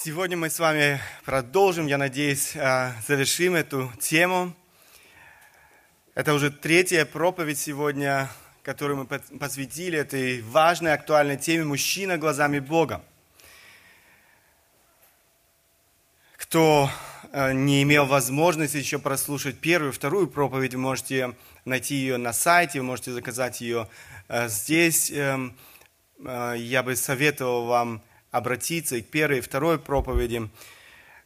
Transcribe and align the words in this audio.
Сегодня 0.00 0.36
мы 0.36 0.48
с 0.48 0.60
вами 0.60 1.00
продолжим, 1.24 1.88
я 1.88 1.98
надеюсь, 1.98 2.54
э, 2.54 2.92
завершим 3.08 3.56
эту 3.56 3.92
тему. 3.98 4.54
Это 6.14 6.34
уже 6.34 6.52
третья 6.52 7.04
проповедь 7.04 7.58
сегодня, 7.58 8.30
которую 8.62 8.98
мы 8.98 9.06
посвятили 9.06 9.98
этой 9.98 10.40
важной, 10.42 10.92
актуальной 10.92 11.36
теме 11.36 11.64
«Мужчина 11.64 12.16
глазами 12.16 12.60
Бога». 12.60 13.02
Кто 16.36 16.88
э, 17.32 17.52
не 17.52 17.82
имел 17.82 18.06
возможности 18.06 18.76
еще 18.76 19.00
прослушать 19.00 19.58
первую, 19.58 19.92
вторую 19.92 20.28
проповедь, 20.28 20.74
вы 20.74 20.80
можете 20.80 21.34
найти 21.64 21.96
ее 21.96 22.18
на 22.18 22.32
сайте, 22.32 22.78
вы 22.78 22.86
можете 22.86 23.10
заказать 23.10 23.60
ее 23.60 23.88
э, 24.28 24.48
здесь. 24.48 25.10
Эм, 25.10 25.58
я 26.20 26.82
бы 26.84 26.94
советовал 26.94 27.66
вам 27.66 28.02
обратиться 28.38 28.96
и 28.96 29.02
к 29.02 29.10
первой 29.10 29.38
и 29.38 29.42
второй 29.42 29.78
проповеди, 29.78 30.48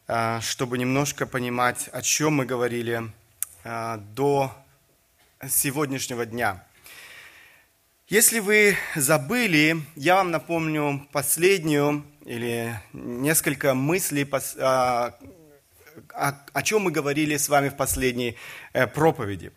а, 0.09 0.41
чтобы 0.41 0.78
немножко 0.78 1.27
понимать, 1.27 1.88
о 1.92 2.02
чем 2.02 2.34
мы 2.34 2.46
говорили 2.46 3.12
а, 3.64 3.98
до 3.98 4.52
сегодняшнего 5.48 6.27
дня. 6.27 6.64
Если 8.09 8.40
вы 8.40 8.77
забыли, 8.96 9.80
я 9.95 10.16
вам 10.16 10.30
напомню 10.30 11.06
последнюю 11.12 12.04
или 12.24 12.74
несколько 12.92 13.74
мыслей, 13.74 14.29
а, 14.59 15.15
о 16.52 16.62
чем 16.62 16.82
мы 16.82 16.90
говорили 16.90 17.37
с 17.37 17.48
вами 17.48 17.68
в 17.68 17.76
последней 17.76 18.37
э, 18.73 18.87
проповеди. 18.87 19.52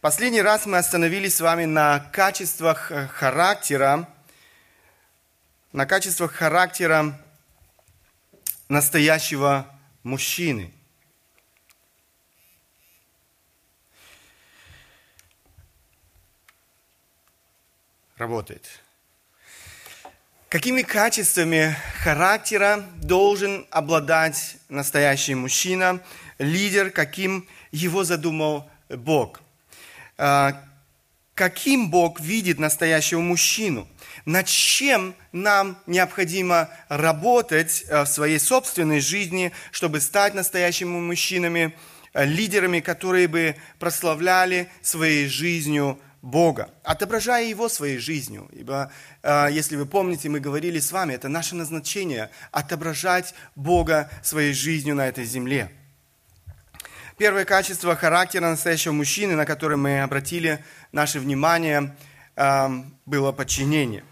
Последний 0.00 0.42
раз 0.42 0.66
мы 0.66 0.78
остановились 0.78 1.36
с 1.36 1.40
вами 1.40 1.66
на 1.66 2.00
качествах 2.12 2.90
э, 2.90 3.06
характера, 3.06 4.08
на 5.72 5.86
качествах 5.86 6.32
характера 6.32 7.18
настоящего 8.68 9.66
мужчины. 10.02 10.72
Работает. 18.16 18.82
Какими 20.48 20.82
качествами 20.82 21.76
характера 22.02 22.84
должен 22.96 23.66
обладать 23.70 24.56
настоящий 24.68 25.34
мужчина, 25.36 26.02
лидер, 26.38 26.90
каким 26.90 27.48
его 27.70 28.02
задумал 28.02 28.68
Бог? 28.88 29.40
А, 30.18 30.60
каким 31.34 31.90
Бог 31.90 32.18
видит 32.18 32.58
настоящего 32.58 33.20
мужчину? 33.20 33.88
Над 34.24 34.46
чем 34.46 35.14
нам 35.32 35.78
необходимо 35.86 36.68
работать 36.88 37.84
э, 37.88 38.02
в 38.02 38.06
своей 38.06 38.38
собственной 38.38 39.00
жизни, 39.00 39.52
чтобы 39.70 40.00
стать 40.00 40.34
настоящими 40.34 40.88
мужчинами, 40.88 41.76
э, 42.12 42.24
лидерами, 42.24 42.80
которые 42.80 43.28
бы 43.28 43.56
прославляли 43.78 44.68
своей 44.82 45.28
жизнью 45.28 45.98
Бога, 46.22 46.70
отображая 46.84 47.46
Его 47.46 47.68
своей 47.68 47.98
жизнью. 47.98 48.48
Ибо, 48.52 48.92
э, 49.22 49.48
если 49.50 49.76
вы 49.76 49.86
помните, 49.86 50.28
мы 50.28 50.40
говорили 50.40 50.78
с 50.78 50.92
вами, 50.92 51.14
это 51.14 51.28
наше 51.28 51.54
назначение– 51.54 52.30
отображать 52.52 53.34
Бога 53.56 54.10
своей 54.22 54.52
жизнью 54.52 54.94
на 54.94 55.08
этой 55.08 55.24
земле. 55.24 55.70
Первое 57.16 57.44
качество 57.44 57.96
характера 57.96 58.48
настоящего 58.48 58.92
мужчины, 58.92 59.34
на 59.34 59.44
которое 59.44 59.76
мы 59.76 60.00
обратили 60.00 60.64
наше 60.90 61.20
внимание, 61.20 61.94
было 63.06 63.32
подчинение. 63.32 64.04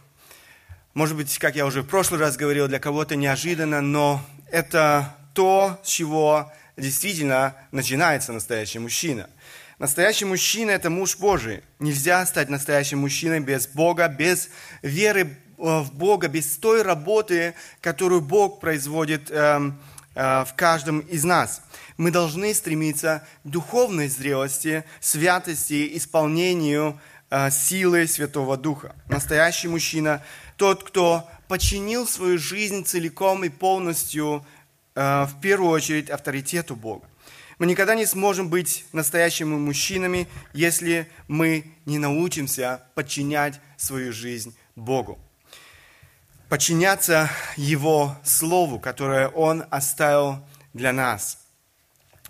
Может 0.94 1.16
быть, 1.16 1.38
как 1.38 1.56
я 1.56 1.64
уже 1.64 1.82
в 1.82 1.86
прошлый 1.86 2.20
раз 2.20 2.36
говорил, 2.36 2.68
для 2.68 2.78
кого-то 2.78 3.16
неожиданно, 3.16 3.80
но 3.80 4.20
это 4.50 5.14
то, 5.32 5.78
с 5.84 5.88
чего 5.88 6.52
действительно 6.76 7.54
начинается 7.70 8.32
настоящий 8.32 8.80
мужчина. 8.80 9.30
Настоящий 9.78 10.24
мужчина– 10.24 10.70
это 10.72 10.90
муж 10.90 11.16
Божий. 11.16 11.62
Нельзя 11.78 12.26
стать 12.26 12.48
настоящим 12.48 12.98
мужчиной 12.98 13.38
без 13.38 13.68
Бога, 13.68 14.08
без 14.08 14.50
веры 14.82 15.20
э, 15.20 15.28
в 15.56 15.92
Бога, 15.94 16.26
без 16.26 16.56
той 16.56 16.82
работы, 16.82 17.54
которую 17.80 18.20
Бог 18.20 18.58
производит 18.58 19.30
э, 19.30 19.70
э, 20.16 20.44
в 20.44 20.54
каждом 20.56 20.98
из 20.98 21.22
нас. 21.22 21.62
Мы 21.96 22.10
должны 22.10 22.52
стремиться 22.54 23.24
к 23.44 23.48
духовной 23.48 24.08
зрелости, 24.08 24.82
святости, 25.00 25.96
исполнению 25.96 26.98
силы 27.50 28.06
Святого 28.06 28.56
Духа. 28.56 28.94
Настоящий 29.08 29.68
мужчина 29.68 30.22
тот, 30.56 30.82
кто 30.82 31.28
подчинил 31.46 32.06
свою 32.06 32.38
жизнь 32.38 32.84
целиком 32.84 33.44
и 33.44 33.48
полностью, 33.48 34.44
э, 34.94 35.24
в 35.24 35.40
первую 35.40 35.70
очередь, 35.70 36.10
авторитету 36.10 36.76
Бога. 36.76 37.06
Мы 37.58 37.66
никогда 37.66 37.94
не 37.94 38.06
сможем 38.06 38.48
быть 38.48 38.84
настоящими 38.92 39.56
мужчинами, 39.56 40.28
если 40.52 41.10
мы 41.26 41.72
не 41.86 41.98
научимся 41.98 42.82
подчинять 42.94 43.60
свою 43.76 44.12
жизнь 44.12 44.56
Богу. 44.76 45.18
Подчиняться 46.48 47.30
Его 47.56 48.16
Слову, 48.24 48.78
которое 48.78 49.28
Он 49.28 49.64
оставил 49.70 50.38
для 50.72 50.92
нас. 50.92 51.47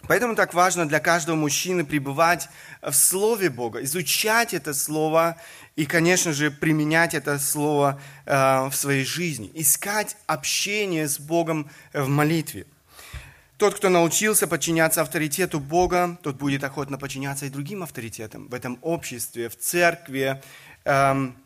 Поэтому 0.06 0.34
так 0.34 0.54
важно 0.54 0.88
для 0.88 1.00
каждого 1.00 1.36
мужчины 1.36 1.84
пребывать 1.84 2.48
в 2.82 2.92
Слове 2.92 3.50
Бога, 3.50 3.82
изучать 3.82 4.54
это 4.54 4.72
Слово 4.72 5.36
и, 5.76 5.86
конечно 5.86 6.32
же, 6.32 6.50
применять 6.50 7.14
это 7.14 7.38
слово 7.38 8.00
э, 8.26 8.68
в 8.68 8.72
своей 8.74 9.04
жизни, 9.04 9.50
искать 9.54 10.16
общение 10.26 11.06
с 11.06 11.20
Богом 11.20 11.70
в 11.92 12.08
молитве. 12.08 12.66
Тот, 13.58 13.74
кто 13.74 13.88
научился 13.88 14.46
подчиняться 14.46 15.02
авторитету 15.02 15.60
Бога, 15.60 16.18
тот 16.22 16.36
будет 16.36 16.64
охотно 16.64 16.98
подчиняться 16.98 17.46
и 17.46 17.50
другим 17.50 17.82
авторитетам 17.82 18.48
в 18.48 18.54
этом 18.54 18.78
обществе, 18.82 19.48
в 19.48 19.56
церкви 19.56 20.42
эм, 20.84 21.36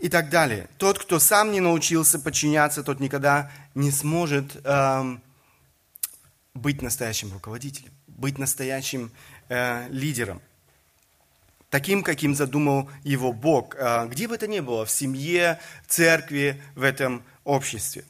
и 0.00 0.08
так 0.08 0.30
далее. 0.30 0.68
Тот, 0.78 0.98
кто 0.98 1.18
сам 1.18 1.50
не 1.50 1.60
научился 1.60 2.18
подчиняться, 2.18 2.82
тот 2.82 2.98
никогда 3.00 3.50
не 3.74 3.90
сможет 3.90 4.56
эм, 4.64 5.20
быть 6.54 6.82
настоящим 6.82 7.32
руководителем, 7.32 7.92
быть 8.06 8.38
настоящим 8.38 9.10
э, 9.48 9.88
лидером 9.90 10.40
таким, 11.70 12.02
каким 12.02 12.34
задумал 12.34 12.90
его 13.04 13.32
Бог, 13.32 13.76
а, 13.78 14.06
где 14.06 14.28
бы 14.28 14.34
это 14.34 14.46
ни 14.46 14.60
было, 14.60 14.84
в 14.84 14.90
семье, 14.90 15.58
в 15.86 15.92
церкви, 15.92 16.60
в 16.74 16.82
этом 16.82 17.22
обществе. 17.44 18.04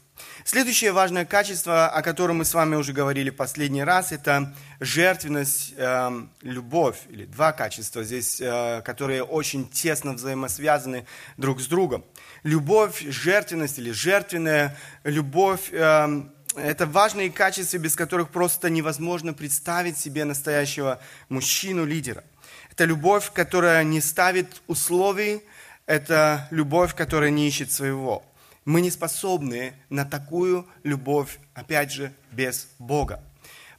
Следующее 0.45 0.91
важное 0.91 1.25
качество, 1.25 1.87
о 1.89 2.03
котором 2.03 2.39
мы 2.39 2.45
с 2.45 2.53
вами 2.53 2.75
уже 2.75 2.93
говорили 2.93 3.31
последний 3.31 3.85
раз, 3.85 4.11
это 4.11 4.53
жертвенность, 4.81 5.75
э, 5.77 6.11
любовь, 6.43 6.99
или 7.09 7.25
два 7.25 7.53
качества 7.53 8.03
здесь, 8.03 8.41
э, 8.41 8.83
которые 8.85 9.23
очень 9.23 9.69
тесно 9.69 10.15
взаимосвязаны 10.15 11.07
друг 11.37 11.61
с 11.61 11.67
другом. 11.67 12.05
Любовь, 12.43 13.05
жертвенность 13.07 13.79
или 13.79 13.93
жертвенная 13.93 14.77
любовь 15.05 15.69
э, 15.71 16.23
это 16.57 16.87
важные 16.87 17.31
качества, 17.31 17.79
без 17.79 17.95
которых 17.95 18.31
просто 18.31 18.71
невозможно 18.71 19.33
представить 19.33 19.99
себе 19.99 20.25
настоящего 20.25 21.01
мужчину-лидера– 21.29 22.25
это 22.79 22.85
любовь, 22.85 23.33
которая 23.33 23.83
не 23.83 24.01
ставит 24.01 24.63
условий, 24.69 25.43
это 25.87 26.47
любовь, 26.53 26.95
которая 26.95 27.31
не 27.31 27.49
ищет 27.49 27.73
своего. 27.73 28.23
Мы 28.65 28.83
не 28.83 28.93
способны 28.93 29.73
на 29.91 30.05
такую 30.05 30.65
любовь, 30.85 31.41
опять 31.55 31.91
же, 31.91 32.13
без 32.31 32.69
Бога. 32.79 33.21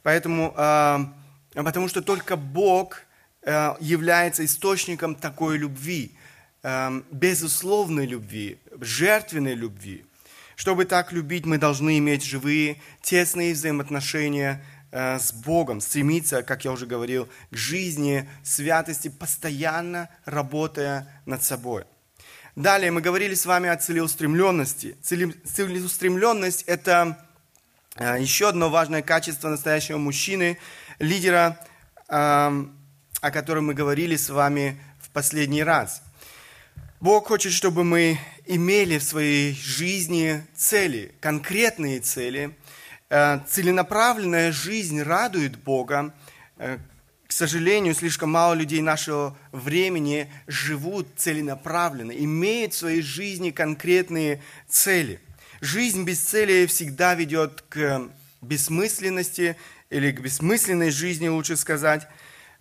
Поэтому, 0.02 0.52
э, 0.54 0.98
потому 1.54 1.88
что 1.88 2.02
только 2.02 2.36
Бог 2.36 3.00
э, 3.40 3.74
является 3.80 4.44
источником 4.44 5.14
такой 5.14 5.56
любви, 5.56 6.14
э, 6.62 7.02
безусловной 7.10 8.04
любви, 8.04 8.58
жертвенной 8.82 9.54
любви. 9.54 10.04
Чтобы 10.60 10.84
так 10.84 11.10
любить, 11.10 11.46
мы 11.46 11.56
должны 11.56 11.96
иметь 11.96 12.22
живые, 12.22 12.76
тесные 13.02 13.54
взаимоотношения 13.54 14.62
Э, 14.92 15.20
с 15.20 15.32
Богом, 15.32 15.80
стремиться, 15.80 16.42
как 16.42 16.64
я 16.64 16.72
уже 16.72 16.84
говорил, 16.84 17.28
к 17.50 17.56
жизни, 17.56 18.28
святости, 18.42 19.08
постоянно 19.08 20.08
работая 20.24 21.22
над 21.26 21.44
собой. 21.44 21.84
Далее 22.56 22.90
мы 22.90 23.00
говорили 23.00 23.34
с 23.34 23.46
вами 23.46 23.68
о 23.68 23.76
целеустремленности. 23.76 24.96
Целеустремленность– 25.02 26.64
это 26.66 27.24
э, 27.94 28.16
еще 28.18 28.48
одно 28.48 28.68
важное 28.68 29.02
качество 29.02 29.48
настоящего 29.48 29.98
мужчины, 29.98 30.58
лидера, 30.98 31.56
эм, 32.08 32.76
о 33.20 33.30
котором 33.30 33.66
мы 33.66 33.74
говорили 33.74 34.16
с 34.16 34.28
вами 34.28 34.80
в 35.00 35.10
последний 35.10 35.62
раз. 35.62 36.02
Бог 37.00 37.28
хочет, 37.28 37.52
чтобы 37.52 37.82
мы 37.82 38.18
имели 38.46 38.98
в 38.98 39.02
своей 39.02 39.54
жизни 39.54 40.44
цели, 40.54 41.12
конкретные 41.20 42.00
цели, 42.00 42.54
Э, 43.12 43.40
целенаправленная 43.48 44.52
жизнь 44.52 45.02
радует 45.02 45.56
Бога. 45.56 46.14
Э, 46.58 46.78
к 47.26 47.32
сожалению, 47.32 47.92
слишком 47.92 48.30
мало 48.30 48.54
людей 48.54 48.80
нашего 48.82 49.36
времени 49.50 50.32
живут 50.46 51.08
целенаправленно, 51.16 52.12
имеют 52.12 52.72
в 52.72 52.76
своей 52.76 53.02
жизни 53.02 53.50
конкретные 53.50 54.40
цели. 54.68 55.20
Жизнь 55.60 56.04
без 56.04 56.20
цели 56.20 56.66
всегда 56.66 57.16
ведет 57.16 57.64
к 57.68 58.10
бессмысленности 58.42 59.56
или 59.90 60.12
к 60.12 60.20
бессмысленной 60.20 60.92
жизни, 60.92 61.26
лучше 61.26 61.56
сказать, 61.56 62.06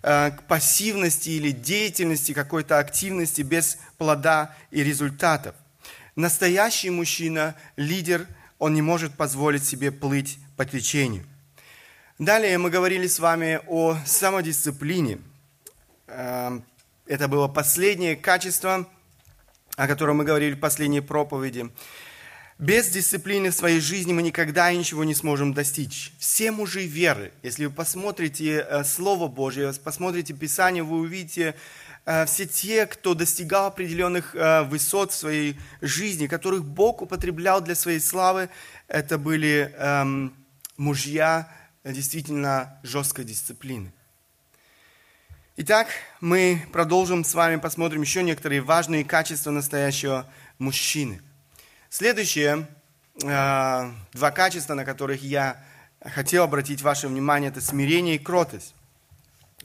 к 0.02 0.44
пассивности 0.48 1.30
или 1.30 1.52
деятельности, 1.52 2.34
какой-то 2.34 2.80
активности 2.80 3.42
без 3.42 3.78
плода 3.98 4.56
и 4.72 4.84
результатов. 4.84 5.56
Настоящий 6.16 6.90
мужчина, 6.90 7.56
лидер, 7.76 8.28
он 8.60 8.74
не 8.74 8.82
может 8.82 9.16
позволить 9.16 9.66
себе 9.66 9.92
плыть 9.92 10.38
по 10.58 10.66
течению. 10.66 11.26
Далее 12.20 12.58
мы 12.58 12.70
говорили 12.70 13.08
с 13.08 13.20
вами 13.20 13.62
о 13.68 13.98
самодисциплине. 14.06 15.20
Эм, 16.08 16.66
это 17.06 17.30
было 17.30 17.48
последнее 17.48 18.18
качество, 18.18 18.86
о 19.78 19.88
котором 19.88 20.18
мы 20.18 20.26
говорили 20.26 20.56
в 20.56 20.60
последней 20.60 21.00
проповеди. 21.00 21.72
Без 22.60 22.90
дисциплины 22.90 23.52
в 23.52 23.56
своей 23.56 23.80
жизни 23.80 24.12
мы 24.12 24.22
никогда 24.22 24.70
ничего 24.74 25.06
не 25.06 25.16
сможем 25.16 25.54
достичь. 25.54 26.12
Все 26.20 26.52
мужи 26.52 26.86
веры, 26.86 27.32
если 27.42 27.68
вы 27.68 27.72
посмотрите 27.72 28.66
э, 28.70 28.84
Слово 28.84 29.30
Божье, 29.30 29.72
посмотрите 29.82 30.34
Писание, 30.34 30.84
вы 30.84 30.98
увидите 30.98 31.56
э, 32.06 32.26
все 32.26 32.46
те, 32.46 32.86
кто 32.86 33.14
достигал 33.14 33.68
определенных 33.68 34.36
э, 34.36 34.64
высот 34.64 35.14
в 35.14 35.16
своей 35.16 35.58
жизни, 35.80 36.28
которых 36.28 36.66
Бог 36.66 37.02
употреблял 37.02 37.62
для 37.62 37.76
своей 37.76 38.02
славы, 38.02 38.50
это 38.90 39.18
были 39.18 39.74
эм, 39.78 40.34
мужья 40.76 41.50
действительно 41.86 42.78
жесткой 42.84 43.24
дисциплины. 43.24 43.94
Итак, 45.56 45.88
мы 46.20 46.62
продолжим 46.74 47.24
с 47.24 47.34
вами, 47.34 47.56
посмотрим 47.56 48.02
еще 48.02 48.22
некоторые 48.22 48.60
важные 48.60 49.06
качества 49.06 49.52
настоящего 49.52 50.30
мужчины– 50.58 51.22
Следующие 51.92 52.68
э, 53.24 53.92
два 54.14 54.32
качества, 54.32 54.76
на 54.76 54.86
которых 54.86 55.24
я 55.24 55.60
хотел 56.06 56.44
обратить 56.44 56.84
ваше 56.84 57.08
внимание, 57.08 57.50
это 57.50 57.62
смирение 57.62 58.18
и 58.18 58.20
кротость. 58.20 58.76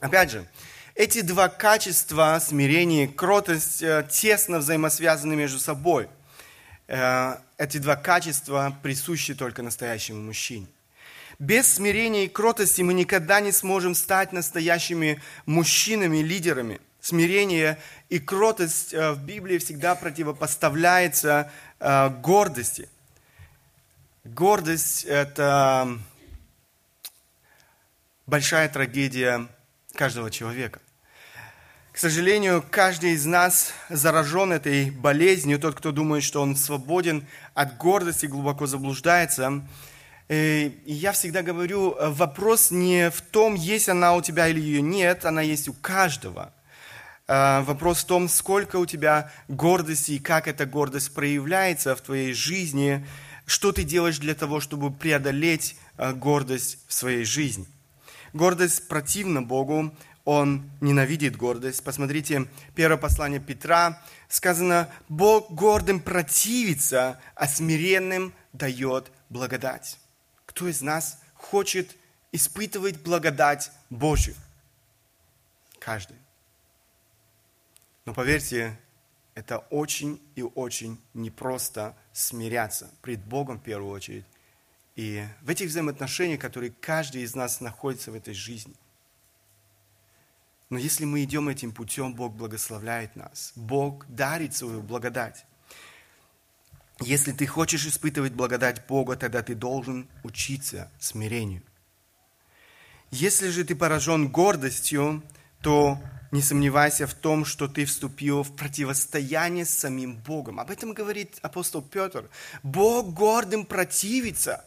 Опять 0.00 0.31
же, 0.31 0.47
эти 0.94 1.21
два 1.21 1.49
качества, 1.49 2.41
смирение 2.41 3.05
и 3.05 3.09
кротость, 3.09 3.82
э, 3.82 4.09
тесно 4.11 4.61
взаимосвязаны 4.61 5.37
между 5.37 5.59
собой. 5.59 6.09
Э, 6.87 7.37
эти 7.59 7.76
два 7.76 7.94
качества 7.94 8.75
присущи 8.82 9.35
только 9.35 9.62
настоящему 9.62 10.23
мужчине. 10.23 10.67
Без 11.38 11.75
смирения 11.75 12.25
и 12.25 12.29
кротости 12.29 12.81
мы 12.81 12.94
никогда 12.94 13.41
не 13.41 13.53
сможем 13.53 13.94
стать 13.94 14.32
настоящими 14.32 15.20
мужчинами, 15.44 16.23
лидерами– 16.23 16.81
смирение 17.05 17.79
и 18.09 18.19
кротость 18.19 18.94
в 18.94 19.19
Библии 19.27 19.59
всегда 19.59 19.94
противопоставляется 19.94 21.53
гордости. 22.23 22.89
Гордость– 24.25 25.05
это 25.09 25.99
большая 28.27 28.71
трагедия 28.71 29.47
каждого 29.95 30.31
человека. 30.31 30.81
К 31.93 31.99
сожалению, 31.99 32.65
каждый 32.71 33.11
из 33.11 33.27
нас 33.27 33.73
заражен 33.91 34.53
этой 34.53 34.91
болезнью. 34.91 35.61
Тот, 35.61 35.75
кто 35.75 35.93
думает, 35.93 36.25
что 36.25 36.41
он 36.41 36.57
свободен 36.57 37.27
от 37.53 37.77
гордости, 37.77 38.25
глубоко 38.25 38.67
заблуждается. 38.67 39.63
Э, 40.29 40.63
и 40.69 40.93
я 40.93 41.13
всегда 41.13 41.43
говорю, 41.43 41.95
вопрос 42.01 42.71
не 42.71 43.11
в 43.11 43.21
том, 43.21 43.55
есть 43.55 43.91
она 43.91 44.15
у 44.15 44.23
тебя 44.23 44.49
или 44.49 44.59
ее 44.59 44.81
нет, 44.81 45.27
она 45.27 45.43
есть 45.43 45.69
у 45.69 45.75
каждого– 45.75 46.53
вопрос 47.26 48.03
в 48.03 48.06
том, 48.06 48.29
сколько 48.29 48.76
у 48.76 48.87
тебя 48.87 49.32
гордости 49.49 50.12
и 50.12 50.19
как 50.19 50.47
эта 50.47 50.67
гордость 50.67 51.15
проявляется 51.15 51.97
в 51.97 52.00
твоей 52.00 52.32
жизни, 52.35 53.06
что 53.47 53.73
ты 53.73 53.85
делаешь 53.85 54.19
для 54.19 54.35
того, 54.35 54.61
чтобы 54.61 54.91
преодолеть 54.91 55.76
а, 55.97 56.12
гордость 56.12 56.79
в 56.87 56.94
своей 56.94 57.25
жизни. 57.25 57.67
Гордость 58.32 58.88
противна 58.88 59.43
Богу, 59.43 59.94
он 60.25 60.71
ненавидит 60.81 61.37
гордость. 61.37 61.85
Посмотрите, 61.85 62.49
первое 62.75 62.97
послание 62.97 63.41
Петра, 63.41 64.03
сказано, 64.29 64.88
Бог 65.09 65.50
гордым 65.53 66.00
противится, 66.00 67.20
а 67.35 67.47
смиренным 67.47 68.32
дает 68.53 69.11
благодать. 69.29 69.99
Кто 70.47 70.67
из 70.69 70.81
нас 70.81 71.20
хочет 71.35 71.94
испытывать 72.32 73.03
благодать 73.03 73.70
Божью? 73.91 74.35
Каждый. 75.79 76.24
Но 78.05 78.12
поверьте, 78.15 78.79
это 79.35 79.59
очень 79.59 80.21
и 80.37 80.43
очень 80.43 81.01
непросто 81.15 81.97
смиряться 82.12 82.91
пред 83.03 83.25
Богом 83.25 83.59
в 83.59 83.62
первую 83.62 83.91
очередь. 83.91 84.25
И 84.97 85.25
в 85.43 85.51
этих 85.51 85.69
взаимоотношениях, 85.69 86.41
которые 86.41 86.73
каждый 86.81 87.23
из 87.23 87.35
нас 87.35 87.61
находится 87.61 88.12
в 88.12 88.15
этой 88.15 88.35
жизни. 88.35 88.75
Но 90.71 90.79
если 90.79 91.05
мы 91.05 91.25
идем 91.25 91.49
этим 91.49 91.73
путем, 91.73 92.15
Бог 92.15 92.35
благословляет 92.35 93.17
нас. 93.17 93.53
Бог 93.56 94.06
дарит 94.09 94.55
свою 94.55 94.83
благодать. 94.83 95.45
Если 97.01 97.33
ты 97.33 97.47
хочешь 97.47 97.87
испытывать 97.87 98.33
благодать 98.33 98.87
Бога, 98.87 99.17
тогда 99.17 99.43
ты 99.43 99.55
должен 99.55 100.09
учиться 100.23 100.91
смирению. 101.01 101.62
Если 103.11 103.49
же 103.49 103.65
ты 103.65 103.75
поражен 103.75 104.29
гордостью, 104.29 105.23
то 105.61 105.99
не 106.35 106.43
сомневайся 106.43 107.07
в 107.07 107.15
том, 107.15 107.45
что 107.45 107.69
ты 107.69 107.85
вступил 107.85 108.43
в 108.43 108.57
противостояние 108.57 109.65
с 109.65 109.71
самим 109.71 110.17
Богом. 110.17 110.59
Об 110.59 110.69
этом 110.69 110.93
говорит 110.93 111.39
апостол 111.43 111.81
Петр. 111.81 112.29
Бог 112.65 113.15
гордым 113.15 113.65
противится. 113.65 114.65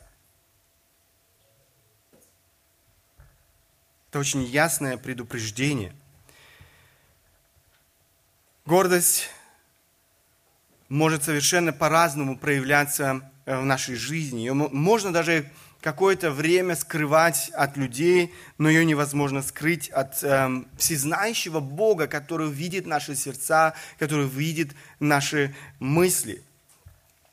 Это 4.08 4.19
очень 4.19 4.46
ясное 4.46 4.96
предупреждение. 4.96 5.94
Гордость 8.66 9.30
может 10.88 11.25
совершенно 11.25 11.74
по-разному 11.74 12.38
проявляться 12.38 13.30
в 13.46 13.66
нашей 13.66 13.96
жизни. 13.96 14.40
Ее 14.40 14.54
можно 14.54 15.12
даже 15.12 15.52
какое-то 15.88 16.31
время 16.31 16.75
скрывать 16.75 17.50
от 17.54 17.78
людей, 17.78 18.34
но 18.57 18.68
ее 18.68 18.84
невозможно 18.84 19.42
скрыть 19.42 19.88
от 19.88 20.22
э, 20.22 20.63
всезнающего 20.78 21.62
Бога, 21.62 22.07
который 22.07 22.51
видит 22.51 22.86
наши 22.86 23.16
сердца, 23.16 23.74
который 23.98 24.28
видит 24.28 24.72
наши 25.00 25.56
мысли. 25.80 26.44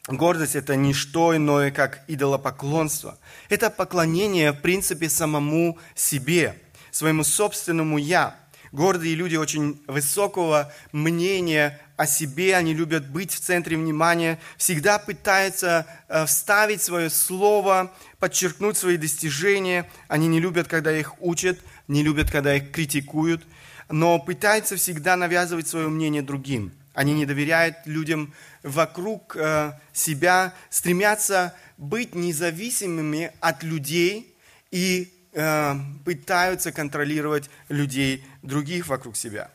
Гордость– 0.07 0.55
это 0.55 0.77
не 0.77 0.95
что 0.95 1.37
иное, 1.37 1.73
как 1.73 2.05
идолопоклонство. 2.07 3.19
Это 3.49 3.71
поклонение, 3.71 4.53
в 4.53 4.61
принципе, 4.61 5.09
самому 5.09 5.77
себе, 5.97 6.57
своему 6.93 7.25
собственному 7.25 7.99
«я». 7.99 8.37
Гордые 8.75 9.15
люди 9.15 9.37
очень 9.37 9.81
высокого 9.87 10.73
мнения 10.91 11.81
о 11.97 12.09
себе, 12.09 12.57
они 12.57 12.75
любят 12.75 13.09
быть 13.09 13.31
в 13.31 13.39
центре 13.39 13.77
внимания, 13.77 14.41
всегда 14.57 14.99
пытаются 14.99 15.87
э, 16.09 16.27
вставить 16.27 16.83
свое 16.83 17.09
слово, 17.09 17.93
подчеркнуть 18.19 18.77
свои 18.77 18.97
достижения. 18.97 19.89
Они 20.09 20.27
не 20.27 20.41
любят, 20.41 20.67
когда 20.67 20.91
их 20.91 21.23
учат, 21.23 21.61
не 21.87 22.03
любят, 22.03 22.33
когда 22.33 22.57
их 22.57 22.73
критикуют, 22.73 23.45
но 23.91 24.19
пытаются 24.19 24.75
всегда 24.75 25.15
навязывать 25.15 25.69
свое 25.69 25.89
мнение 25.89 26.23
другим. 26.23 26.73
Они 26.95 27.13
не 27.13 27.27
доверяют 27.27 27.77
людям 27.85 28.35
вокруг 28.65 29.37
э, 29.37 29.71
себя, 29.93 30.53
стремятся 30.69 31.55
быть 31.79 32.17
независимыми 32.17 33.31
от 33.39 33.63
людей 33.63 34.35
и 34.73 35.14
э, 35.35 35.75
пытаются 36.05 36.73
контролировать 36.73 37.51
людей 37.69 38.25
других 38.43 38.87
вокруг 38.87 39.17
себя. 39.17 39.51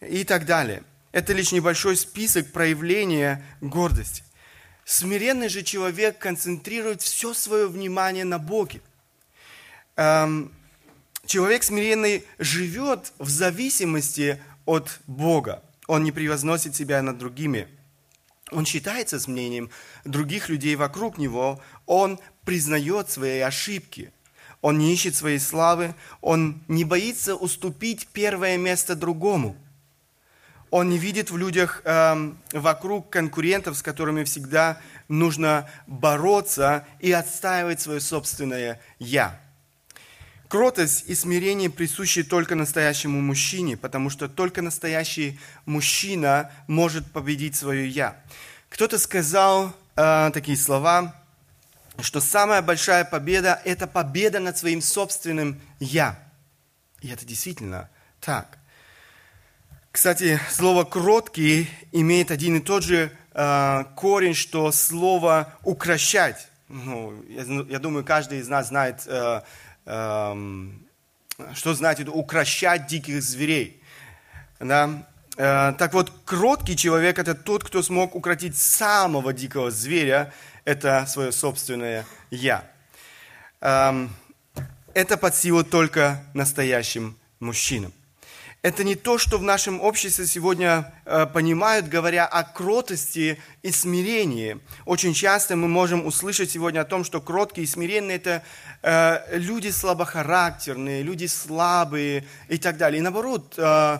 И 0.00 0.24
так 0.24 0.44
далее– 0.44 0.82
это 1.14 1.32
лишь 1.32 1.52
небольшой 1.52 1.96
список 1.96 2.50
проявления 2.50 3.40
гордости. 3.60 4.24
Смиренный 4.84 5.48
же 5.48 5.62
человек 5.62 6.18
концентрирует 6.18 7.02
все 7.02 7.32
свое 7.34 7.68
внимание 7.68 8.24
на 8.24 8.40
Боге. 8.40 8.82
Эм, 9.94 10.52
человек 11.24 11.62
смиренный 11.62 12.24
живет 12.38 13.12
в 13.18 13.30
зависимости 13.30 14.42
от 14.66 14.98
Бога. 15.06 15.62
Он 15.86 16.02
не 16.02 16.10
превозносит 16.10 16.74
себя 16.74 17.00
над 17.00 17.16
другими. 17.16 17.68
Он 18.50 18.66
считается 18.66 19.20
с 19.20 19.28
мнением 19.28 19.70
других 20.04 20.48
людей 20.48 20.74
вокруг 20.74 21.16
него. 21.16 21.62
Он 21.86 22.18
признает 22.44 23.08
свои 23.08 23.38
ошибки. 23.38 24.12
Он 24.64 24.78
не 24.78 24.94
ищет 24.94 25.14
своей 25.14 25.38
славы. 25.38 25.94
Он 26.22 26.62
не 26.68 26.84
боится 26.84 27.36
уступить 27.36 28.08
первое 28.12 28.56
место 28.56 28.96
другому– 28.96 29.56
он 30.74 30.88
не 30.88 30.98
видит 30.98 31.30
в 31.30 31.36
людях 31.36 31.82
э, 31.84 32.32
вокруг 32.52 33.08
конкурентов, 33.08 33.76
с 33.76 33.82
которыми 33.82 34.24
всегда 34.24 34.80
нужно 35.06 35.70
бороться 35.86 36.84
и 36.98 37.12
отстаивать 37.12 37.80
свое 37.80 38.00
собственное 38.00 38.80
«я». 38.98 39.40
Кротость 40.48 41.04
и 41.06 41.14
смирение 41.14 41.70
присущи 41.70 42.24
только 42.24 42.56
настоящему 42.56 43.20
мужчине, 43.20 43.76
потому 43.76 44.10
что 44.10 44.28
только 44.28 44.62
настоящий 44.62 45.38
мужчина 45.64 46.50
может 46.66 47.08
победить 47.12 47.54
свое 47.54 47.86
«я». 47.86 48.20
Кто-то 48.68 48.98
сказал, 48.98 49.72
э, 49.94 50.32
такие 50.34 50.56
слова, 50.58 51.14
что 52.00 52.20
самая 52.20 52.62
большая 52.62 53.04
победа– 53.04 53.60
это 53.64 53.86
победа 53.86 54.40
над 54.40 54.58
своим 54.58 54.82
собственным 54.82 55.60
«я». 55.78 56.18
И 57.00 57.08
это 57.08 57.24
действительно 57.24 57.88
так. 58.20 58.58
Кстати, 59.92 60.40
слово 60.50 60.84
«кроткий» 60.84 61.70
имеет 61.92 62.30
один 62.30 62.56
и 62.56 62.60
тот 62.60 62.82
же 62.82 63.12
э, 63.32 63.84
корень, 63.94 64.34
что 64.34 64.72
слово 64.72 65.52
«укращать». 65.62 66.48
Ну, 66.68 67.22
я, 67.28 67.44
я 67.68 67.78
думаю, 67.78 68.04
каждый 68.04 68.40
из 68.40 68.48
нас 68.48 68.68
знает, 68.68 69.02
э, 69.06 69.42
э, 69.86 70.68
что 71.54 71.74
значит 71.74 72.08
«укращать 72.08 72.86
диких 72.88 73.22
зверей». 73.22 73.80
Да? 74.58 75.06
Э, 75.36 75.74
так 75.78 75.92
вот, 75.94 76.12
кроткий 76.24 76.76
человек– 76.76 77.18
это 77.20 77.34
тот, 77.34 77.62
кто 77.62 77.82
смог 77.82 78.14
укротить 78.14 78.56
самого 78.56 79.32
дикого 79.32 79.70
зверя, 79.70 80.32
это 80.64 81.06
свое 81.06 81.32
собственное 81.32 82.06
«я». 82.30 82.64
Это 83.60 85.16
под 85.16 85.34
силу 85.34 85.64
только 85.64 86.24
настоящим 86.34 87.18
мужчинам. 87.40 87.92
Это 88.64 88.82
не 88.82 88.94
то, 88.94 89.18
что 89.18 89.36
в 89.36 89.42
нашем 89.42 89.78
обществе 89.78 90.26
сегодня 90.26 90.90
э, 91.04 91.26
понимают, 91.26 91.86
говоря 91.86 92.24
о 92.24 92.44
кротости 92.44 93.38
и 93.62 93.70
смирении. 93.70 94.58
Очень 94.86 95.12
часто 95.12 95.54
мы 95.54 95.68
можем 95.68 96.06
услышать 96.06 96.50
сегодня 96.50 96.80
о 96.80 96.86
том, 96.86 97.04
что 97.04 97.20
кроткие 97.20 97.64
и 97.64 97.66
смиренные– 97.66 98.16
это 98.18 98.42
э, 98.80 99.36
люди 99.36 99.68
слабохарактерные, 99.68 101.02
люди 101.02 101.26
слабые 101.26 102.24
и 102.48 102.56
так 102.56 102.78
далее. 102.78 103.00
И 103.00 103.02
наоборот, 103.02 103.52
э, 103.58 103.98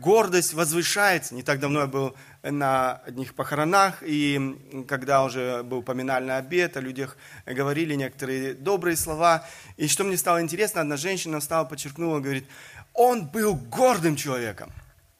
гордость 0.00 0.52
возвышается. 0.52 1.34
Не 1.34 1.42
так 1.42 1.58
давно 1.58 1.80
я 1.80 1.86
был 1.86 2.14
на 2.50 3.02
одних 3.06 3.34
похоронах, 3.34 4.02
и 4.02 4.84
когда 4.88 5.24
уже 5.24 5.62
был 5.62 5.82
поминальный 5.82 6.36
обед, 6.36 6.76
о 6.76 6.80
людях 6.80 7.16
говорили 7.46 7.94
некоторые 7.94 8.54
добрые 8.54 8.96
слова. 8.96 9.46
И 9.76 9.88
что 9.88 10.04
мне 10.04 10.16
стало 10.16 10.42
интересно, 10.42 10.80
одна 10.80 10.96
женщина 10.96 11.40
встала, 11.40 11.64
подчеркнула, 11.64 12.20
говорит, 12.20 12.46
он 12.92 13.26
был 13.26 13.54
гордым 13.54 14.16
человеком. 14.16 14.72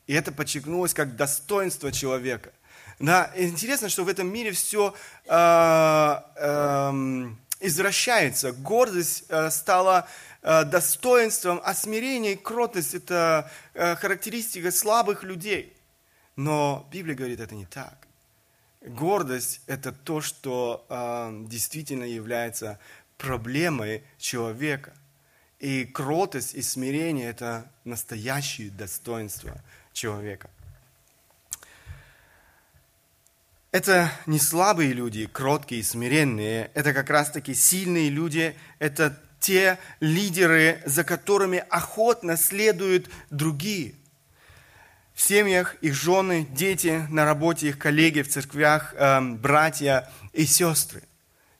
И 0.06 0.14
это 0.14 0.32
подчеркнулось 0.32 0.94
как 0.94 1.16
достоинство 1.16 1.92
человека. 1.92 2.52
Да, 2.98 3.30
интересно, 3.36 3.88
что 3.88 4.04
в 4.04 4.08
этом 4.08 4.32
мире 4.32 4.52
все 4.52 4.94
э, 5.26 6.16
э, 6.36 7.26
извращается. 7.60 8.52
Гордость 8.52 9.24
э, 9.28 9.50
стала 9.50 10.08
э, 10.42 10.64
достоинством, 10.64 11.60
а 11.62 11.74
смирение 11.74 12.32
и 12.32 12.36
кротость– 12.36 12.94
это 12.94 13.50
э, 13.74 13.96
характеристика 13.96 14.70
слабых 14.70 15.24
людей. 15.24 15.75
Но 16.36 16.86
Библия 16.92 17.16
говорит, 17.16 17.40
это 17.40 17.54
не 17.54 17.64
так. 17.64 18.06
Гордость– 18.82 19.62
это 19.66 19.90
то, 19.90 20.20
что 20.20 20.86
э, 20.88 21.44
действительно 21.46 22.04
является 22.04 22.78
проблемой 23.16 24.04
человека. 24.18 24.92
И 25.58 25.86
кротость 25.86 26.54
и 26.54 26.60
смирение– 26.60 27.28
это 27.30 27.70
настоящее 27.84 28.70
достоинство 28.70 29.60
человека. 29.94 30.50
Это 33.72 34.10
не 34.26 34.38
слабые 34.38 34.92
люди, 34.92 35.26
кроткие 35.26 35.80
и 35.80 35.84
смиренные. 35.84 36.70
Это 36.74 36.92
как 36.92 37.08
раз-таки 37.08 37.54
сильные 37.54 38.10
люди. 38.10 38.56
Это 38.78 39.18
те 39.40 39.78
лидеры, 40.00 40.82
за 40.84 41.02
которыми 41.02 41.64
охотно 41.70 42.36
следуют 42.36 43.10
другие– 43.30 43.94
в 45.16 45.22
семьях 45.22 45.74
их 45.80 45.94
жены, 45.94 46.46
дети, 46.52 47.06
на 47.10 47.24
работе 47.24 47.70
их 47.70 47.78
коллеги, 47.78 48.20
в 48.20 48.28
церквях, 48.28 48.94
э, 48.94 49.20
братья 49.20 50.08
и 50.34 50.44
сестры. 50.44 51.02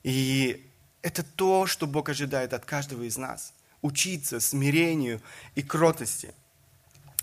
И 0.03 0.71
это 1.01 1.25
то, 1.25 1.67
что 1.67 1.87
Бог 1.87 2.11
ожидает 2.11 2.53
от 2.53 2.67
каждого 2.67 3.03
из 3.03 3.17
нас. 3.17 3.55
Учиться 3.81 4.41
смирению 4.41 5.21
и 5.55 5.63
кротости– 5.63 6.35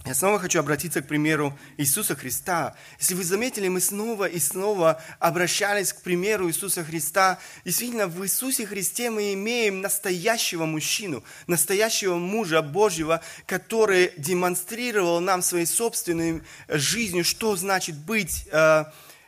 я 0.05 0.13
снова 0.13 0.37
хочу 0.37 0.59
обратиться 0.59 1.01
к 1.01 1.07
примеру 1.07 1.57
Иисуса 1.77 2.15
Христа. 2.15 2.75
Если 2.99 3.13
вы 3.13 3.23
заметили, 3.23 3.69
мы 3.69 3.79
снова 3.79 4.25
и 4.25 4.37
снова 4.37 5.01
обращались 5.19 5.93
к 5.93 6.01
примеру 6.01 6.49
Иисуса 6.49 6.83
Христа. 6.83 7.39
Действительно, 7.63 8.07
в 8.07 8.21
Иисусе 8.25 8.65
Христе 8.65 9.09
мы 9.09 9.33
имеем 9.33 9.79
настоящего 9.79 10.65
мужчину, 10.65 11.23
настоящего 11.47 12.15
мужа 12.15 12.61
Божьего, 12.61 13.21
который 13.45 14.11
демонстрировал 14.17 15.21
нам 15.21 15.41
своей 15.41 15.65
собственной 15.65 16.41
жизнью, 16.67 17.23
что 17.23 17.55
значит 17.55 17.95
быть 17.97 18.45
э, 18.51 18.83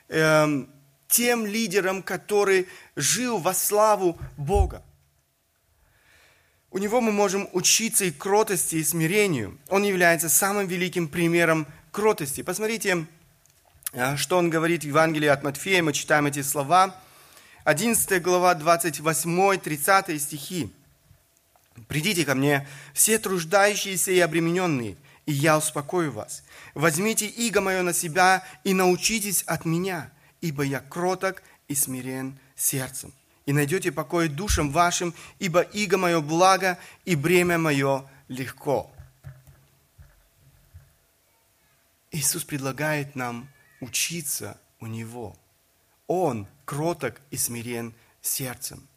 э, 0.10 0.66
тем 1.08 1.46
лидером, 1.46 2.04
который 2.04 2.68
жил 2.98 3.38
во 3.38 3.54
славу 3.54 4.20
Бога. 4.36 4.84
У 6.76 6.78
него 6.78 7.00
мы 7.00 7.14
можем 7.14 7.48
учиться 7.54 8.04
и 8.04 8.12
кротости, 8.12 8.76
и 8.76 8.84
смирению. 8.84 9.58
Он 9.70 9.84
является 9.84 10.28
самым 10.28 10.68
великим 10.68 11.08
примером 11.08 11.68
кротости. 11.94 12.44
Посмотрите, 12.44 13.08
а, 13.94 14.18
что 14.18 14.38
он 14.38 14.50
говорит 14.50 14.84
в 14.84 14.88
Евангелии 14.88 15.30
от 15.30 15.42
Матфея. 15.42 15.82
Мы 15.82 15.94
читаем 15.94 16.26
эти 16.26 16.42
слова. 16.42 16.94
11 17.64 18.22
глава, 18.22 18.56
28-30 18.56 20.20
стихи. 20.20 20.70
«Придите 21.88 22.26
ко 22.26 22.36
мне, 22.36 22.68
все 22.94 23.20
труждающиеся 23.20 24.12
и 24.12 24.20
обремененные, 24.20 24.98
и 25.26 25.32
я 25.32 25.58
успокою 25.58 26.12
вас. 26.12 26.44
Возьмите 26.74 27.26
иго 27.26 27.62
мое 27.62 27.84
на 27.84 27.94
себя 27.94 28.44
и 28.66 28.74
научитесь 28.74 29.44
от 29.44 29.64
меня, 29.64 30.12
ибо 30.42 30.64
я 30.64 30.82
кроток 30.82 31.42
и 31.70 31.74
смирен 31.74 32.38
сердцем, 32.58 33.14
и 33.46 33.54
найдете 33.54 33.92
покой 33.92 34.28
душам 34.28 34.72
вашим, 34.72 35.14
ибо 35.40 35.62
иго 35.62 35.98
мое 35.98 36.20
благо 36.22 36.78
и 37.06 37.16
бремя 37.16 37.58
мое 37.58 38.06
легко. 38.28 38.92
Иисус 42.12 42.44
предлагает 42.44 43.16
нам 43.16 43.50
учиться 43.82 44.60
у 44.80 44.88
Него. 44.88 45.36
Он 46.08 46.48
кроток 46.66 47.22
и 47.30 47.38
смирен 47.38 47.94
сердцем. 48.22 48.88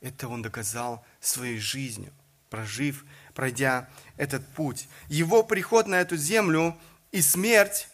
Это 0.00 0.28
Он 0.28 0.42
доказал 0.42 1.04
своей 1.20 1.58
жизнью, 1.58 2.12
прожив, 2.48 3.04
пройдя 3.34 3.88
этот 4.16 4.46
путь. 4.54 4.88
Его 5.08 5.42
приход 5.42 5.86
на 5.86 6.00
эту 6.00 6.16
землю 6.16 6.76
и 7.12 7.22
смерть 7.22 7.88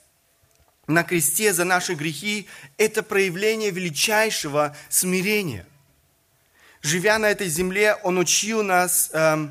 на 0.87 1.05
кресте 1.05 1.53
за 1.53 1.65
наши 1.65 1.95
грехи– 1.95 2.47
это 2.76 3.03
проявление 3.03 3.71
величайшего 3.71 4.76
смирения– 4.88 5.67
живя 6.87 7.19
на 7.19 7.26
этой 7.26 7.49
земле, 7.49 7.97
Он 8.02 8.19
учил 8.19 8.62
нас 8.62 9.11
э, 9.12 9.49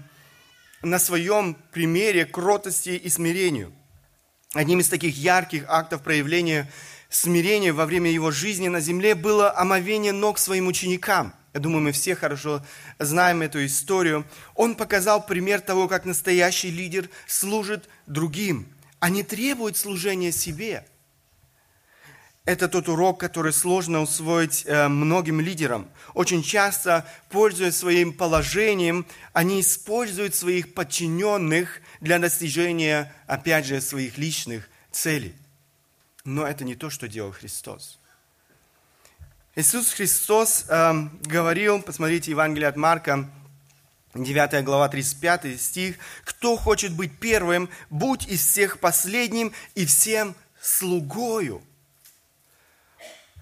на 0.81 0.99
своем 0.99 1.55
примере 1.71 2.25
кротости 2.25 2.89
и 2.89 3.09
смирению. 3.09 3.73
Одним 4.53 4.79
из 4.79 4.87
таких 4.87 5.17
ярких 5.17 5.65
актов 5.67 6.01
проявления 6.01 6.71
смирения 7.09 7.73
во 7.73 7.85
время 7.85 8.09
Его 8.09 8.31
жизни 8.31 8.69
на 8.69 8.79
земле 8.79 9.15
было 9.15 9.55
омовение 9.55 10.13
ног 10.13 10.39
своим 10.39 10.67
ученикам. 10.67 11.33
Я 11.53 11.59
думаю, 11.59 11.81
мы 11.81 11.91
все 11.91 12.15
хорошо 12.15 12.65
знаем 12.99 13.41
эту 13.41 13.65
историю. 13.65 14.25
Он 14.55 14.75
показал 14.75 15.25
пример 15.25 15.61
того, 15.61 15.87
как 15.87 16.05
настоящий 16.05 16.71
лидер 16.71 17.09
служит 17.27 17.87
другим, 18.07 18.67
а 18.99 19.09
не 19.09 19.23
требует 19.23 19.77
служения 19.77 20.31
себе– 20.31 20.85
это 22.45 22.67
тот 22.67 22.87
урок, 22.87 23.19
который 23.19 23.51
сложно 23.51 24.01
усвоить 24.01 24.65
э, 24.65 24.87
многим 24.87 25.41
лидерам. 25.41 25.89
Очень 26.13 26.43
часто, 26.43 27.05
пользуясь 27.29 27.75
своим 27.75 28.13
положением, 28.13 29.07
они 29.33 29.61
используют 29.61 30.35
своих 30.35 30.75
подчиненных 30.75 31.81
для 32.01 32.19
достижения, 32.19 33.11
опять 33.25 33.65
же, 33.65 33.81
своих 33.81 34.19
личных 34.19 34.69
целей. 34.91 35.33
Но 36.23 36.45
это 36.45 36.63
не 36.63 36.75
то, 36.75 36.91
что 36.91 37.07
делал 37.07 37.31
Христос. 37.31 37.97
Иисус 39.55 39.91
Христос 39.91 40.65
э, 40.67 40.93
говорил, 41.23 41.81
посмотрите 41.81 42.29
Евангелие 42.29 42.67
от 42.67 42.75
Марка, 42.75 43.27
9 44.13 44.63
глава, 44.63 44.87
35 44.87 45.59
стих, 45.59 45.95
«Кто 46.23 46.57
хочет 46.57 46.93
быть 46.93 47.17
первым, 47.17 47.69
будь 47.89 48.27
из 48.27 48.45
всех 48.45 48.79
последним 48.79 49.51
и 49.73 49.85
всем 49.87 50.35
слугою». 50.61 51.63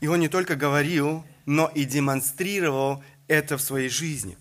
И 0.03 0.07
он 0.07 0.19
не 0.19 0.27
только 0.27 0.57
говорил, 0.57 1.23
но 1.45 1.71
и 1.73 1.85
демонстрировал 1.85 3.01
это 3.29 3.57
в 3.57 3.61
своей 3.61 3.87
жизни. 3.87 4.37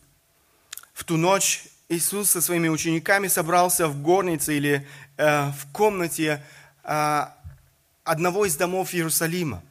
В 0.93 1.05
ту 1.05 1.17
ночь 1.17 1.67
Иисус 1.89 2.31
со 2.31 2.41
своими 2.41 2.67
учениками 2.67 3.29
собрался 3.29 3.87
в 3.87 4.03
горнице 4.03 4.57
или 4.57 4.85
э, 5.19 5.51
в 5.51 5.71
комнате 5.71 6.43
э, 6.83 7.27
одного 8.03 8.45
из 8.45 8.57
домов 8.57 8.93
Иерусалима, 8.93 9.63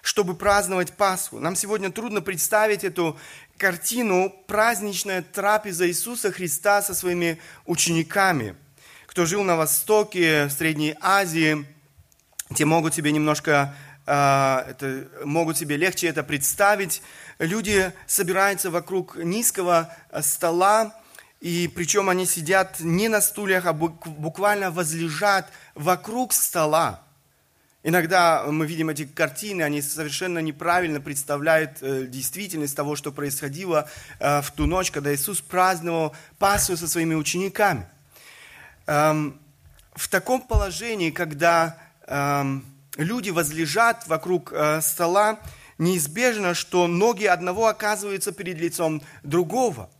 чтобы 0.00 0.34
праздновать 0.34 0.94
Пасху. 0.94 1.38
Нам 1.40 1.56
сегодня 1.56 1.92
трудно 1.92 2.22
представить 2.22 2.82
эту 2.82 3.18
картину 3.58 4.34
праздничная 4.46 5.20
трапеза 5.20 5.86
Иисуса 5.86 6.32
Христа 6.32 6.80
со 6.80 6.94
своими 6.94 7.38
учениками. 7.66 8.56
Кто 9.06 9.26
жил 9.26 9.42
на 9.42 9.56
Востоке, 9.56 10.46
в 10.46 10.52
Средней 10.52 10.96
Азии, 11.02 11.66
те 12.54 12.64
могут 12.64 12.94
себе 12.94 13.12
немножко 13.12 13.74
это, 14.06 15.08
могут 15.24 15.56
себе 15.56 15.76
легче 15.76 16.08
это 16.08 16.22
представить. 16.22 17.02
Люди 17.38 17.92
собираются 18.06 18.70
вокруг 18.70 19.16
низкого 19.16 19.94
стола, 20.20 20.94
и 21.40 21.68
причем 21.68 22.08
они 22.08 22.26
сидят 22.26 22.80
не 22.80 23.08
на 23.08 23.20
стульях, 23.20 23.66
а 23.66 23.72
буквально 23.72 24.70
возлежат 24.70 25.50
вокруг 25.74 26.32
стола. 26.32 27.04
Иногда 27.86 28.44
мы 28.46 28.66
видим 28.66 28.88
эти 28.88 29.04
картины, 29.04 29.60
они 29.60 29.82
совершенно 29.82 30.38
неправильно 30.38 31.02
представляют 31.02 31.82
э, 31.82 32.06
действительность 32.06 32.74
того, 32.74 32.96
что 32.96 33.12
происходило 33.12 33.86
э, 34.20 34.40
в 34.40 34.52
ту 34.52 34.64
ночь, 34.64 34.90
когда 34.90 35.14
Иисус 35.14 35.42
праздновал 35.42 36.16
Пасху 36.38 36.78
со 36.78 36.88
своими 36.88 37.14
учениками. 37.14 37.86
Эм, 38.86 39.38
в 39.94 40.08
таком 40.08 40.40
положении, 40.40 41.10
когда 41.10 41.76
эм, 42.06 42.64
люди 42.96 43.30
возлежат 43.30 44.06
вокруг 44.06 44.52
э, 44.52 44.80
стола, 44.80 45.38
неизбежно, 45.78 46.54
что 46.54 46.86
ноги 46.86 47.24
одного 47.24 47.66
оказываются 47.66 48.32
перед 48.32 48.58
лицом 48.58 49.02
другого. 49.22 49.90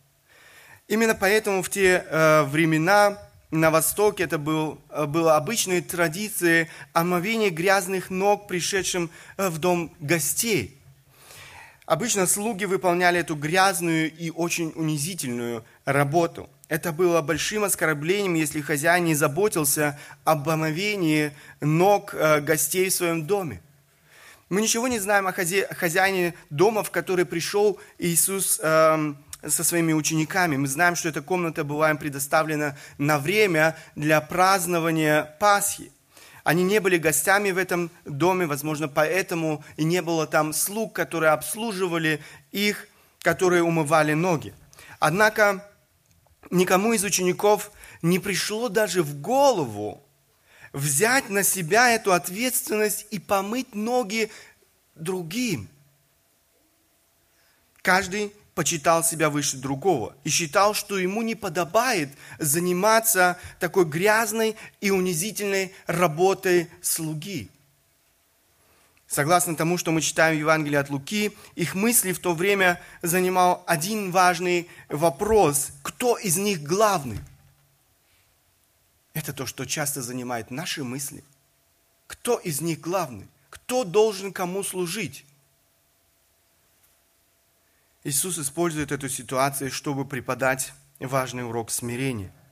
Именно 0.86 1.14
поэтому 1.14 1.62
в 1.62 1.70
те 1.70 2.04
э, 2.08 2.42
времена 2.44 3.18
на 3.50 3.70
Востоке 3.70 4.24
это 4.24 4.38
был, 4.38 4.80
э, 4.90 5.06
было 5.06 5.36
обычной 5.36 5.80
традицией 5.80 6.68
омовения 6.92 7.50
грязных 7.50 8.10
ног, 8.10 8.46
пришедшим 8.46 9.10
в 9.36 9.58
дом 9.58 9.92
гостей. 10.00 10.80
Обычно 11.86 12.26
слуги 12.26 12.64
выполняли 12.64 13.20
эту 13.20 13.34
грязную 13.34 14.10
и 14.10 14.30
очень 14.30 14.72
унизительную 14.74 15.64
работу. 15.84 16.48
Это 16.74 16.90
было 16.90 17.22
большим 17.22 17.62
оскорблением, 17.62 18.34
если 18.34 18.60
хозяин 18.60 19.04
не 19.04 19.14
заботился 19.14 19.96
об 20.24 20.48
омовении 20.48 21.30
ног 21.60 22.12
э, 22.14 22.40
гостей 22.40 22.88
в 22.88 22.92
своем 22.92 23.28
доме. 23.28 23.62
Мы 24.48 24.60
ничего 24.60 24.88
не 24.88 24.98
знаем 24.98 25.28
о 25.28 25.32
хозяине 25.32 26.34
дома, 26.50 26.82
в 26.82 26.90
который 26.90 27.26
пришел 27.26 27.78
Иисус 27.98 28.58
эм, 28.60 29.16
со 29.46 29.62
своими 29.62 29.92
учениками. 29.92 30.56
Мы 30.56 30.66
знаем, 30.66 30.96
что 30.96 31.08
эта 31.08 31.22
комната 31.22 31.62
была 31.62 31.90
им 31.90 31.96
предоставлена 31.96 32.76
на 32.98 33.20
время 33.20 33.76
для 33.94 34.20
празднования 34.20 35.36
Пасхи. 35.38 35.92
Они 36.42 36.64
не 36.64 36.80
были 36.80 36.96
гостями 36.98 37.52
в 37.52 37.58
этом 37.58 37.88
доме, 38.04 38.46
возможно, 38.46 38.88
поэтому 38.88 39.64
и 39.76 39.84
не 39.84 40.02
было 40.02 40.26
там 40.26 40.52
слуг, 40.52 40.92
которые 40.92 41.30
обслуживали 41.30 42.20
их, 42.50 42.88
которые 43.22 43.62
умывали 43.62 44.14
ноги. 44.14 44.52
Однако 44.98 45.64
никому 46.50 46.92
из 46.92 47.04
учеников 47.04 47.70
не 48.02 48.18
пришло 48.18 48.68
даже 48.68 49.02
в 49.02 49.20
голову 49.20 50.02
взять 50.72 51.30
на 51.30 51.42
себя 51.42 51.90
эту 51.90 52.12
ответственность 52.12 53.06
и 53.10 53.18
помыть 53.18 53.74
ноги 53.74 54.30
другим. 54.94 55.68
Каждый 57.80 58.32
почитал 58.54 59.02
себя 59.02 59.30
выше 59.30 59.56
другого 59.56 60.16
и 60.24 60.30
считал, 60.30 60.74
что 60.74 60.98
ему 60.98 61.22
не 61.22 61.34
подобает 61.34 62.10
заниматься 62.38 63.38
такой 63.58 63.84
грязной 63.84 64.56
и 64.80 64.90
унизительной 64.90 65.72
работой 65.86 66.70
слуги. 66.80 67.50
Согласно 69.14 69.54
тому, 69.54 69.78
что 69.78 69.92
мы 69.92 70.00
читаем 70.00 70.34
в 70.34 70.40
Евангелии 70.40 70.74
от 70.74 70.90
Луки, 70.90 71.36
их 71.54 71.76
мысли 71.76 72.10
в 72.10 72.18
то 72.18 72.34
время 72.34 72.82
занимал 73.00 73.62
один 73.64 74.10
важный 74.10 74.68
вопрос. 74.88 75.70
Кто 75.82 76.16
из 76.16 76.36
них 76.36 76.64
главный? 76.64 77.20
Это 79.12 79.32
то, 79.32 79.46
что 79.46 79.66
часто 79.66 80.02
занимает 80.02 80.50
наши 80.50 80.82
мысли. 80.82 81.22
Кто 82.08 82.38
из 82.38 82.60
них 82.60 82.80
главный? 82.80 83.28
Кто 83.50 83.84
должен 83.84 84.32
кому 84.32 84.64
служить? 84.64 85.24
Иисус 88.02 88.36
использует 88.40 88.90
эту 88.90 89.08
ситуацию, 89.08 89.70
чтобы 89.70 90.04
преподать 90.04 90.72
важный 90.98 91.46
урок 91.46 91.70
смирения– 91.70 92.32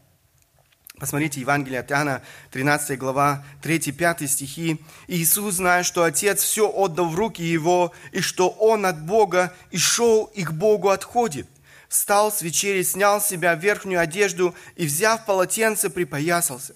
Посмотрите, 0.99 1.41
Евангелие 1.41 1.81
от 1.81 1.91
Иоанна, 1.91 2.23
13 2.51 2.99
глава, 2.99 3.45
3-5 3.63 4.27
стихи. 4.27 4.81
Иисус, 5.09 5.55
зная, 5.55 5.83
что 5.83 6.05
Отец 6.05 6.43
все 6.43 6.69
отдал 6.69 7.09
в 7.09 7.15
руки 7.15 7.43
Его, 7.43 7.93
и 8.13 8.21
что 8.21 8.51
Он 8.51 8.87
от 8.87 9.05
Бога, 9.05 9.55
и 9.71 9.79
шел 9.79 10.25
и 10.27 10.45
к 10.45 10.53
Богу 10.53 10.91
отходит. 10.91 11.49
Встал 11.89 12.31
с 12.31 12.43
вечери, 12.43 12.83
снял 12.83 13.21
с 13.21 13.27
себя 13.27 13.55
верхнюю 13.55 14.01
одежду 14.01 14.55
и, 14.77 14.87
взяв 14.87 15.25
полотенце, 15.25 15.91
припоясался. 15.91 16.75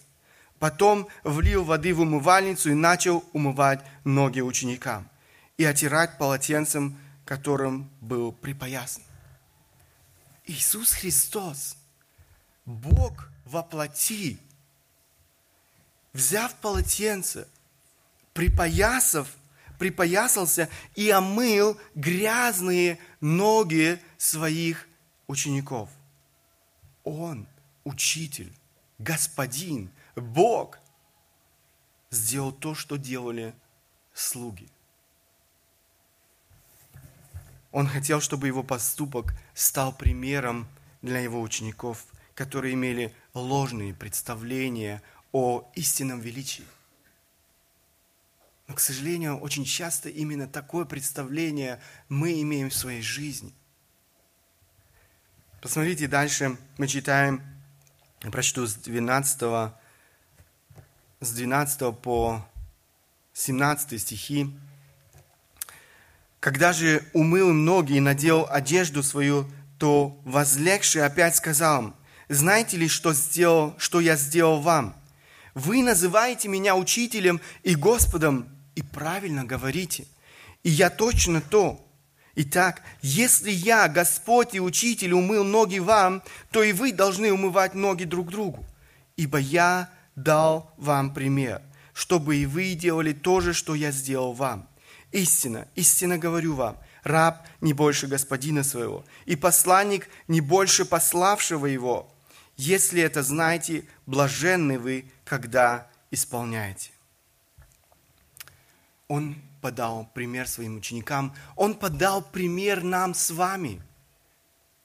Потом 0.58 1.08
влил 1.22 1.64
воды 1.64 1.94
в 1.94 2.00
умывальницу 2.00 2.70
и 2.70 2.74
начал 2.74 3.22
умывать 3.32 3.80
ноги 4.04 4.40
ученикам 4.40 5.08
и 5.58 5.64
отирать 5.64 6.18
полотенцем, 6.18 6.98
которым 7.24 7.90
был 8.00 8.32
припоясан. 8.32 9.02
Иисус 10.46 10.92
Христос, 10.92 11.76
Бог– 12.64 13.28
воплоти, 13.46 14.38
взяв 16.12 16.54
полотенце, 16.60 17.46
припоясав, 18.34 19.28
припоясался 19.78 20.68
и 20.94 21.10
омыл 21.10 21.78
грязные 21.94 22.98
ноги 23.20 24.00
своих 24.18 24.86
учеников. 25.26 25.88
Он, 27.04 27.46
учитель, 27.84 28.52
господин, 28.98 29.90
Бог, 30.16 30.78
сделал 32.10 32.52
то, 32.52 32.74
что 32.74 32.96
делали 32.96 33.54
слуги. 34.12 34.68
Он 37.70 37.86
хотел, 37.86 38.20
чтобы 38.20 38.46
его 38.46 38.62
поступок 38.62 39.34
стал 39.54 39.92
примером 39.92 40.66
для 41.02 41.20
его 41.20 41.42
учеников, 41.42 42.06
которые 42.34 42.74
имели 42.74 43.14
ложные 43.38 43.94
представления 43.94 45.02
о 45.32 45.70
истинном 45.74 46.20
величии. 46.20 46.64
Но, 48.68 48.74
к 48.74 48.80
сожалению, 48.80 49.38
очень 49.38 49.64
часто 49.64 50.08
именно 50.08 50.48
такое 50.48 50.84
представление 50.84 51.80
мы 52.08 52.40
имеем 52.42 52.70
в 52.70 52.74
своей 52.74 53.02
жизни. 53.02 53.52
Посмотрите, 55.60 56.08
дальше 56.08 56.56
мы 56.78 56.88
читаем, 56.88 57.42
я 58.22 58.30
прочту 58.30 58.66
с 58.66 58.74
12, 58.74 59.72
с 61.20 61.30
12 61.32 61.98
по 61.98 62.46
17 63.34 64.00
стихи. 64.00 64.50
«Когда 66.40 66.72
же 66.72 67.04
умыл 67.12 67.52
ноги 67.52 67.94
и 67.94 68.00
надел 68.00 68.46
одежду 68.48 69.02
свою, 69.02 69.50
то 69.78 70.18
возлегший 70.24 71.04
опять 71.04 71.36
сказал 71.36 71.94
знаете 72.28 72.76
ли, 72.76 72.88
что, 72.88 73.12
сделал, 73.12 73.74
что 73.78 74.00
я 74.00 74.16
сделал 74.16 74.60
вам? 74.60 74.94
Вы 75.54 75.82
называете 75.82 76.48
меня 76.48 76.76
учителем 76.76 77.40
и 77.62 77.74
Господом, 77.74 78.48
и 78.74 78.82
правильно 78.82 79.44
говорите. 79.44 80.06
И 80.62 80.70
я 80.70 80.90
точно 80.90 81.40
то. 81.40 81.82
Итак, 82.34 82.82
если 83.00 83.50
я, 83.50 83.88
Господь 83.88 84.54
и 84.54 84.60
Учитель, 84.60 85.14
умыл 85.14 85.44
ноги 85.44 85.78
вам, 85.78 86.22
то 86.50 86.62
и 86.62 86.72
вы 86.72 86.92
должны 86.92 87.32
умывать 87.32 87.74
ноги 87.74 88.04
друг 88.04 88.28
другу. 88.28 88.64
Ибо 89.16 89.38
я 89.38 89.88
дал 90.16 90.70
вам 90.76 91.14
пример, 91.14 91.62
чтобы 91.94 92.36
и 92.36 92.46
вы 92.46 92.74
делали 92.74 93.12
то 93.14 93.40
же, 93.40 93.54
что 93.54 93.74
я 93.74 93.90
сделал 93.90 94.34
вам. 94.34 94.68
Истина, 95.12 95.66
истинно 95.76 96.18
говорю 96.18 96.54
вам, 96.54 96.76
раб 97.04 97.46
не 97.62 97.72
больше 97.72 98.06
господина 98.06 98.62
своего, 98.62 99.04
и 99.24 99.36
посланник 99.36 100.08
не 100.28 100.42
больше 100.42 100.84
пославшего 100.84 101.64
его. 101.64 102.12
Если 102.56 103.02
это 103.02 103.22
знаете, 103.22 103.84
блаженны 104.06 104.78
вы, 104.78 105.10
когда 105.24 105.90
исполняете. 106.10 106.90
Он 109.08 109.36
подал 109.60 110.10
пример 110.14 110.48
своим 110.48 110.76
ученикам, 110.76 111.34
он 111.54 111.74
подал 111.74 112.22
пример 112.22 112.82
нам 112.82 113.14
с 113.14 113.30
вами. 113.30 113.82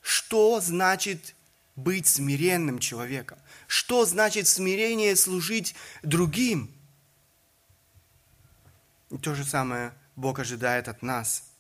Что 0.01 0.59
значит 0.59 1.35
быть 1.75 2.07
смиренным 2.07 2.79
человеком? 2.79 3.39
Что 3.67 4.05
значит 4.05 4.47
смирение 4.47 5.15
служить 5.15 5.75
другим? 6.03 6.71
И 9.09 9.17
то 9.17 9.33
же 9.33 9.45
самое 9.45 9.93
Бог 10.15 10.39
ожидает 10.39 10.87
от 10.87 11.01
нас. 11.01 11.51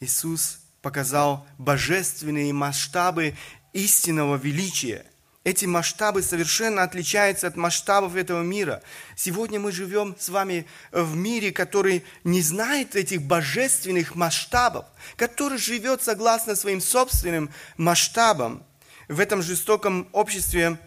Иисус 0.00 0.58
показал 0.82 1.46
божественные 1.56 2.52
масштабы 2.52 3.34
истинного 3.72 4.36
величия– 4.36 5.06
эти 5.44 5.66
масштабы 5.66 6.22
совершенно 6.22 6.82
отличаются 6.82 7.46
от 7.46 7.56
масштабов 7.56 8.16
этого 8.16 8.42
мира. 8.42 8.82
Сегодня 9.14 9.60
мы 9.60 9.72
живем 9.72 10.16
с 10.18 10.30
вами 10.30 10.66
в 10.90 11.14
мире, 11.14 11.52
который 11.52 12.02
не 12.24 12.40
знает 12.40 12.96
этих 12.96 13.22
божественных 13.22 14.14
масштабов, 14.14 14.86
который 15.16 15.58
живет 15.58 16.02
согласно 16.02 16.56
своим 16.56 16.80
собственным 16.80 17.50
масштабам. 17.76 18.64
В 19.06 19.20
этом 19.20 19.42
жестоком 19.42 20.08
обществе, 20.12 20.78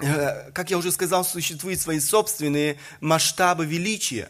э, 0.00 0.50
как 0.50 0.70
я 0.70 0.78
уже 0.78 0.90
сказал, 0.90 1.24
существуют 1.24 1.80
свои 1.80 2.00
собственные 2.00 2.80
масштабы 3.00 3.64
величия. 3.64 4.28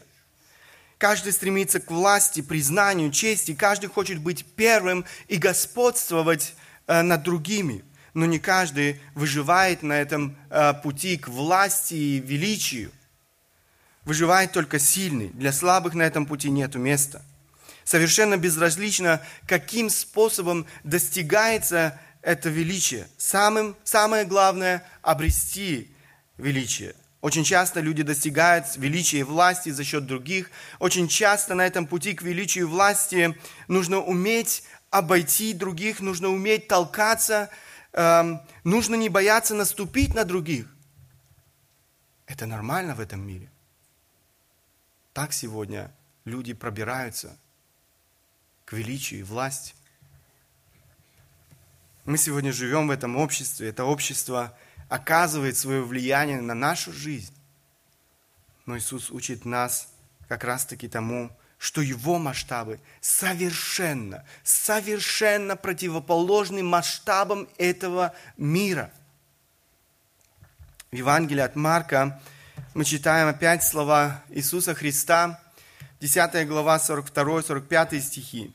Каждый 0.98 1.32
стремится 1.32 1.80
к 1.80 1.90
власти, 1.90 2.42
признанию, 2.42 3.10
чести. 3.12 3.54
Каждый 3.54 3.86
хочет 3.86 4.18
быть 4.18 4.44
первым 4.44 5.06
и 5.26 5.38
господствовать 5.38 6.54
э, 6.86 7.00
над 7.00 7.22
другими. 7.22 7.82
Но 8.18 8.26
не 8.26 8.40
каждый 8.40 9.00
выживает 9.14 9.84
на 9.84 9.92
этом 9.92 10.36
э, 10.50 10.74
пути 10.82 11.18
к 11.18 11.28
власти 11.28 11.94
и 11.94 12.18
величию. 12.18 12.90
Выживает 14.04 14.50
только 14.50 14.80
сильный. 14.80 15.28
Для 15.28 15.52
слабых 15.52 15.94
на 15.94 16.02
этом 16.02 16.26
пути 16.26 16.50
нет 16.50 16.74
места. 16.74 17.22
Совершенно 17.84 18.36
безразлично, 18.36 19.22
каким 19.46 19.88
способом 19.88 20.66
достигается 20.82 21.96
это 22.20 22.48
величие. 22.48 23.06
Самым, 23.18 23.76
самое 23.84 24.24
главное– 24.24 24.84
обрести 25.02 25.88
величие. 26.38 26.96
Очень 27.20 27.44
часто 27.44 27.78
люди 27.78 28.02
достигают 28.02 28.66
величия 28.74 29.20
и 29.20 29.22
власти 29.22 29.68
за 29.68 29.84
счет 29.84 30.06
других. 30.06 30.50
Очень 30.80 31.06
часто 31.06 31.54
на 31.54 31.64
этом 31.64 31.86
пути 31.86 32.14
к 32.14 32.22
величию 32.22 32.64
и 32.64 32.68
власти 32.68 33.38
нужно 33.68 34.00
уметь 34.00 34.64
обойти 34.90 35.52
других, 35.52 36.00
нужно 36.00 36.30
уметь 36.30 36.66
толкаться, 36.66 37.48
эм, 37.92 38.40
нужно 38.64 38.94
не 38.94 39.08
бояться 39.08 39.54
наступить 39.54 40.14
на 40.14 40.24
других. 40.24 40.66
Это 42.26 42.46
нормально 42.46 42.94
в 42.94 43.00
этом 43.00 43.26
мире. 43.26 43.50
Так 45.12 45.32
сегодня 45.32 45.90
люди 46.24 46.52
пробираются 46.52 47.36
к 48.64 48.72
величию 48.72 49.20
и 49.20 49.24
власти. 49.24 49.74
Мы 52.04 52.18
сегодня 52.18 52.52
живем 52.52 52.88
в 52.88 52.90
этом 52.90 53.16
обществе. 53.16 53.68
Это 53.68 53.84
общество 53.84 54.56
оказывает 54.88 55.56
свое 55.56 55.82
влияние 55.82 56.40
на 56.40 56.54
нашу 56.54 56.92
жизнь. 56.92 57.34
Но 58.66 58.76
Иисус 58.76 59.10
учит 59.10 59.44
нас 59.44 59.92
как 60.28 60.44
раз-таки 60.44 60.88
тому, 60.88 61.36
что 61.58 61.80
его 61.80 62.18
масштабы 62.18 62.80
совершенно, 63.00 64.24
совершенно 64.44 65.56
противоположны 65.56 66.62
масштабам 66.62 67.48
этого 67.58 68.14
мира. 68.36 68.90
В 70.90 70.96
Евангелии 70.96 71.42
от 71.42 71.56
Марка 71.56 72.22
мы 72.74 72.84
читаем 72.84 73.28
опять 73.28 73.64
слова 73.64 74.22
Иисуса 74.30 74.74
Христа, 74.74 75.40
10 76.00 76.46
глава, 76.46 76.78
42-45 76.78 78.00
стихи. 78.00 78.54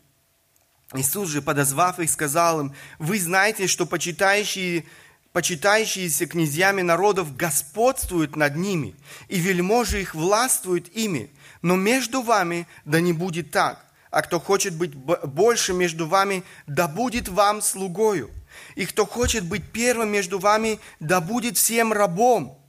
Иисус 0.93 1.29
же, 1.29 1.41
подозвав 1.41 1.99
их, 1.99 2.09
сказал 2.09 2.61
им, 2.61 2.73
«Вы 2.99 3.19
знаете, 3.19 3.67
что 3.67 3.85
почитающие, 3.85 4.85
почитающиеся 5.33 6.25
князьями 6.27 6.81
народов 6.81 7.35
господствуют 7.35 8.35
над 8.35 8.55
ними, 8.55 8.95
и 9.27 9.39
вельможи 9.39 10.01
их 10.01 10.15
властвуют 10.15 10.87
ими. 10.89 11.29
Но 11.63 11.77
между 11.77 12.21
вами 12.21 12.67
да 12.85 12.99
не 12.99 13.13
будет 13.13 13.49
так. 13.49 13.83
А 14.11 14.21
кто 14.21 14.39
хочет 14.39 14.75
быть 14.75 14.93
больше 14.93 15.73
между 15.73 16.07
вами, 16.07 16.43
да 16.67 16.87
будет 16.87 17.29
вам 17.29 17.63
слугою. 17.63 18.29
И 18.75 18.85
кто 18.85 19.07
хочет 19.07 19.45
быть 19.45 19.71
первым 19.71 20.09
между 20.09 20.37
вами, 20.37 20.79
да 20.99 21.19
будет 21.19 21.57
всем 21.57 21.91
рабом. 21.91 22.59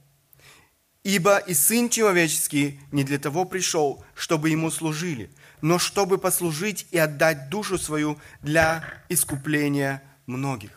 Ибо 1.03 1.37
и 1.37 1.53
Сын 1.53 1.89
Человеческий 1.89 2.79
не 2.91 3.03
для 3.03 3.19
того 3.19 3.45
пришел, 3.45 4.03
чтобы 4.15 4.49
Ему 4.49 4.71
служили, 4.71 5.29
но 5.61 5.77
чтобы 5.77 6.17
послужить 6.17 6.87
и 6.89 6.97
отдать 6.97 7.49
душу 7.49 7.77
свою 7.77 8.17
для 8.41 8.83
искупления 9.09 10.01
многих. 10.25 10.71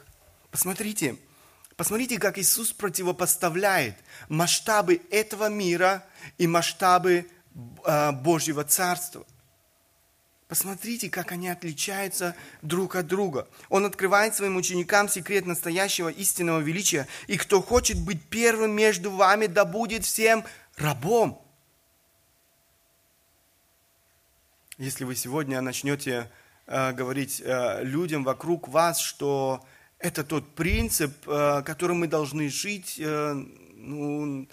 Посмотрите, 0.50 1.16
посмотрите, 1.76 2.18
как 2.18 2.36
Иисус 2.36 2.72
противопоставляет 2.72 3.94
масштабы 4.28 5.00
этого 5.10 5.48
мира 5.48 6.04
и 6.36 6.46
масштабы 6.46 7.26
Божьего 8.22 8.64
Царства. 8.64 9.26
Посмотрите, 10.48 11.10
как 11.10 11.32
они 11.32 11.50
отличаются 11.50 12.34
друг 12.62 12.96
от 12.96 13.06
друга. 13.06 13.46
Он 13.68 13.84
открывает 13.84 14.34
своим 14.34 14.56
ученикам 14.56 15.06
секрет 15.06 15.44
настоящего 15.44 16.08
истинного 16.08 16.60
величия. 16.60 17.06
И 17.26 17.36
кто 17.36 17.60
хочет 17.60 18.00
быть 18.00 18.22
первым 18.24 18.70
между 18.70 19.10
вами, 19.10 19.44
да 19.44 19.66
будет 19.66 20.06
всем 20.06 20.44
рабом. 20.76 21.44
Если 24.78 25.04
вы 25.04 25.16
сегодня 25.16 25.60
начнете 25.60 26.30
э, 26.66 26.92
говорить 26.92 27.42
э, 27.44 27.82
людям 27.82 28.24
вокруг 28.24 28.68
вас, 28.68 29.00
что 29.00 29.62
это 29.98 30.24
тот 30.24 30.54
принцип, 30.54 31.12
которым 31.26 31.98
мы 31.98 32.06
должны 32.06 32.48
жить, 32.48 32.96
э, 32.98 33.34
ну, 33.74 34.48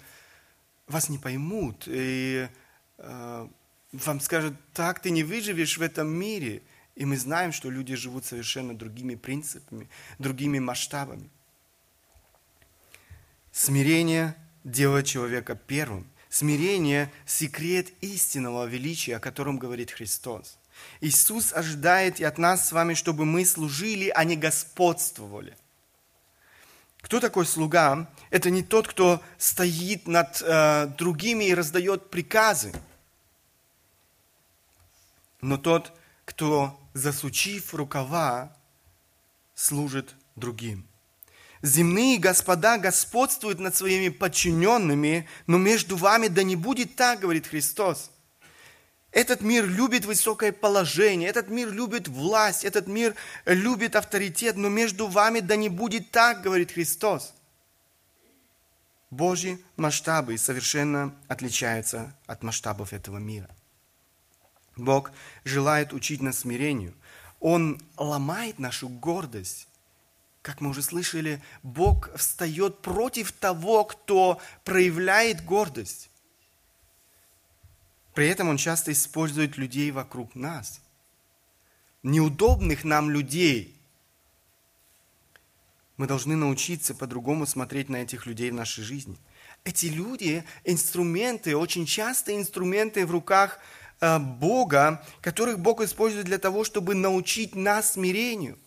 вас 0.88 1.08
не 1.08 1.16
поймут. 1.18 1.84
И 1.86 2.48
вам 2.98 4.20
скажут, 4.20 4.54
так 4.72 5.00
ты 5.00 5.10
не 5.10 5.22
выживешь 5.24 5.78
в 5.78 5.82
этом 5.82 6.08
мире. 6.08 6.62
И 6.94 7.04
мы 7.04 7.16
знаем, 7.18 7.52
что 7.52 7.70
люди 7.70 7.94
живут 7.94 8.24
совершенно 8.24 8.76
другими 8.76 9.14
принципами, 9.14 9.88
другими 10.18 10.58
масштабами. 10.58 11.28
Смирение 13.52 14.34
делает 14.64 15.06
человека 15.06 15.54
первым. 15.54 16.06
Смирение– 16.28 17.12
секрет 17.26 17.88
истинного 18.00 18.66
величия, 18.66 19.16
о 19.16 19.20
котором 19.20 19.58
говорит 19.58 19.90
Христос. 19.90 20.58
Иисус 21.00 21.52
ожидает 21.52 22.20
и 22.20 22.24
от 22.24 22.38
нас 22.38 22.68
с 22.68 22.72
вами, 22.72 22.94
чтобы 22.94 23.24
мы 23.24 23.44
служили, 23.44 24.12
а 24.14 24.24
не 24.24 24.36
господствовали. 24.36 25.56
Кто 27.06 27.20
такой 27.20 27.46
слуга? 27.46 28.10
Это 28.30 28.50
не 28.50 28.64
тот, 28.64 28.88
кто 28.88 29.22
стоит 29.38 30.08
над 30.08 30.42
э, 30.42 30.88
другими 30.98 31.44
и 31.44 31.54
раздает 31.54 32.10
приказы, 32.10 32.72
но 35.40 35.56
тот, 35.56 35.92
кто, 36.24 36.76
засучив 36.94 37.72
рукава, 37.74 38.52
служит 39.54 40.16
другим. 40.34 40.84
Земные 41.62 42.18
господа 42.18 42.76
господствуют 42.76 43.60
над 43.60 43.76
своими 43.76 44.08
подчиненными, 44.08 45.28
но 45.46 45.58
между 45.58 45.96
вами 45.96 46.26
да 46.26 46.42
не 46.42 46.56
будет 46.56 46.96
так, 46.96 47.20
говорит 47.20 47.46
Христос. 47.46 48.10
Этот 49.16 49.40
мир 49.40 49.66
любит 49.66 50.04
высокое 50.04 50.52
положение, 50.52 51.30
этот 51.30 51.48
мир 51.48 51.72
любит 51.72 52.06
власть, 52.06 52.66
этот 52.66 52.86
мир 52.86 53.14
любит 53.46 53.96
авторитет, 53.96 54.56
но 54.56 54.68
между 54.68 55.06
вами 55.06 55.40
да 55.40 55.56
не 55.56 55.70
будет 55.70 56.10
так, 56.10 56.42
говорит 56.42 56.72
Христос. 56.72 57.32
Божьи 59.08 59.58
масштабы 59.76 60.36
совершенно 60.36 61.14
отличаются 61.28 62.14
от 62.26 62.42
масштабов 62.42 62.92
этого 62.92 63.16
мира. 63.16 63.48
Бог 64.76 65.12
желает 65.44 65.94
учить 65.94 66.20
нас 66.20 66.40
смирению. 66.40 66.92
Он 67.40 67.80
ломает 67.96 68.58
нашу 68.58 68.90
гордость 68.90 69.66
как 70.42 70.60
мы 70.60 70.70
уже 70.70 70.80
слышали, 70.80 71.42
Бог 71.64 72.08
встает 72.16 72.80
против 72.80 73.32
того, 73.32 73.82
кто 73.82 74.40
проявляет 74.62 75.44
гордость. 75.44 76.08
При 78.16 78.28
этом 78.28 78.48
Он 78.48 78.56
часто 78.56 78.92
использует 78.92 79.58
людей 79.58 79.90
вокруг 79.90 80.34
нас. 80.34 80.80
Неудобных 82.02 82.82
нам 82.82 83.10
людей. 83.10 83.78
Мы 85.98 86.06
должны 86.06 86.34
научиться 86.34 86.94
по-другому 86.94 87.44
смотреть 87.44 87.90
на 87.90 87.96
этих 87.96 88.24
людей 88.24 88.50
в 88.50 88.54
нашей 88.54 88.84
жизни. 88.84 89.18
Эти 89.64 89.86
люди– 89.86 90.44
инструменты, 90.64 91.58
очень 91.58 91.84
часто 91.84 92.34
инструменты 92.34 93.04
в 93.04 93.10
руках 93.10 93.58
э, 94.00 94.18
Бога, 94.18 95.04
которых 95.20 95.58
Бог 95.58 95.82
использует 95.82 96.24
для 96.24 96.38
того, 96.38 96.64
чтобы 96.64 96.94
научить 96.94 97.54
нас 97.54 97.92
смирению– 97.92 98.58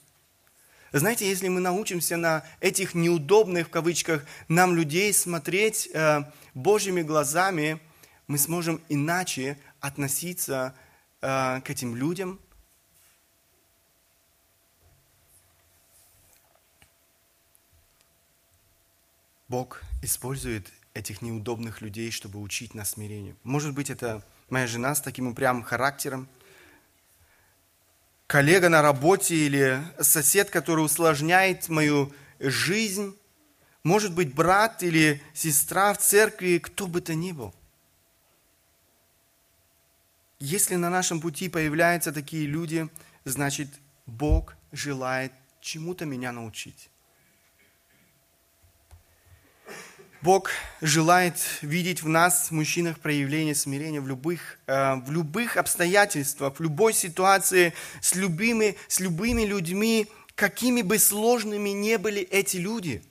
знаете, 0.91 1.29
если 1.29 1.49
мы 1.49 1.59
научимся 1.59 2.17
на 2.17 2.43
этих 2.62 2.95
неудобных, 2.95 3.67
в 3.67 3.69
кавычках, 3.69 4.25
нам 4.47 4.75
людей 4.75 5.13
смотреть 5.13 5.88
э, 5.93 6.23
Божьими 6.55 7.03
глазами, 7.03 7.79
мы 8.29 8.37
сможем 8.37 8.81
иначе 8.87 9.57
относиться 9.81 10.73
э, 11.19 11.59
к 11.59 11.69
этим 11.69 11.97
людям. 11.97 12.39
Бог 19.49 19.81
использует 20.01 20.71
этих 20.93 21.21
неудобных 21.21 21.81
людей, 21.81 22.09
чтобы 22.11 22.39
учить 22.39 22.73
нас 22.73 22.91
смирению. 22.91 23.35
Может 23.43 23.73
быть, 23.73 23.89
это 23.89 24.23
моя 24.49 24.65
жена 24.67 24.95
с 24.95 25.01
таким 25.01 25.27
упрямым 25.27 25.63
характером– 25.63 26.29
коллега 28.29 28.69
на 28.69 28.83
работе 28.83 29.35
или 29.35 29.83
сосед, 29.99 30.51
который 30.51 30.85
усложняет 30.85 31.67
мою 31.67 32.13
жизнь, 32.39 33.17
может 33.83 34.13
быть, 34.13 34.35
брат 34.35 34.83
или 34.83 35.19
сестра 35.33 35.95
в 35.95 35.97
церкви, 35.97 36.59
кто 36.59 36.85
бы 36.85 37.01
то 37.01 37.15
ни 37.15 37.31
был. 37.31 37.55
Если 40.41 40.75
на 40.75 40.89
нашем 40.89 41.19
пути 41.19 41.49
появляются 41.49 42.13
такие 42.13 42.45
люди, 42.45 42.88
значит, 43.25 43.67
Бог 44.06 44.56
желает 44.71 45.34
чему-то 45.60 46.06
меня 46.06 46.32
научить. 46.32 46.89
Бог 50.21 50.49
желает 50.80 51.36
видеть 51.62 52.04
в 52.04 52.08
нас, 52.08 52.52
мужчинах, 52.52 52.99
проявление 52.99 53.54
смирения 53.54 53.99
в 53.99 54.08
любых, 54.08 54.60
э, 54.67 54.95
в 54.95 55.12
любых 55.12 55.58
обстоятельствах, 55.58 56.58
в 56.58 56.62
любой 56.62 56.93
ситуации, 56.93 57.73
с 58.02 58.15
любыми, 58.15 58.78
с 58.88 59.02
любыми 59.02 59.43
людьми, 59.43 60.08
какими 60.36 60.82
бы 60.82 60.99
сложными 60.99 61.69
не 61.69 61.97
были 61.97 62.21
эти 62.21 62.58
люди. 62.58 63.04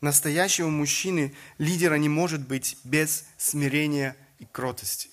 Настоящего 0.00 0.68
мужчины, 0.68 1.34
лидера 1.58 1.96
не 1.96 2.08
может 2.08 2.46
быть 2.46 2.76
без 2.84 3.24
смирения 3.36 4.16
и 4.38 4.44
кротости. 4.44 5.10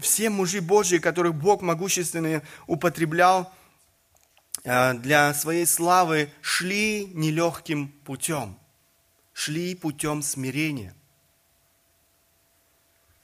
Все 0.00 0.30
мужи 0.30 0.60
Божьи, 0.60 0.98
которых 0.98 1.34
Бог 1.34 1.62
могущественно 1.62 2.42
употреблял 2.66 3.52
э, 4.64 4.94
для 4.94 5.32
своей 5.34 5.66
славы, 5.66 6.30
шли 6.40 7.06
нелегким 7.14 7.88
путем– 8.04 8.58
шли 9.36 9.74
путем 9.74 10.22
смирения. 10.22 10.94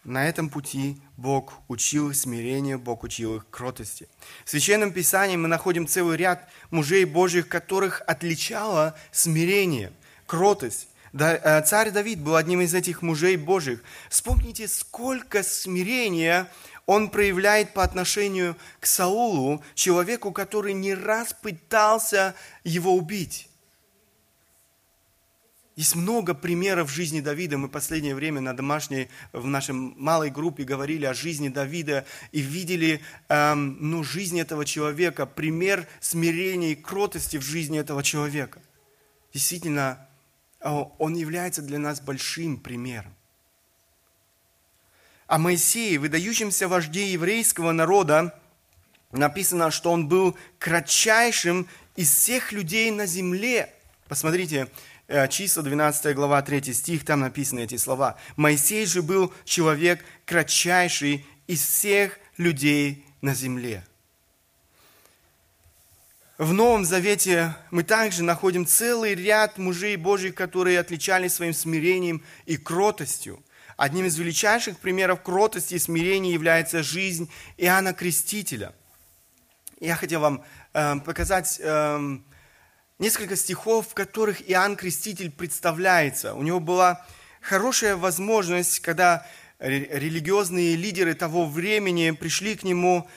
На 0.05 0.29
этом 0.29 0.51
пути 0.51 1.01
Бог 1.17 1.55
учил 1.69 2.11
их 2.11 2.17
смирению, 2.17 2.79
Бог 2.79 3.03
учил 3.03 3.37
их 3.37 3.49
кротости. 3.49 4.07
В 4.45 4.51
Священном 4.51 4.93
Писании 4.93 5.37
мы 5.37 5.49
находим 5.49 5.87
целый 5.87 6.19
ряд 6.19 6.51
мужей 6.71 7.07
Божьих, 7.07 7.49
которых 7.49 8.03
отличало 8.07 8.95
смирение, 9.11 9.91
кротость. 10.27 10.89
Э, 11.13 11.63
царь 11.63 11.91
Давид 11.91 12.21
был 12.21 12.37
одним 12.37 12.61
из 12.63 12.75
этих 12.75 13.03
мужей 13.03 13.37
Божьих. 13.37 13.83
Вспомните, 14.09 14.67
сколько 14.69 15.43
смирения 15.43 16.49
он 16.87 17.11
проявляет 17.11 17.75
по 17.75 17.83
отношению 17.83 18.57
к 18.81 18.87
Саулу, 18.87 19.63
человеку, 19.75 20.33
который 20.33 20.73
не 20.73 20.95
раз 20.95 21.33
пытался 21.33 22.35
его 22.65 22.95
убить. 22.95 23.49
Есть 25.77 25.97
много 25.97 26.35
примеров 26.35 26.91
жизни 26.91 27.21
Давида. 27.21 27.57
Мы 27.57 27.69
последнее 27.69 28.15
время 28.15 28.41
на 28.41 28.55
домашней, 28.55 29.09
в 29.33 29.47
нашей 29.47 29.75
малой 29.75 30.31
группе 30.31 30.65
говорили 30.65 31.07
о 31.07 31.15
жизни 31.15 31.49
Давида 31.49 32.05
и 32.31 32.41
видели 32.41 33.01
эм, 33.29 33.79
ну, 33.81 34.05
жизнь 34.05 34.39
этого 34.39 34.67
человека, 34.67 35.25
пример 35.25 35.87
смирения 36.01 36.73
и 36.73 36.75
кротости 36.75 37.39
в 37.39 37.43
жизни 37.43 37.79
этого 37.79 38.03
человека. 38.03 38.61
Действительно, 39.33 40.07
он 40.63 41.15
является 41.15 41.63
для 41.63 41.79
нас 41.79 42.01
большим 42.01 42.57
примером. 42.57 43.15
О 45.27 45.39
Моисее, 45.39 45.99
выдающемся 45.99 46.69
вожде 46.69 47.13
еврейского 47.13 47.73
народа, 47.73 48.39
написано, 49.13 49.71
что 49.71 49.91
он 49.91 50.09
был 50.09 50.37
кратчайшим 50.59 51.67
из 51.97 52.11
всех 52.13 52.53
людей 52.53 52.91
на 52.91 53.07
земле. 53.07 53.73
Посмотрите, 54.09 54.69
Э, 55.09 55.29
числа 55.29 55.63
12 55.63 56.15
глава 56.15 56.41
3 56.41 56.73
стих, 56.73 57.05
там 57.05 57.21
написаны 57.21 57.61
эти 57.61 57.77
слова. 57.77 58.17
«Моисей 58.37 58.87
же 58.87 59.03
был 59.03 59.31
человек 59.45 60.03
кратчайший 60.25 61.27
из 61.47 61.61
всех 61.63 62.19
людей 62.39 63.05
на 63.21 63.35
земле». 63.35 63.85
В 66.43 66.53
Новом 66.53 66.85
Завете 66.85 67.55
мы 67.71 67.85
также 67.85 68.25
находим 68.25 68.67
целый 68.67 69.15
ряд 69.15 69.59
мужей 69.59 69.95
Божьих, 69.95 70.35
которые 70.35 70.81
отличались 70.81 71.35
своим 71.35 71.53
смирением 71.53 72.21
и 72.47 72.57
кротостью. 72.57 73.45
Одним 73.77 74.07
из 74.07 74.19
величайших 74.19 74.79
примеров 74.79 75.23
кротости 75.23 75.75
и 75.75 75.79
смирения 75.79 76.33
является 76.33 76.83
жизнь 76.83 77.31
Иоанна 77.59 77.95
Крестителя. 77.95 78.73
Я 79.79 79.95
хотел 79.95 80.19
вам 80.19 80.43
э, 80.75 80.97
показать 81.07 81.61
э, 81.63 82.19
несколько 82.99 83.37
стихов, 83.37 83.91
в 83.91 83.95
которых 83.95 84.43
Иоанн 84.51 84.75
Креститель 84.75 85.31
представляется. 85.31 86.35
У 86.35 86.43
него 86.43 86.59
была 86.59 87.07
хорошая 87.41 87.95
возможность, 87.95 88.81
когда 88.81 89.25
религиозные 89.61 90.75
лидеры 90.75 91.15
того 91.15 91.47
времени 91.47 92.11
пришли 92.11 92.57
к 92.57 92.65
нему, 92.65 93.09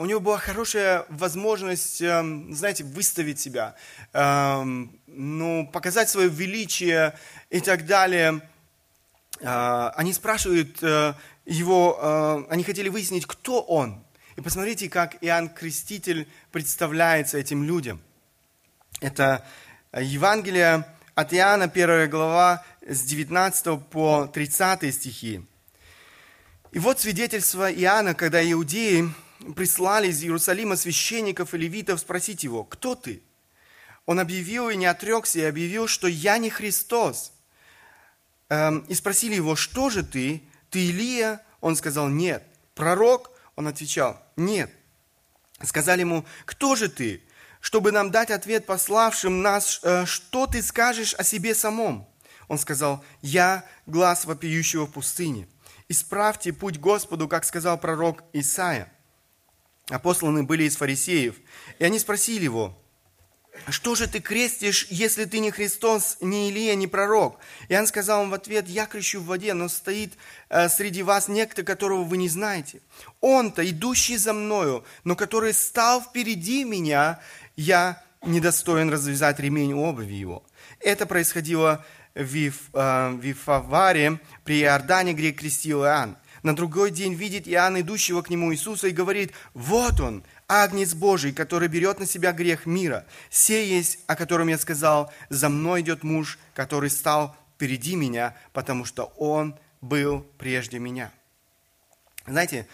у 0.00 0.04
него 0.04 0.20
была 0.20 0.38
хорошая 0.38 1.06
возможность, 1.08 2.02
эм, 2.02 2.52
знаете, 2.54 2.84
выставить 2.84 3.40
себя, 3.40 3.74
эм, 4.12 5.00
ну, 5.06 5.66
показать 5.72 6.10
свое 6.10 6.28
величие 6.28 7.14
и 7.48 7.60
так 7.60 7.86
далее. 7.86 8.40
А, 9.42 9.92
они 9.96 10.12
спрашивают 10.12 10.82
э, 10.82 11.14
его, 11.46 11.98
э, 12.00 12.52
они 12.52 12.62
хотели 12.62 12.88
выяснить, 12.88 13.26
кто 13.26 13.62
он. 13.62 14.04
И 14.36 14.40
посмотрите, 14.40 14.88
как 14.90 15.16
Иоанн 15.22 15.48
Креститель 15.48 16.28
представляется 16.52 17.38
этим 17.38 17.64
людям– 17.64 18.00
это 19.00 19.44
Евангелие 19.92 20.86
от 21.14 21.34
Иоанна, 21.34 21.64
1 21.64 22.08
глава, 22.08 22.64
с 22.86 23.02
19 23.02 23.82
по 23.90 24.26
30 24.26 24.94
стихи. 24.94 25.44
И 26.72 26.78
вот 26.78 27.00
свидетельство 27.00 27.70
Иоанна, 27.70 28.14
когда 28.14 28.42
иудеи 28.42 29.12
прислали 29.56 30.08
из 30.08 30.22
Иерусалима 30.22 30.76
священников 30.76 31.54
и 31.54 31.58
левитов 31.58 32.00
спросить 32.00 32.44
его, 32.44 32.64
кто 32.64 32.94
ты? 32.94 33.22
Он 34.06 34.20
объявил 34.20 34.68
и 34.68 34.76
не 34.76 34.86
отрекся, 34.86 35.38
и 35.40 35.44
объявил, 35.44 35.86
что 35.86 36.06
я 36.06 36.38
не 36.38 36.50
Христос. 36.50 37.32
Эм, 38.48 38.80
и 38.80 38.94
спросили 38.94 39.34
его, 39.34 39.56
что 39.56 39.90
же 39.90 40.02
ты? 40.02 40.42
Ты 40.70 40.86
Илия? 40.86 41.40
Он 41.60 41.76
сказал, 41.76 42.08
нет. 42.08 42.44
Пророк? 42.74 43.30
Он 43.56 43.68
отвечал, 43.68 44.22
нет. 44.36 44.70
Сказали 45.62 46.00
ему, 46.00 46.26
кто 46.44 46.76
же 46.76 46.88
ты? 46.88 47.22
чтобы 47.64 47.92
нам 47.92 48.10
дать 48.10 48.30
ответ 48.30 48.66
пославшим 48.66 49.40
нас, 49.40 49.80
э, 49.82 50.04
что 50.04 50.46
ты 50.46 50.60
скажешь 50.62 51.14
о 51.14 51.24
себе 51.24 51.54
самом? 51.54 52.06
Он 52.46 52.58
сказал, 52.58 53.02
я 53.22 53.64
глаз 53.86 54.26
вопиющего 54.26 54.84
в 54.84 54.92
пустыне. 54.92 55.48
Исправьте 55.88 56.52
путь 56.52 56.78
Господу, 56.78 57.26
как 57.26 57.46
сказал 57.46 57.78
пророк 57.78 58.22
Исаия. 58.34 58.92
Апостолы 59.88 60.42
были 60.42 60.64
из 60.64 60.76
фарисеев, 60.76 61.36
и 61.78 61.84
они 61.84 61.98
спросили 61.98 62.44
его, 62.44 62.76
что 63.68 63.94
же 63.94 64.08
ты 64.08 64.20
крестишь, 64.20 64.86
если 64.90 65.26
ты 65.26 65.38
не 65.38 65.50
Христос, 65.50 66.18
не 66.20 66.50
Илия, 66.50 66.74
не 66.74 66.86
пророк? 66.86 67.38
И 67.68 67.76
он 67.76 67.86
сказал 67.86 68.24
им 68.24 68.30
в 68.30 68.34
ответ, 68.34 68.68
я 68.68 68.86
крещу 68.86 69.20
в 69.20 69.26
воде, 69.26 69.54
но 69.54 69.68
стоит 69.68 70.14
э, 70.48 70.68
среди 70.68 71.02
вас 71.02 71.28
некто, 71.28 71.62
которого 71.62 72.02
вы 72.02 72.16
не 72.16 72.28
знаете. 72.28 72.80
Он-то, 73.20 73.68
идущий 73.68 74.16
за 74.16 74.32
мною, 74.32 74.84
но 75.04 75.14
который 75.14 75.54
стал 75.54 76.02
впереди 76.02 76.64
меня, 76.64 77.20
я 77.56 78.02
недостоин 78.22 78.90
развязать 78.90 79.38
ремень 79.38 79.74
обуви 79.74 80.14
его. 80.14 80.44
Это 80.80 81.06
происходило 81.06 81.84
в 82.14 82.36
э, 82.36 83.18
Вифаваре, 83.20 84.20
при 84.44 84.62
Иордане, 84.62 85.14
где 85.14 85.32
крестил 85.32 85.84
Иоанн. 85.84 86.16
На 86.44 86.54
другой 86.54 86.90
день 86.90 87.14
видит 87.14 87.48
Иоанн, 87.48 87.80
идущего 87.80 88.20
к 88.20 88.28
нему 88.28 88.52
Иисуса, 88.52 88.88
и 88.88 88.92
говорит, 88.92 89.32
вот 89.54 89.98
он, 89.98 90.22
Агнец 90.46 90.92
Божий, 90.92 91.32
который 91.32 91.68
берет 91.68 91.98
на 91.98 92.06
себя 92.06 92.32
грех 92.32 92.66
мира. 92.66 93.06
Сей 93.30 93.66
есть, 93.66 93.98
о 94.06 94.14
котором 94.14 94.48
я 94.48 94.58
сказал, 94.58 95.10
за 95.30 95.48
мной 95.48 95.80
идет 95.80 96.02
муж, 96.02 96.38
который 96.52 96.90
стал 96.90 97.34
впереди 97.54 97.96
меня, 97.96 98.36
потому 98.52 98.84
что 98.84 99.04
он 99.16 99.58
был 99.80 100.20
прежде 100.36 100.78
меня. 100.78 101.10
Знаете, 102.26 102.68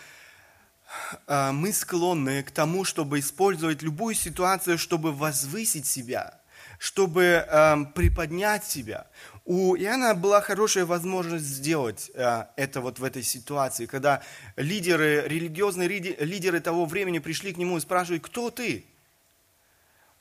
а, 1.28 1.52
мы 1.52 1.72
склонны 1.72 2.42
к 2.42 2.50
тому, 2.50 2.85
чтобы 2.85 3.20
использовать 3.20 3.83
любую 3.83 4.16
ситуацию, 4.16 4.78
чтобы 4.78 5.12
возвысить 5.12 5.87
себя, 5.87 6.40
чтобы 6.80 7.46
э, 7.46 7.76
приподнять 7.94 8.64
себя. 8.64 9.06
У 9.52 9.74
Иоанна 9.74 10.14
была 10.14 10.40
хорошая 10.40 10.86
возможность 10.86 11.44
сделать 11.44 12.12
э, 12.14 12.44
это 12.54 12.80
вот 12.80 13.00
в 13.00 13.04
этой 13.04 13.24
ситуации, 13.24 13.86
когда 13.86 14.22
лидеры, 14.54 15.24
религиозные 15.26 15.88
лидеры 15.88 16.60
того 16.60 16.84
времени 16.84 17.18
пришли 17.18 17.52
к 17.52 17.56
нему 17.56 17.76
и 17.76 17.80
спрашивают, 17.80 18.22
кто 18.22 18.50
ты? 18.50 18.84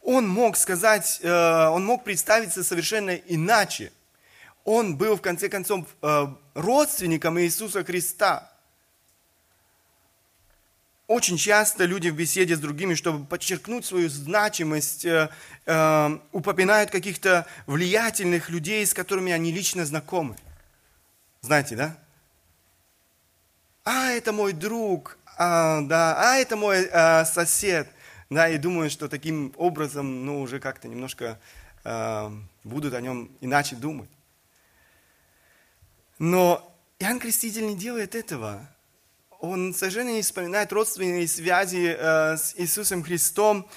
Он 0.02 0.28
мог 0.28 0.58
сказать, 0.58 1.20
э, 1.22 1.68
он 1.68 1.86
мог 1.86 2.04
представиться 2.04 2.64
совершенно 2.64 3.12
иначе. 3.12 3.92
Он 4.64 4.98
был, 4.98 5.16
в 5.16 5.22
конце 5.22 5.48
концов, 5.48 5.86
э, 6.02 6.26
родственником 6.56 7.40
Иисуса 7.40 7.84
Христа. 7.84 8.52
Очень 11.10 11.38
часто 11.38 11.86
люди 11.86 12.10
в 12.10 12.16
беседе 12.16 12.56
с 12.56 12.60
другими, 12.60 12.94
чтобы 12.94 13.26
подчеркнуть 13.26 13.84
свою 13.84 14.10
значимость, 14.10 15.06
э, 15.06 15.30
э, 15.66 16.20
упоминают 16.32 16.92
каких-то 16.92 17.48
влиятельных 17.66 18.52
людей, 18.52 18.86
с 18.86 18.94
которыми 18.94 19.32
они 19.32 19.52
лично 19.52 19.88
знакомы. 19.88 20.36
Знаете, 21.42 21.76
да? 21.76 21.98
А, 23.84 24.12
это 24.12 24.32
мой 24.32 24.54
друг, 24.54 25.18
а, 25.36 25.82
да, 25.82 26.16
а, 26.16 26.36
это 26.36 26.56
мой 26.56 26.88
а, 26.92 27.26
сосед. 27.26 27.90
Да, 28.30 28.48
и 28.48 28.60
думаю, 28.60 28.92
что 28.92 29.10
таким 29.10 29.52
образом, 29.58 30.28
ну, 30.28 30.40
уже 30.42 30.60
как-то 30.60 30.88
немножко 30.88 31.40
э, 31.86 32.32
будут 32.64 32.94
о 32.94 33.02
нем 33.02 33.32
иначе 33.42 33.76
думать. 33.76 34.12
Но 36.20 36.72
Иоанн 37.00 37.20
Креститель 37.20 37.66
не 37.66 37.76
делает 37.76 38.14
этого 38.14 38.70
он 39.40 39.74
совершенно 39.74 40.10
не 40.10 40.22
вспоминает 40.22 40.72
родственные 40.72 41.28
связи 41.28 41.96
э, 41.98 42.38
с 42.38 42.54
Иисусом 42.58 43.04
Христом. 43.04 43.68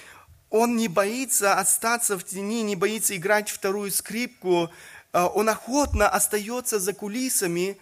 Он 0.51 0.77
не 0.77 0.89
боится 0.89 1.55
остаться 1.55 2.19
в 2.19 2.25
тени, 2.25 2.63
не 2.63 2.77
боится 2.77 3.17
играть 3.17 3.49
вторую 3.49 3.91
скрипку, 3.91 4.71
он 5.13 5.49
охотно 5.49 6.09
остается 6.09 6.79
за 6.79 6.95
кулисами 6.95 7.79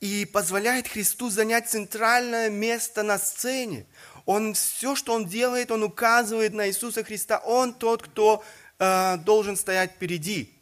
и 0.00 0.24
позволяет 0.24 0.88
Христу 0.88 1.28
занять 1.28 1.68
центральное 1.68 2.48
место 2.48 3.02
на 3.02 3.18
сцене. 3.18 3.86
Он 4.24 4.54
все, 4.54 4.96
что 4.96 5.12
он 5.12 5.26
делает, 5.26 5.70
он 5.70 5.82
указывает 5.82 6.54
на 6.54 6.68
Иисуса 6.68 7.04
Христа. 7.04 7.38
Он 7.38 7.74
тот, 7.74 8.02
кто 8.02 8.42
э, 8.78 9.16
должен 9.18 9.56
стоять 9.56 9.92
впереди. 9.92 10.54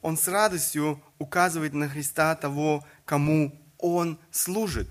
Он 0.00 0.16
с 0.16 0.28
радостью 0.28 1.02
указывает 1.18 1.74
на 1.74 1.88
Христа 1.88 2.34
того, 2.36 2.86
кому 3.04 3.52
он 3.78 4.18
служит. 4.30 4.88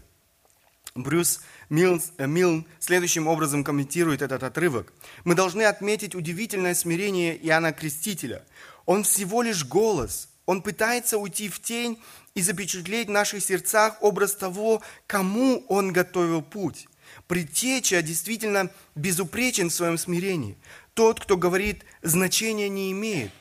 Брюс 0.96 1.42
Милн, 1.70 2.02
э, 2.18 2.26
Милн 2.26 2.66
следующим 2.80 3.28
образом 3.28 3.64
комментирует 3.64 4.22
этот 4.22 4.44
отрывок. 4.44 4.94
Мы 5.26 5.36
должны 5.36 5.64
отметить 5.64 6.16
удивительное 6.16 6.74
смирение 6.74 7.38
Иоанна 7.46 7.74
Крестителя. 7.74 8.46
Он 8.86 9.04
всего 9.04 9.42
лишь 9.42 9.66
голос. 9.66 10.30
Он 10.46 10.62
пытается 10.62 11.18
уйти 11.18 11.50
в 11.50 11.62
тень 11.62 12.00
и 12.34 12.42
запечатлеть 12.42 13.08
в 13.08 13.12
наших 13.12 13.44
сердцах 13.44 13.98
образ 14.02 14.36
того, 14.36 14.82
кому 15.08 15.66
он 15.68 15.92
готовил 15.92 16.42
путь. 16.42 16.88
Предтеча 17.28 18.02
действительно 18.02 18.70
безупречен 18.94 19.70
в 19.70 19.74
своем 19.74 19.98
смирении. 19.98 20.58
Тот, 20.94 21.20
кто 21.20 21.36
говорит, 21.36 21.84
значения 22.04 22.70
не 22.70 22.92
имеет. 22.92 23.32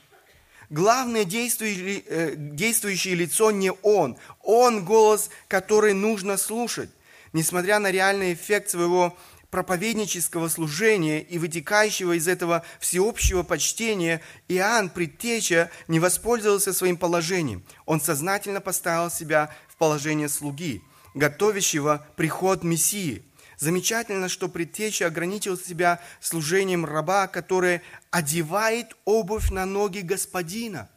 Главное 0.70 1.24
действующее, 1.24 2.02
э, 2.06 2.34
действующее 2.36 3.14
лицо 3.14 3.50
не 3.50 3.72
он. 3.82 4.16
Он 4.42 4.84
голос, 4.84 5.30
который 5.48 5.92
нужно 5.92 6.36
слушать. 6.36 6.90
Несмотря 7.32 7.78
на 7.78 7.90
реальный 7.90 8.32
эффект 8.34 8.70
своего 8.70 9.16
проповеднического 9.50 10.48
служения 10.48 11.22
и 11.22 11.38
вытекающего 11.38 12.18
из 12.18 12.26
этого 12.26 12.64
всеобщего 12.80 13.44
почтения, 13.44 14.20
Иоанн, 14.48 14.90
предтеча, 14.90 15.70
не 15.86 16.00
воспользовался 16.00 16.72
своим 16.72 16.96
положением. 16.96 17.62
Он 17.86 18.00
сознательно 18.00 18.60
поставил 18.60 19.12
себя 19.12 19.54
в 19.68 19.76
положение 19.76 20.28
слуги, 20.28 20.82
готовящего 21.14 22.04
приход 22.16 22.64
Мессии. 22.64 23.22
Замечательно, 23.64 24.28
что 24.28 24.50
предтеча 24.50 25.06
ограничил 25.06 25.56
себя 25.56 25.98
служением 26.20 26.84
раба, 26.84 27.28
который 27.28 27.80
одевает 28.10 28.94
обувь 29.06 29.48
на 29.48 29.64
ноги 29.64 30.00
господина. 30.00 30.90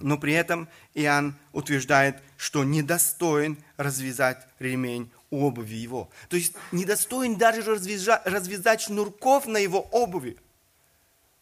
Но 0.00 0.16
при 0.16 0.32
этом 0.32 0.70
Иоанн 0.94 1.36
утверждает, 1.52 2.22
что 2.38 2.64
недостоин 2.64 3.62
развязать 3.76 4.46
ремень 4.58 5.12
обуви 5.28 5.74
его. 5.74 6.08
То 6.30 6.36
есть 6.36 6.54
недостоин 6.72 7.36
даже 7.36 7.60
развязать, 7.60 8.22
развязать 8.24 8.80
шнурков 8.80 9.44
на 9.44 9.58
его 9.58 9.80
обуви. 9.90 10.38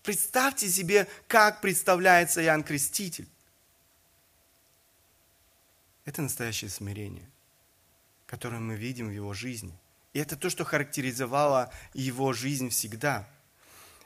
Представьте 0.03 0.69
себе, 0.69 1.07
как 1.29 1.61
представляется 1.61 2.43
Иоанн 2.43 2.65
Креститель. 2.65 3.29
Это 6.07 6.23
настоящее 6.23 6.71
смирение, 6.71 7.31
которое 8.31 8.61
мы 8.61 8.77
видим 8.77 9.09
в 9.09 9.11
его 9.11 9.35
жизни. 9.35 9.77
И 10.13 10.21
это 10.21 10.37
то, 10.37 10.51
что 10.51 10.65
характеризовало 10.65 11.73
его 11.95 12.33
жизнь 12.33 12.69
всегда. 12.69 13.29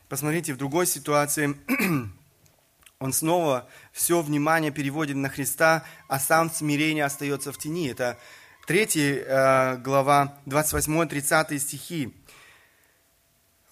Посмотрите, 0.08 0.54
в 0.54 0.56
другой 0.56 0.86
ситуации 0.86 1.54
он 2.98 3.12
снова 3.12 3.68
все 3.92 4.22
внимание 4.22 4.70
переводит 4.70 5.16
на 5.16 5.28
Христа, 5.28 5.84
а 6.08 6.18
сам 6.18 6.50
смирение 6.50 7.04
остается 7.04 7.52
в 7.52 7.58
тени. 7.58 7.90
Это 7.90 8.18
3 8.66 8.88
э, 8.96 9.76
глава, 9.84 10.38
28-30 10.46 11.58
стихи. 11.58 12.14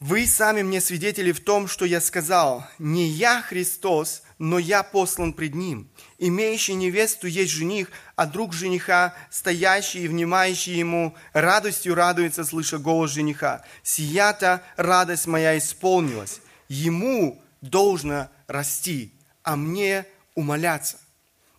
«Вы 0.01 0.27
сами 0.27 0.63
мне 0.63 0.83
свидетели 0.83 1.33
в 1.33 1.43
том, 1.43 1.67
что 1.67 1.87
я 1.87 2.01
сказал, 2.01 2.67
не 2.79 3.09
я 3.09 3.41
Христос, 3.41 4.23
но 4.43 4.59
я 4.59 4.83
послан 4.83 5.35
пред 5.35 5.55
Ним. 5.55 5.89
Имеющий 6.19 6.75
невесту 6.75 7.29
есть 7.29 7.53
жених, 7.53 7.93
а 8.17 8.27
друг 8.27 8.53
жениха, 8.53 9.15
стоящий 9.31 10.01
и 10.03 10.09
внимающий 10.09 10.75
ему, 10.75 11.15
радостью 11.33 11.95
радуется, 11.95 12.43
слыша 12.43 12.79
голос 12.79 13.13
жениха. 13.13 13.63
Сия-то 13.85 14.61
радость 14.77 15.29
моя 15.29 15.57
исполнилась. 15.57 16.41
Ему 16.69 17.41
должно 17.61 18.29
расти, 18.49 19.13
а 19.45 19.55
мне 19.55 20.07
умоляться». 20.35 20.99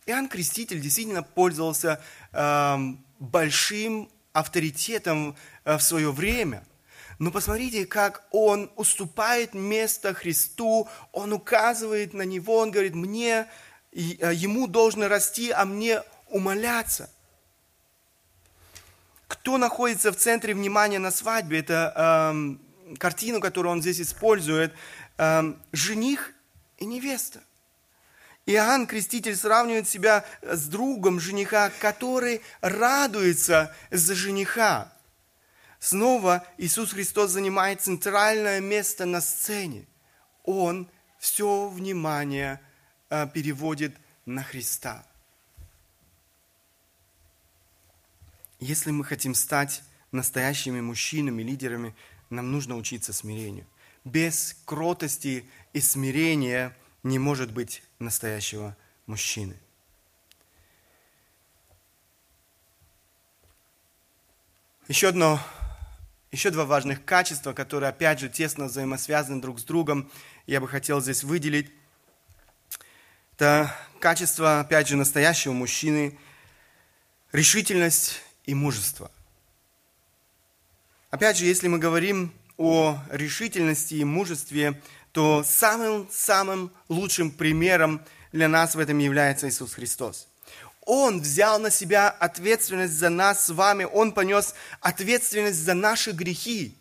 Иоанн 0.06 0.28
Креститель 0.28 0.82
действительно 0.82 1.24
пользовался 1.24 2.02
эм, 2.34 3.02
большим 3.18 4.10
авторитетом 4.34 5.38
э, 5.64 5.78
в 5.78 5.82
свое 5.82 6.12
время. 6.12 6.66
Но 7.24 7.32
посмотрите, 7.32 7.86
как 7.86 8.26
он 8.32 8.70
уступает 8.76 9.54
место 9.54 10.14
Христу, 10.14 10.90
он 11.14 11.32
указывает 11.32 12.14
на 12.14 12.24
него, 12.24 12.58
он 12.58 12.70
говорит, 12.70 12.96
мне, 12.96 13.48
э, 13.94 14.34
ему 14.34 14.68
должно 14.68 15.08
расти, 15.08 15.50
а 15.50 15.64
мне 15.64 16.04
умоляться. 16.28 17.10
Кто 19.30 19.58
находится 19.58 20.12
в 20.12 20.18
центре 20.18 20.54
внимания 20.54 21.00
на 21.00 21.12
свадьбе? 21.12 21.60
Это 21.60 21.94
эм, 22.34 22.62
картину, 22.98 23.40
которую 23.40 23.72
он 23.72 23.82
здесь 23.82 24.02
использует. 24.02 24.74
Эм, 25.18 25.58
жених 25.72 26.34
и 26.78 26.86
невеста. 26.86 27.40
Иоанн 28.46 28.86
Креститель 28.86 29.38
сравнивает 29.38 29.88
себя 29.88 30.26
с 30.42 30.68
другом 30.68 31.22
жениха, 31.22 31.72
который 31.80 32.42
радуется 32.60 33.74
за 33.92 34.14
жениха. 34.14 34.92
Снова 35.84 36.48
Иисус 36.58 36.94
Христос 36.94 37.32
занимает 37.32 37.82
центральное 37.82 38.62
место 38.62 39.04
на 39.04 39.20
сцене. 39.20 39.86
Он 40.46 40.90
все 41.20 41.68
внимание 41.68 42.62
э, 43.10 43.28
переводит 43.28 43.94
на 44.26 44.44
Христа. 44.44 45.06
Если 48.62 48.92
мы 48.92 49.04
хотим 49.04 49.36
стать 49.36 49.84
настоящими 50.14 50.80
мужчинами, 50.80 51.44
лидерами, 51.44 51.94
нам 52.30 52.50
нужно 52.50 52.78
учиться 52.78 53.12
смирению. 53.12 53.68
Без 54.06 54.56
кротости 54.64 55.46
и 55.74 55.82
смирения 55.82 56.74
не 57.04 57.20
может 57.20 57.52
быть 57.52 57.84
настоящего 58.00 58.78
мужчины. 59.06 59.58
Еще 64.88 65.10
одно, 65.10 65.42
еще 66.34 66.50
два 66.50 66.66
важных 66.66 67.06
качества, 67.06 67.54
которые, 67.54 67.90
опять 67.90 68.20
же, 68.20 68.28
тесно 68.28 68.66
взаимосвязаны 68.66 69.40
друг 69.40 69.60
с 69.60 69.64
другом, 69.64 70.10
я 70.48 70.60
бы 70.60 70.68
хотел 70.68 71.00
здесь 71.00 71.24
выделить. 71.24 71.72
Это 73.36 73.74
качество, 74.00 74.60
опять 74.60 74.88
же, 74.88 74.98
настоящего 74.98 75.54
мужчины, 75.54 76.18
решительность 77.32 78.20
и 78.46 78.56
мужество. 78.56 79.12
Опять 81.12 81.38
же, 81.38 81.46
если 81.46 81.68
мы 81.68 81.78
говорим 81.78 82.34
о 82.58 82.98
решительности 83.12 83.94
и 83.94 84.04
мужестве, 84.04 84.82
то 85.12 85.44
самым-самым 85.44 86.72
лучшим 86.90 87.30
примером 87.30 88.02
для 88.32 88.48
нас 88.48 88.74
в 88.74 88.80
этом 88.80 88.98
является 88.98 89.48
Иисус 89.48 89.76
Христос. 89.76 90.28
Он 90.86 91.22
взял 91.22 91.60
на 91.60 91.70
себя 91.70 92.10
ответственность 92.10 92.94
за 92.94 93.10
нас 93.10 93.46
с 93.46 93.50
вами, 93.50 93.86
Он 93.86 94.12
понес 94.12 94.54
ответственность 94.82 95.60
за 95.60 95.74
наши 95.74 96.12
грехи. 96.12 96.76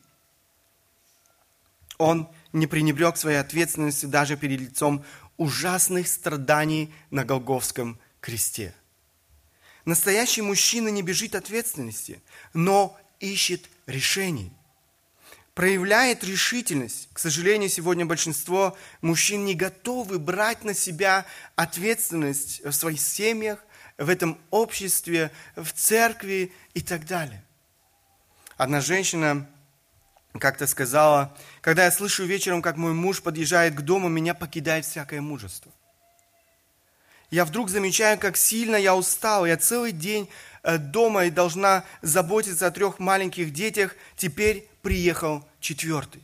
Он 1.99 2.29
не 2.53 2.67
пренебрег 2.67 3.17
своей 3.17 3.39
ответственности 3.39 4.07
даже 4.07 4.37
перед 4.37 4.61
лицом 4.61 5.05
ужасных 5.37 6.09
страданий 6.09 6.93
на 7.11 7.25
Голговском 7.25 7.99
кресте. 8.21 8.75
Настоящий 9.85 10.43
мужчина 10.43 10.89
не 10.89 11.03
бежит 11.03 11.35
ответственности, 11.35 12.21
но 12.55 12.97
ищет 13.21 13.69
решений 13.87 14.53
проявляет 15.55 16.25
решительность. 16.25 17.09
К 17.13 17.19
сожалению, 17.19 17.69
сегодня 17.69 18.07
большинство 18.07 18.77
мужчин 19.01 19.45
не 19.45 19.55
готовы 19.55 20.19
брать 20.19 20.65
на 20.65 20.75
себя 20.75 21.27
ответственность 21.57 22.65
в 22.65 22.73
своих 22.73 23.01
семьях, 23.01 23.65
в 24.03 24.09
этом 24.09 24.39
обществе, 24.51 25.31
в 25.55 25.73
церкви 25.73 26.53
и 26.75 26.81
так 26.81 27.07
далее. 27.07 27.43
Одна 28.57 28.81
женщина 28.81 29.47
как-то 30.39 30.67
сказала, 30.67 31.37
когда 31.61 31.85
я 31.85 31.91
слышу 31.91 32.25
вечером, 32.25 32.63
как 32.63 32.77
мой 32.77 32.93
муж 32.93 33.23
подъезжает 33.23 33.75
к 33.75 33.81
дому, 33.83 34.09
меня 34.09 34.35
покидает 34.35 34.85
всякое 34.85 35.21
мужество. 35.21 35.71
Я 37.31 37.45
вдруг 37.45 37.71
замечаю, 37.71 38.19
как 38.19 38.37
сильно 38.37 38.77
я 38.77 38.95
устал. 38.95 39.47
Я 39.47 39.57
целый 39.57 39.93
день 39.93 40.29
э, 40.63 40.77
дома 40.77 41.25
и 41.25 41.31
должна 41.31 41.85
заботиться 42.03 42.67
о 42.67 42.71
трех 42.71 42.99
маленьких 42.99 43.53
детях. 43.53 43.97
Теперь 44.17 44.69
приехал 44.83 45.49
четвертый. 45.59 46.23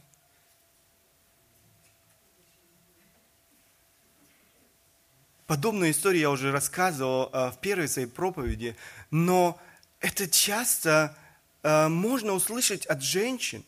Подобную 5.49 5.92
историю 5.92 6.20
я 6.20 6.30
уже 6.30 6.53
рассказывал 6.53 7.30
э, 7.32 7.51
в 7.53 7.59
первой 7.62 7.88
своей 7.88 8.07
проповеди, 8.07 8.76
но 9.11 9.59
это 9.99 10.28
часто 10.28 11.16
э, 11.62 11.88
можно 11.88 12.34
услышать 12.34 12.84
от 12.84 13.03
женщин, 13.03 13.64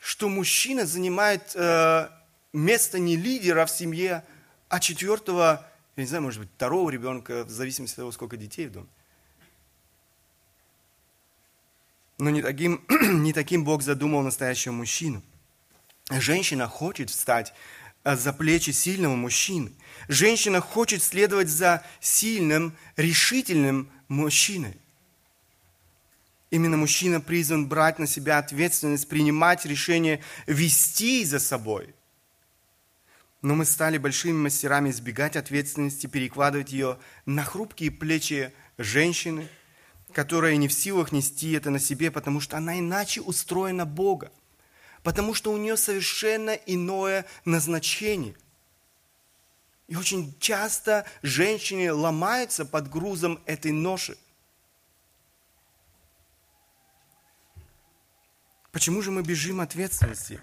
что 0.00 0.28
мужчина 0.28 0.84
занимает 0.84 1.52
э, 1.54 2.08
место 2.52 2.98
не 2.98 3.14
лидера 3.14 3.66
в 3.66 3.70
семье, 3.70 4.24
а 4.68 4.80
четвертого, 4.80 5.64
я 5.94 6.02
не 6.02 6.08
знаю, 6.08 6.24
может 6.24 6.40
быть, 6.40 6.50
второго 6.56 6.90
ребенка, 6.90 7.44
в 7.44 7.50
зависимости 7.50 7.94
от 7.94 7.98
того, 7.98 8.10
сколько 8.10 8.36
детей 8.36 8.66
в 8.66 8.72
доме. 8.72 8.88
Но 12.18 12.30
не 12.30 12.42
таким, 12.42 12.84
не 13.22 13.32
таким 13.32 13.62
Бог 13.62 13.82
задумал 13.82 14.22
настоящего 14.22 14.72
мужчину. 14.72 15.22
Женщина 16.10 16.66
хочет 16.66 17.10
встать 17.10 17.50
э, 17.50 17.75
за 18.14 18.32
плечи 18.32 18.70
сильного 18.70 19.16
мужчины. 19.16 19.72
Женщина 20.06 20.60
хочет 20.60 21.02
следовать 21.02 21.48
за 21.48 21.84
сильным, 22.00 22.76
решительным 22.96 23.90
мужчиной. 24.06 24.76
Именно 26.50 26.76
мужчина 26.76 27.20
призван 27.20 27.66
брать 27.66 27.98
на 27.98 28.06
себя 28.06 28.38
ответственность, 28.38 29.08
принимать 29.08 29.66
решение 29.66 30.22
вести 30.46 31.24
за 31.24 31.40
собой. 31.40 31.92
Но 33.42 33.56
мы 33.56 33.64
стали 33.64 33.98
большими 33.98 34.36
мастерами 34.36 34.90
избегать 34.90 35.36
ответственности, 35.36 36.06
перекладывать 36.06 36.72
ее 36.72 36.98
на 37.26 37.42
хрупкие 37.42 37.90
плечи 37.90 38.52
женщины, 38.78 39.48
которая 40.12 40.56
не 40.56 40.68
в 40.68 40.72
силах 40.72 41.10
нести 41.10 41.52
это 41.52 41.70
на 41.70 41.80
себе, 41.80 42.12
потому 42.12 42.40
что 42.40 42.56
она 42.56 42.78
иначе 42.78 43.20
устроена 43.20 43.84
Бога, 43.84 44.30
потому 45.06 45.34
что 45.34 45.52
у 45.52 45.56
нее 45.56 45.76
совершенно 45.76 46.50
иное 46.50 47.26
назначение. 47.44 48.34
И 49.86 49.94
очень 49.94 50.36
часто 50.40 51.06
женщины 51.22 51.92
ломаются 51.92 52.64
под 52.64 52.90
грузом 52.90 53.40
этой 53.46 53.70
ноши. 53.70 54.18
Почему 58.72 59.00
же 59.00 59.12
мы 59.12 59.22
бежим 59.22 59.60
ответственности? 59.60 60.40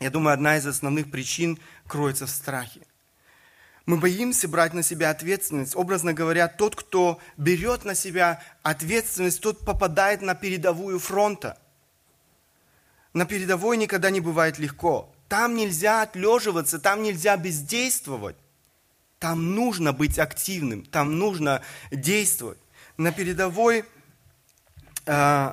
Я 0.00 0.10
думаю, 0.10 0.34
одна 0.34 0.56
из 0.56 0.66
основных 0.66 1.08
причин 1.08 1.56
кроется 1.86 2.26
в 2.26 2.30
страхе. 2.30 2.80
Мы 3.86 3.98
боимся 3.98 4.48
брать 4.48 4.74
на 4.74 4.82
себя 4.82 5.10
ответственность. 5.10 5.76
Образно 5.76 6.12
говоря, 6.12 6.48
тот, 6.48 6.74
кто 6.74 7.20
берет 7.36 7.84
на 7.84 7.94
себя 7.94 8.42
ответственность, 8.64 9.40
тот 9.40 9.64
попадает 9.64 10.22
на 10.22 10.34
передовую 10.34 10.98
фронта. 10.98 11.56
На 13.12 13.24
передовой 13.24 13.76
никогда 13.76 14.10
не 14.10 14.20
бывает 14.20 14.58
легко. 14.58 15.12
Там 15.28 15.54
нельзя 15.54 16.02
отлеживаться, 16.02 16.78
там 16.78 17.02
нельзя 17.02 17.36
бездействовать. 17.36 18.36
Там 19.18 19.54
нужно 19.54 19.92
быть 19.92 20.18
активным, 20.18 20.84
там 20.84 21.18
нужно 21.18 21.62
действовать. 21.90 22.58
На 22.96 23.12
передовой 23.12 23.84
э, 25.06 25.52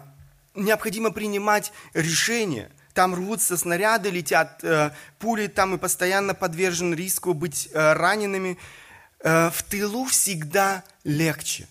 необходимо 0.55 1.11
принимать 1.11 1.71
решения. 1.93 2.71
Там 2.93 3.13
рвутся 3.13 3.57
снаряды, 3.57 4.09
летят 4.09 4.63
э, 4.63 4.91
пули, 5.19 5.47
там 5.47 5.75
и 5.75 5.77
постоянно 5.77 6.33
подвержен 6.33 6.93
риску 6.93 7.33
быть 7.33 7.69
э, 7.73 7.93
ранеными. 7.93 8.57
Э, 9.19 9.49
в 9.51 9.63
тылу 9.63 10.05
всегда 10.05 10.83
легче. 11.03 11.67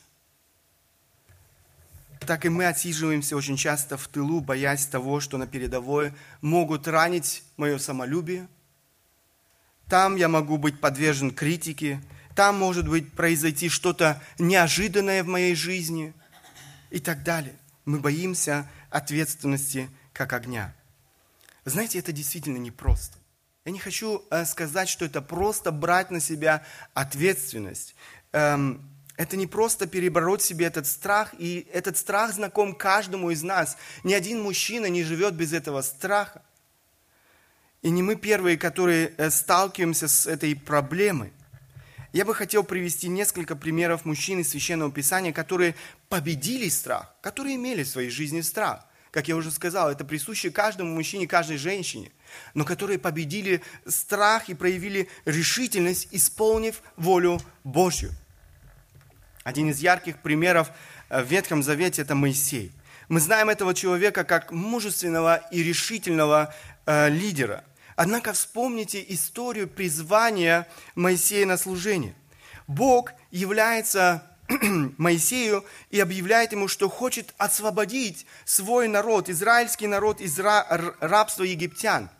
Так 2.27 2.45
и 2.45 2.49
мы 2.49 2.67
отсиживаемся 2.67 3.37
очень 3.37 3.57
часто 3.57 3.97
в 3.97 4.09
тылу, 4.09 4.41
боясь 4.41 4.87
того, 4.87 5.21
что 5.21 5.39
на 5.39 5.47
передовой 5.47 6.13
могут 6.41 6.89
ранить 6.89 7.45
мое 7.57 7.79
самолюбие. 7.79 8.49
Там 9.89 10.17
я 10.17 10.29
могу 10.29 10.59
быть 10.59 10.81
подвержен 10.81 11.31
критике, 11.31 12.03
там 12.35 12.59
может 12.59 12.89
быть 12.89 13.13
произойти 13.13 13.69
что-то 13.69 14.21
неожиданное 14.39 15.23
в 15.23 15.29
моей 15.29 15.55
жизни 15.55 16.13
и 16.91 16.99
так 16.99 17.23
далее. 17.23 17.55
Мы 17.85 18.01
боимся 18.01 18.69
ответственности 18.91 19.89
как 20.13 20.33
огня. 20.33 20.75
Знаете, 21.65 22.01
это 22.01 22.11
действительно 22.11 22.59
непросто. 22.59 23.19
Я 23.65 23.73
не 23.73 23.79
хочу 23.79 24.25
э, 24.31 24.45
сказать, 24.45 24.89
что 24.89 25.05
это 25.05 25.23
просто 25.23 25.71
брать 25.71 26.11
на 26.11 26.21
себя 26.21 26.65
ответственность. 26.95 27.95
Эм, 28.33 28.96
это 29.17 29.37
не 29.37 29.47
просто 29.47 29.87
перебороть 29.87 30.43
себе 30.43 30.67
этот 30.67 30.87
страх, 30.87 31.35
и 31.39 31.67
этот 31.73 31.97
страх 31.97 32.35
знаком 32.35 32.75
каждому 32.75 33.31
из 33.31 33.43
нас. 33.43 33.77
Ни 34.05 34.13
один 34.13 34.43
мужчина 34.43 34.87
не 34.87 35.05
живет 35.05 35.35
без 35.35 35.53
этого 35.53 35.81
страха. 35.83 36.43
И 37.83 37.91
не 37.91 38.03
мы 38.03 38.17
первые, 38.17 38.59
которые 38.59 39.15
э, 39.17 39.31
сталкиваемся 39.31 40.09
с 40.09 40.27
этой 40.27 40.55
проблемой. 40.55 41.33
Я 42.13 42.25
бы 42.25 42.35
хотел 42.35 42.65
привести 42.65 43.09
несколько 43.09 43.57
примеров 43.57 44.05
мужчин 44.05 44.41
из 44.41 44.51
Священного 44.51 44.91
Писания, 44.91 45.33
которые 45.33 45.75
победили 46.09 46.69
страх, 46.69 47.15
которые 47.21 47.57
имели 47.57 47.85
в 47.85 47.89
своей 47.89 48.11
жизни 48.11 48.41
страх. 48.41 48.87
Как 49.11 49.29
я 49.29 49.37
уже 49.37 49.51
сказал, 49.51 49.91
это 49.91 50.05
присуще 50.05 50.51
каждому 50.51 50.95
мужчине, 50.95 51.27
каждой 51.27 51.57
женщине, 51.57 52.11
но 52.55 52.65
которые 52.65 52.99
победили 52.99 53.63
страх 53.87 54.49
и 54.49 54.55
проявили 54.55 55.09
решительность, 55.25 56.09
исполнив 56.11 56.83
волю 56.97 57.41
Божью. 57.65 58.13
Один 59.47 59.71
из 59.71 59.79
ярких 59.79 60.19
примеров 60.19 60.71
э, 61.09 61.23
в 61.23 61.27
Ветхом 61.27 61.63
Завете– 61.63 62.03
это 62.03 62.15
Моисей. 62.15 62.73
Мы 63.09 63.21
знаем 63.21 63.49
этого 63.49 63.73
человека 63.75 64.25
как 64.25 64.51
мужественного 64.51 65.37
и 65.51 65.63
решительного 65.63 66.55
э, 66.87 67.09
лидера– 67.09 67.65
Однако 67.97 68.35
вспомните 68.35 69.05
историю 69.09 69.67
призвания 69.67 70.69
Моисея 70.95 71.47
на 71.47 71.57
служение. 71.57 72.15
Бог 72.67 73.13
является 73.31 74.31
Моисею 74.99 75.65
и 75.89 75.99
объявляет 75.99 76.53
ему, 76.53 76.69
что 76.69 76.91
хочет 76.91 77.35
освободить 77.39 78.27
свой 78.45 78.87
народ, 78.87 79.31
израильский 79.31 79.87
народ 79.87 80.21
из 80.21 80.39
рабства 80.39 81.45
египтян. 81.45 82.11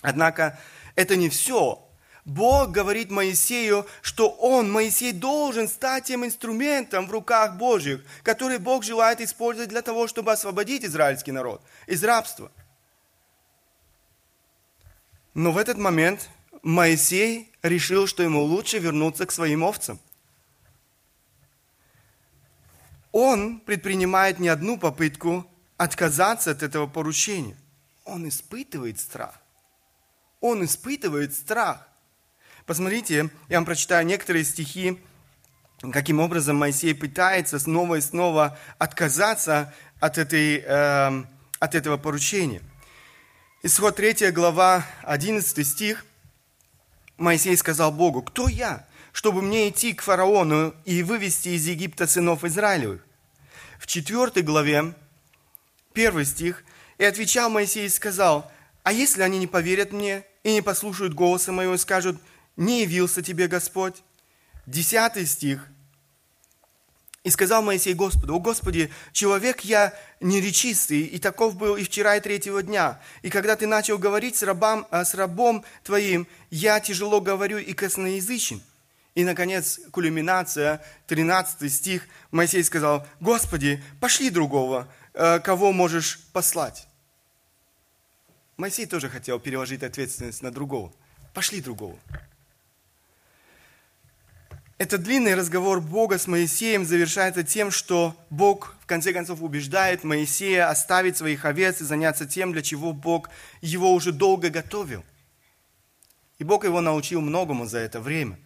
Однако 0.00 0.60
это 0.94 1.16
не 1.16 1.28
все. 1.28 1.83
Бог 2.24 2.70
говорит 2.70 3.10
Моисею, 3.10 3.86
что 4.00 4.30
он, 4.30 4.70
Моисей, 4.72 5.12
должен 5.12 5.68
стать 5.68 6.04
тем 6.04 6.24
инструментом 6.24 7.06
в 7.06 7.10
руках 7.10 7.56
Божьих, 7.56 8.02
который 8.22 8.58
Бог 8.58 8.82
желает 8.82 9.20
использовать 9.20 9.68
для 9.68 9.82
того, 9.82 10.08
чтобы 10.08 10.32
освободить 10.32 10.84
израильский 10.84 11.32
народ 11.32 11.62
из 11.86 12.02
рабства– 12.02 12.50
но 15.34 15.50
в 15.50 15.58
этот 15.58 15.76
момент 15.76 16.30
Моисей 16.62 17.52
решил, 17.62 18.06
что 18.06 18.22
ему 18.22 18.42
лучше 18.42 18.78
вернуться 18.78 19.26
к 19.26 19.32
своим 19.32 19.64
овцам. 19.64 19.98
Он 23.10 23.60
предпринимает 23.60 24.38
не 24.38 24.48
одну 24.48 24.78
попытку 24.78 25.46
отказаться 25.76 26.52
от 26.52 26.62
этого 26.62 26.86
поручения. 26.86 27.56
Он 28.04 28.28
испытывает 28.28 29.00
страх. 29.00 29.40
Он 30.40 30.64
испытывает 30.64 31.34
страх. 31.34 31.88
Посмотрите, 32.66 33.30
я 33.48 33.58
вам 33.58 33.64
прочитаю 33.64 34.06
некоторые 34.06 34.44
стихи, 34.44 34.98
каким 35.92 36.20
образом 36.20 36.56
Моисей 36.56 36.94
пытается 36.94 37.58
снова 37.58 37.96
и 37.96 38.00
снова 38.00 38.58
отказаться 38.78 39.74
от, 40.00 40.18
этой, 40.18 40.62
э, 40.66 41.24
от 41.60 41.74
этого 41.74 41.96
поручения– 41.96 42.60
Исход 43.66 43.96
3 43.96 44.30
глава, 44.30 44.84
11 45.04 45.66
стих. 45.66 46.04
Моисей 47.16 47.56
сказал 47.56 47.92
Богу, 47.92 48.20
кто 48.20 48.46
я, 48.46 48.86
чтобы 49.10 49.40
мне 49.40 49.70
идти 49.70 49.94
к 49.94 50.02
фараону 50.02 50.74
и 50.84 51.02
вывести 51.02 51.48
из 51.48 51.66
Египта 51.66 52.06
сынов 52.06 52.44
Израилевых? 52.44 53.00
В 53.78 53.86
4 53.86 54.42
главе, 54.42 54.92
1 55.94 56.24
стих, 56.26 56.62
и 56.98 57.04
отвечал 57.04 57.48
Моисей 57.48 57.86
и 57.86 57.88
сказал, 57.88 58.52
а 58.82 58.92
если 58.92 59.22
они 59.22 59.38
не 59.38 59.46
поверят 59.46 59.92
мне 59.94 60.26
и 60.42 60.52
не 60.52 60.60
послушают 60.60 61.14
голоса 61.14 61.50
моего 61.50 61.72
и 61.76 61.78
скажут, 61.78 62.20
не 62.56 62.82
явился 62.82 63.22
тебе 63.22 63.48
Господь? 63.48 64.02
10 64.66 65.28
стих, 65.28 65.68
и 67.24 67.30
сказал 67.30 67.62
Моисей 67.62 67.94
Господу, 67.94 68.36
«О 68.36 68.38
Господи, 68.38 68.92
человек 69.12 69.62
я 69.62 69.94
неречистый, 70.20 71.00
и 71.00 71.18
таков 71.18 71.56
был 71.56 71.74
и 71.74 71.82
вчера, 71.82 72.16
и 72.16 72.20
третьего 72.20 72.62
дня. 72.62 73.00
И 73.22 73.30
когда 73.30 73.56
ты 73.56 73.66
начал 73.66 73.96
говорить 73.96 74.36
с, 74.36 74.42
рабом, 74.42 74.86
а, 74.90 75.06
с 75.06 75.14
рабом 75.14 75.64
твоим, 75.82 76.28
я 76.50 76.78
тяжело 76.80 77.22
говорю 77.22 77.56
и 77.56 77.72
косноязычен». 77.72 78.62
И, 79.14 79.24
наконец, 79.24 79.80
кульминация, 79.90 80.84
13 81.06 81.72
стих, 81.72 82.06
Моисей 82.30 82.62
сказал, 82.62 83.06
«Господи, 83.20 83.82
пошли 84.00 84.28
другого, 84.28 84.86
э, 85.14 85.40
кого 85.40 85.72
можешь 85.72 86.20
послать». 86.34 86.86
Моисей 88.58 88.84
тоже 88.84 89.08
хотел 89.08 89.40
переложить 89.40 89.82
ответственность 89.82 90.42
на 90.42 90.50
другого. 90.50 90.92
Пошли 91.32 91.62
другого. 91.62 91.98
Этот 94.76 95.04
длинный 95.04 95.36
разговор 95.36 95.80
Бога 95.80 96.18
с 96.18 96.26
Моисеем 96.26 96.84
завершается 96.84 97.44
тем, 97.44 97.70
что 97.70 98.16
Бог 98.28 98.74
в 98.80 98.86
конце 98.86 99.12
концов 99.12 99.40
убеждает 99.40 100.02
Моисея 100.02 100.68
оставить 100.68 101.16
своих 101.16 101.44
овец 101.44 101.80
и 101.80 101.84
заняться 101.84 102.26
тем, 102.26 102.52
для 102.52 102.60
чего 102.60 102.92
Бог 102.92 103.30
его 103.60 103.92
уже 103.94 104.10
долго 104.10 104.50
готовил. 104.50 105.04
И 106.38 106.44
Бог 106.44 106.64
его 106.64 106.80
научил 106.80 107.20
многому 107.20 107.66
за 107.66 107.78
это 107.78 108.00
время. 108.00 108.36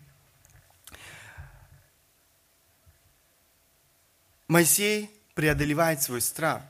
Моисей 4.49 5.11
преодолевает 5.35 6.03
свой 6.03 6.21
страх. 6.21 6.63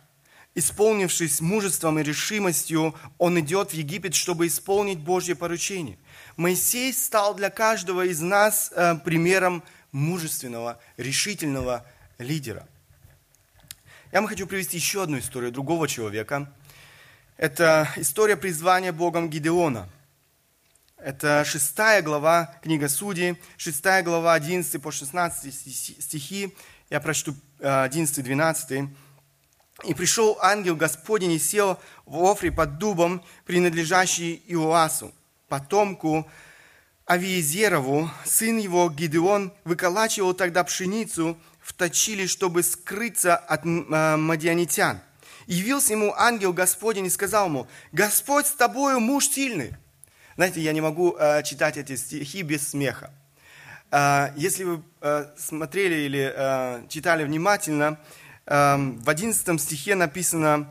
исполнившись 0.54 1.40
мужеством 1.40 2.00
и 2.00 2.02
решимостью, 2.02 2.92
он 3.18 3.38
идет 3.38 3.70
в 3.70 3.74
Египет, 3.74 4.14
чтобы 4.14 4.48
исполнить 4.48 4.98
Божье 4.98 5.36
поручение. 5.36 5.98
Моисей 6.38 6.92
стал 6.92 7.34
для 7.34 7.50
каждого 7.50 8.06
из 8.06 8.20
нас 8.20 8.70
э, 8.72 8.94
примером 9.04 9.64
мужественного, 9.90 10.80
решительного 10.96 11.84
лидера. 12.18 12.64
Я 14.12 14.20
вам 14.20 14.28
хочу 14.28 14.46
привести 14.46 14.76
еще 14.76 15.02
одну 15.02 15.18
историю 15.18 15.50
другого 15.50 15.88
человека. 15.88 16.48
Это 17.38 17.88
история 17.96 18.36
призвания 18.36 18.92
Богом 18.92 19.28
Гидеона. 19.28 19.88
Это 20.96 21.44
шестая 21.44 22.02
глава, 22.02 22.54
книга 22.62 22.88
Судей, 22.88 23.36
шестая 23.56 24.04
глава, 24.04 24.34
11 24.34 24.80
по 24.80 24.92
16 24.92 25.52
стихи. 26.00 26.54
Я 26.88 27.00
прочту 27.00 27.34
11-12. 27.58 28.84
Э, 28.84 29.88
«И 29.88 29.92
пришел 29.92 30.38
ангел 30.40 30.76
Господень 30.76 31.32
и 31.32 31.40
сел 31.40 31.80
в 32.06 32.22
Офре 32.22 32.52
под 32.52 32.78
дубом, 32.78 33.24
принадлежащий 33.44 34.40
Иоасу, 34.46 35.12
потомку 35.48 36.28
Авиезерову, 37.06 38.10
сын 38.24 38.58
его 38.58 38.90
Гидеон, 38.90 39.52
выколачивал 39.64 40.34
тогда 40.34 40.62
пшеницу 40.62 41.38
в 41.60 41.72
точили, 41.72 42.26
чтобы 42.26 42.62
скрыться 42.62 43.34
от 43.34 43.64
э, 43.64 44.16
мадианитян. 44.16 45.00
Явился 45.46 45.94
ему 45.94 46.12
ангел 46.14 46.52
Господень 46.52 47.06
и 47.06 47.10
сказал 47.10 47.46
ему, 47.46 47.66
«Господь 47.92 48.46
с 48.46 48.52
тобою, 48.52 49.00
муж 49.00 49.28
сильный». 49.28 49.74
Знаете, 50.36 50.60
я 50.60 50.72
не 50.72 50.82
могу 50.82 51.16
э, 51.18 51.42
читать 51.44 51.78
эти 51.78 51.96
стихи 51.96 52.42
без 52.42 52.68
смеха. 52.68 53.10
Э, 53.90 54.32
если 54.36 54.64
вы 54.64 54.82
э, 55.00 55.26
смотрели 55.38 55.94
или 56.02 56.32
э, 56.34 56.86
читали 56.90 57.24
внимательно, 57.24 57.98
э, 58.44 58.76
в 58.76 59.08
11 59.08 59.60
стихе 59.60 59.94
написано, 59.94 60.70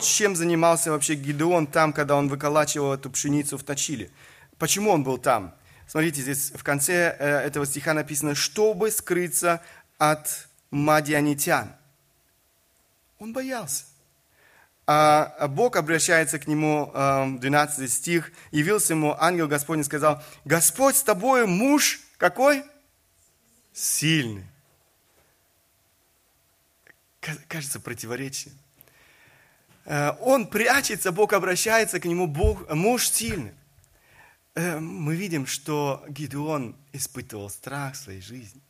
чем 0.00 0.34
занимался 0.34 0.90
вообще 0.90 1.14
Гидеон 1.14 1.66
там, 1.66 1.92
когда 1.92 2.16
он 2.16 2.28
выколачивал 2.28 2.94
эту 2.94 3.10
пшеницу 3.10 3.58
в 3.58 3.62
точили. 3.62 4.10
Почему 4.58 4.90
он 4.90 5.04
был 5.04 5.18
там? 5.18 5.54
Смотрите, 5.86 6.22
здесь 6.22 6.52
в 6.52 6.62
конце 6.62 7.16
э, 7.18 7.26
этого 7.46 7.64
стиха 7.64 7.94
написано, 7.94 8.34
чтобы 8.34 8.90
скрыться 8.90 9.62
от 9.98 10.48
мадианитян. 10.70 11.72
Он 13.18 13.32
боялся. 13.32 13.84
А 14.86 15.48
Бог 15.48 15.76
обращается 15.76 16.38
к 16.38 16.46
нему, 16.46 16.90
12 16.94 17.78
э, 17.78 17.88
стих, 17.88 18.32
явился 18.52 18.94
ему 18.94 19.14
ангел 19.18 19.48
Господень, 19.48 19.84
сказал, 19.84 20.22
Господь 20.44 20.96
с 20.96 21.02
тобой, 21.02 21.46
муж 21.46 22.00
какой? 22.16 22.64
Сильный. 23.74 24.46
Кажется, 27.48 27.80
противоречие. 27.80 28.54
Э, 29.88 30.12
он 30.20 30.46
прячется, 30.46 31.12
Бог 31.12 31.32
обращается 31.32 31.98
к 31.98 32.04
нему, 32.04 32.26
Бог, 32.26 32.70
муж 32.70 33.08
сильный. 33.08 33.54
Э, 34.54 34.78
мы 34.78 35.16
видим, 35.16 35.46
что 35.46 36.04
Гидеон 36.10 36.76
испытывал 36.92 37.48
страх 37.48 37.94
в 37.94 37.96
своей 37.96 38.20
жизни. 38.20 38.60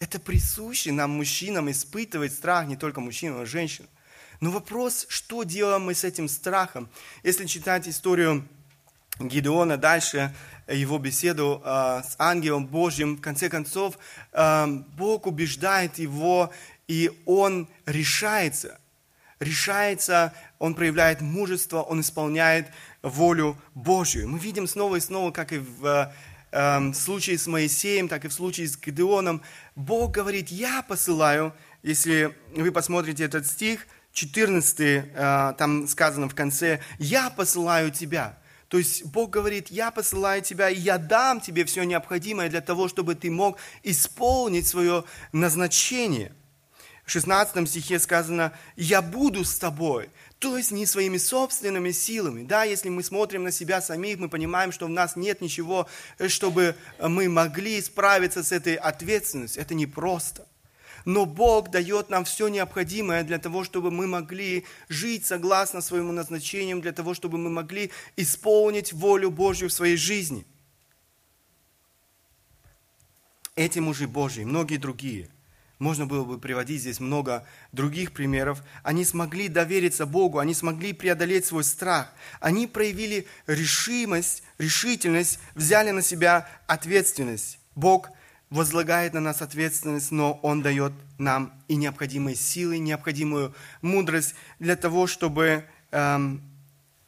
Это 0.00 0.18
присуще 0.18 0.92
нам, 0.92 1.10
мужчинам, 1.10 1.70
испытывать 1.70 2.32
страх, 2.32 2.66
не 2.66 2.76
только 2.76 3.00
мужчинам, 3.00 3.36
но 3.36 3.42
и 3.42 3.46
женщинам. 3.46 3.90
Но 4.40 4.50
вопрос, 4.50 5.04
что 5.10 5.42
делаем 5.42 5.82
мы 5.82 5.94
с 5.94 6.04
этим 6.04 6.26
страхом? 6.26 6.88
Если 7.22 7.44
читать 7.44 7.86
историю 7.86 8.48
Гидеона 9.18 9.76
дальше, 9.76 10.34
его 10.68 10.98
беседу 10.98 11.60
э, 11.62 12.02
с 12.02 12.16
ангелом 12.18 12.66
Божьим, 12.66 13.16
в 13.16 13.20
конце 13.20 13.50
концов, 13.50 13.98
Бог 14.32 15.26
убеждает 15.26 15.98
его, 15.98 16.50
и 16.88 17.10
он 17.26 17.68
решается. 17.84 18.78
Решается, 19.38 20.32
он 20.58 20.74
проявляет 20.74 21.20
мужество, 21.20 21.82
он 21.82 22.00
исполняет 22.00 22.68
волю 23.02 23.56
Божью. 23.74 24.28
Мы 24.28 24.38
видим 24.38 24.66
снова 24.66 24.96
и 24.96 25.00
снова, 25.00 25.30
как 25.30 25.52
и 25.52 25.58
в 25.58 26.12
э, 26.52 26.92
случае 26.94 27.38
с 27.38 27.46
Моисеем, 27.46 28.08
так 28.08 28.24
и 28.24 28.28
в 28.28 28.32
случае 28.32 28.68
с 28.68 28.76
Гедеоном, 28.76 29.42
Бог 29.74 30.12
говорит, 30.12 30.48
я 30.48 30.82
посылаю, 30.82 31.52
если 31.82 32.34
вы 32.54 32.72
посмотрите 32.72 33.24
этот 33.24 33.46
стих, 33.46 33.86
14, 34.12 34.80
э, 34.80 35.54
там 35.58 35.86
сказано 35.86 36.28
в 36.28 36.34
конце, 36.34 36.80
я 36.98 37.30
посылаю 37.30 37.90
тебя. 37.90 38.38
То 38.68 38.78
есть 38.78 39.04
Бог 39.04 39.30
говорит, 39.30 39.68
я 39.68 39.90
посылаю 39.90 40.42
тебя, 40.42 40.70
и 40.70 40.78
я 40.78 40.98
дам 40.98 41.40
тебе 41.40 41.64
все 41.64 41.84
необходимое 41.84 42.48
для 42.48 42.60
того, 42.60 42.88
чтобы 42.88 43.14
ты 43.14 43.30
мог 43.30 43.58
исполнить 43.82 44.66
свое 44.66 45.04
назначение. 45.32 46.32
В 47.04 47.10
16 47.10 47.68
стихе 47.68 48.00
сказано, 48.00 48.52
я 48.74 49.00
буду 49.00 49.44
с 49.44 49.56
тобой. 49.58 50.10
То 50.38 50.58
есть 50.58 50.70
не 50.70 50.84
своими 50.84 51.16
собственными 51.16 51.92
силами. 51.92 52.44
Да, 52.44 52.64
если 52.64 52.90
мы 52.90 53.02
смотрим 53.02 53.44
на 53.44 53.50
себя 53.50 53.80
самих, 53.80 54.18
мы 54.18 54.28
понимаем, 54.28 54.70
что 54.70 54.86
в 54.86 54.90
нас 54.90 55.16
нет 55.16 55.40
ничего, 55.40 55.88
э, 56.18 56.28
чтобы 56.28 56.76
мы 57.00 57.28
могли 57.28 57.80
справиться 57.80 58.42
с 58.42 58.52
этой 58.52 58.74
ответственностью. 58.74 59.62
Это 59.62 59.74
непросто. 59.74 60.46
Но 61.06 61.24
Бог 61.24 61.70
дает 61.70 62.10
нам 62.10 62.24
все 62.24 62.48
необходимое 62.48 63.22
для 63.22 63.38
того, 63.38 63.64
чтобы 63.64 63.90
мы 63.90 64.06
могли 64.06 64.66
жить 64.88 65.24
согласно 65.24 65.80
своему 65.80 66.12
назначению, 66.12 66.80
для 66.80 66.92
того, 66.92 67.14
чтобы 67.14 67.38
мы 67.38 67.48
могли 67.48 67.90
исполнить 68.16 68.92
волю 68.92 69.30
Божью 69.30 69.68
в 69.68 69.72
своей 69.72 69.96
жизни. 69.96 70.44
Эти 73.54 73.78
мужи 73.78 74.06
Божьи, 74.06 74.44
многие 74.44 74.76
другие– 74.76 75.30
можно 75.78 76.06
было 76.06 76.24
бы 76.24 76.38
приводить 76.38 76.80
здесь 76.80 77.00
много 77.00 77.46
других 77.72 78.12
примеров. 78.12 78.62
Они 78.82 79.04
смогли 79.04 79.48
довериться 79.48 80.06
Богу, 80.06 80.38
они 80.38 80.54
смогли 80.54 80.92
преодолеть 80.92 81.44
свой 81.44 81.64
страх. 81.64 82.12
Они 82.40 82.66
проявили 82.66 83.26
решимость, 83.46 84.42
решительность, 84.58 85.38
взяли 85.54 85.90
на 85.90 86.02
себя 86.02 86.48
ответственность. 86.66 87.58
Бог 87.74 88.08
возлагает 88.48 89.12
на 89.12 89.20
нас 89.20 89.42
ответственность, 89.42 90.12
но 90.12 90.34
Он 90.42 90.62
дает 90.62 90.92
нам 91.18 91.52
и 91.68 91.76
необходимые 91.76 92.36
силы, 92.36 92.78
необходимую 92.78 93.54
мудрость 93.82 94.34
для 94.58 94.76
того, 94.76 95.06
чтобы 95.06 95.64
эм, 95.90 96.40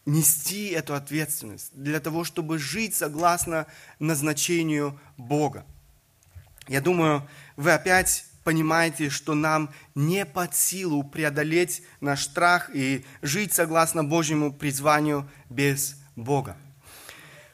нести 0.04 0.68
эту 0.68 0.94
ответственность, 0.94 1.70
для 1.72 2.00
того, 2.00 2.24
чтобы 2.24 2.58
жить 2.58 2.94
согласно 2.94 3.66
назначению 3.98 4.98
Бога. 5.16 5.64
Я 6.66 6.82
думаю, 6.82 7.26
вы 7.56 7.72
опять 7.72 8.27
понимаете, 8.48 9.10
что 9.10 9.34
нам 9.34 9.68
не 9.94 10.24
под 10.24 10.54
силу 10.54 11.04
преодолеть 11.04 11.82
наш 12.00 12.22
страх 12.22 12.70
и 12.72 13.04
жить 13.20 13.52
согласно 13.52 14.04
Божьему 14.04 14.54
призванию 14.54 15.28
без 15.50 15.96
Бога. 16.16 16.56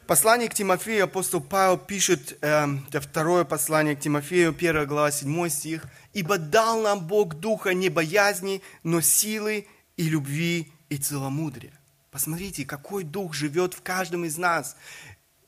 Послание 0.06 0.48
к 0.48 0.54
Тимофею 0.54 1.02
апостол 1.02 1.40
Павел 1.40 1.78
пишет, 1.78 2.38
э, 2.42 2.68
второе 2.92 3.42
послание 3.42 3.96
к 3.96 4.00
Тимофею, 4.00 4.54
1 4.54 4.86
глава, 4.86 5.10
7 5.10 5.48
стих, 5.48 5.86
«Ибо 6.12 6.38
дал 6.38 6.80
нам 6.80 7.00
Бог 7.08 7.34
духа 7.34 7.74
не 7.74 7.88
боязни, 7.88 8.62
но 8.84 9.00
силы 9.00 9.66
и 9.96 10.08
любви 10.08 10.72
и 10.90 10.96
целомудрия». 10.96 11.72
Посмотрите, 12.12 12.64
какой 12.64 13.02
дух 13.02 13.34
живет 13.34 13.74
в 13.74 13.82
каждом 13.82 14.26
из 14.26 14.38
нас, 14.38 14.76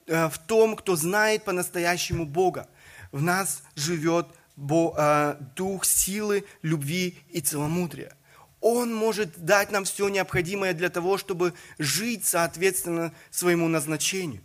э, 0.09 0.29
в 0.29 0.39
том, 0.39 0.75
кто 0.75 0.97
знает 0.97 1.45
по-настоящему 1.45 2.27
Бога. 2.27 2.69
В 3.13 3.23
нас 3.23 3.63
живет 3.77 4.27
дух 4.57 5.85
силы, 5.85 6.45
любви 6.63 7.19
и 7.31 7.41
целомудрия. 7.41 8.17
Он 8.61 8.95
может 8.95 9.37
дать 9.39 9.71
нам 9.71 9.85
все 9.85 10.09
необходимое 10.09 10.73
для 10.73 10.89
того, 10.89 11.19
чтобы 11.19 11.53
жить 11.79 12.25
соответственно 12.25 13.13
своему 13.31 13.69
назначению. 13.69 14.43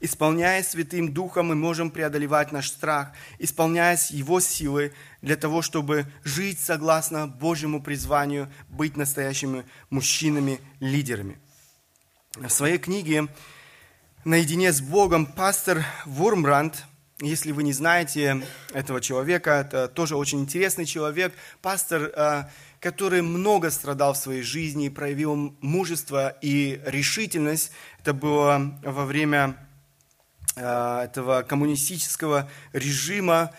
Исполняясь 0.00 0.70
Святым 0.70 1.12
Духом, 1.14 1.46
мы 1.46 1.54
можем 1.54 1.92
преодолевать 1.92 2.50
наш 2.50 2.68
страх, 2.68 3.12
исполняясь 3.38 4.10
Его 4.10 4.40
силой 4.40 4.92
для 5.22 5.36
того, 5.36 5.62
чтобы 5.62 6.06
жить 6.24 6.58
согласно 6.58 7.28
Божьему 7.28 7.80
призванию, 7.80 8.52
быть 8.68 8.96
настоящими 8.96 9.64
мужчинами, 9.90 10.60
лидерами. 10.80 11.38
В 12.34 12.48
своей 12.48 12.78
книге 12.78 13.28
«Наедине 14.24 14.72
с 14.72 14.80
Богом» 14.80 15.26
пастор 15.26 15.84
Вурмбранд– 16.04 16.84
если 17.22 17.52
вы 17.52 17.62
не 17.62 17.72
знаете 17.72 18.42
этого 18.72 19.00
человека, 19.00 19.52
это 19.52 19.88
тоже 19.88 20.16
очень 20.16 20.40
интересный 20.40 20.84
человек, 20.84 21.32
пастор, 21.60 22.12
э, 22.14 22.44
который 22.80 23.22
много 23.22 23.70
страдал 23.70 24.14
в 24.14 24.16
своей 24.16 24.42
жизни, 24.42 24.88
проявил 24.88 25.56
мужество 25.60 26.36
и 26.42 26.80
решительность. 26.84 27.70
Это 28.00 28.12
было 28.12 28.78
во 28.82 29.04
время 29.04 29.56
э, 30.56 31.02
этого 31.04 31.42
коммунистического 31.42 32.50
режима. 32.72 33.52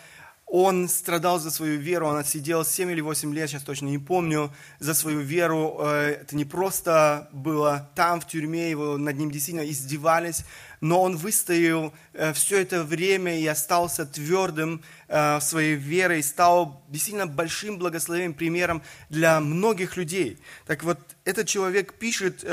Он 0.56 0.88
страдал 0.88 1.40
за 1.40 1.50
свою 1.50 1.80
веру, 1.80 2.06
он 2.06 2.18
отсидел 2.18 2.64
7 2.64 2.92
или 2.92 3.02
8 3.02 3.34
лет, 3.34 3.50
сейчас 3.50 3.64
точно 3.64 3.88
не 3.88 3.98
помню, 3.98 4.54
за 4.78 4.94
свою 4.94 5.22
веру. 5.22 5.80
Э, 5.80 6.18
это 6.22 6.36
не 6.36 6.46
просто 6.46 7.28
было 7.32 7.90
там, 7.96 8.22
в 8.22 8.28
тюрьме, 8.28 8.70
его 8.70 9.00
над 9.00 9.18
ним 9.18 9.32
действительно 9.32 9.68
издевались, 9.68 10.46
но 10.80 11.02
он 11.02 11.18
выстоял 11.18 11.92
э, 12.14 12.34
все 12.34 12.62
это 12.62 12.84
время 12.84 13.40
и 13.40 13.48
остался 13.48 14.06
твердым 14.06 14.84
э, 15.08 15.38
в 15.38 15.42
своей 15.42 15.74
вере 15.74 16.20
и 16.20 16.22
стал 16.22 16.84
действительно 16.88 17.26
большим 17.26 17.80
благословением, 17.80 18.36
примером 18.36 18.84
для 19.10 19.40
многих 19.40 19.98
людей. 19.98 20.38
Так 20.68 20.84
вот, 20.84 21.00
этот 21.26 21.48
человек 21.48 21.96
пишет 21.96 22.46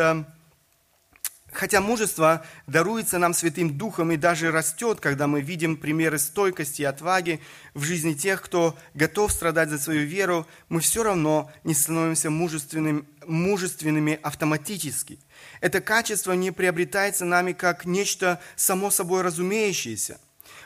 Хотя 1.53 1.81
мужество 1.81 2.45
даруется 2.67 3.19
нам 3.19 3.35
Святым 3.35 3.77
Духом 3.77 4.13
и 4.13 4.17
даже 4.17 4.53
растет, 4.53 5.01
когда 5.01 5.27
мы 5.27 5.41
видим 5.41 5.77
примеры 5.77 6.19
стойкости 6.19 6.83
и 6.83 6.85
отваги 6.85 7.41
в 7.75 7.83
жизни 7.83 8.15
тех, 8.15 8.41
кто 8.41 8.79
готов 8.95 9.33
страдать 9.33 9.69
за 9.69 9.79
свою 9.79 10.07
веру, 10.07 10.47
мы 10.69 10.81
все 10.81 11.03
равно 11.03 11.51
не 11.65 11.75
становимся 11.75 12.31
мужественными, 12.31 13.05
мужественными 13.27 14.19
автоматически. 14.23 15.19
Это 15.61 15.81
качество 15.81 16.33
не 16.33 16.53
приобретается 16.53 17.25
нами 17.25 17.53
как 17.53 17.85
нечто 17.85 18.41
само 18.55 18.91
собой 18.91 19.23
разумеющееся. 19.23 20.21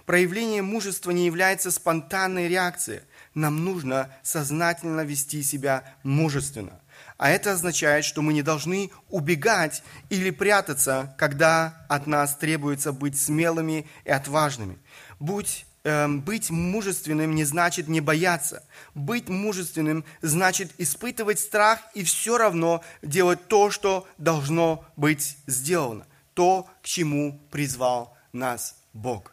Проявление 0.04 0.60
мужества 0.60 1.12
не 1.12 1.24
является 1.24 1.70
спонтанной 1.70 2.48
реакцией. 2.48 3.00
Нам 3.32 3.64
нужно 3.64 4.14
сознательно 4.22 5.00
вести 5.00 5.42
себя 5.42 5.96
мужественно. 6.02 6.80
А 7.16 7.30
это 7.30 7.52
означает, 7.52 8.04
что 8.04 8.22
мы 8.22 8.32
не 8.32 8.42
должны 8.42 8.90
убегать 9.08 9.82
или 10.10 10.30
прятаться, 10.30 11.14
когда 11.16 11.86
от 11.88 12.06
нас 12.06 12.36
требуется 12.36 12.92
быть 12.92 13.18
смелыми 13.20 13.86
и 14.04 14.10
отважными. 14.10 14.78
Будь, 15.20 15.64
э, 15.84 16.08
быть 16.08 16.50
мужественным 16.50 17.34
не 17.34 17.44
значит 17.44 17.86
не 17.86 18.00
бояться. 18.00 18.64
Быть 18.94 19.28
мужественным 19.28 20.04
значит 20.22 20.72
испытывать 20.78 21.38
страх 21.38 21.80
и 21.94 22.02
все 22.02 22.36
равно 22.36 22.82
делать 23.00 23.46
то, 23.46 23.70
что 23.70 24.08
должно 24.18 24.84
быть 24.96 25.38
сделано. 25.46 26.06
То, 26.34 26.68
к 26.82 26.86
чему 26.86 27.40
призвал 27.52 28.16
нас 28.32 28.76
Бог. 28.92 29.32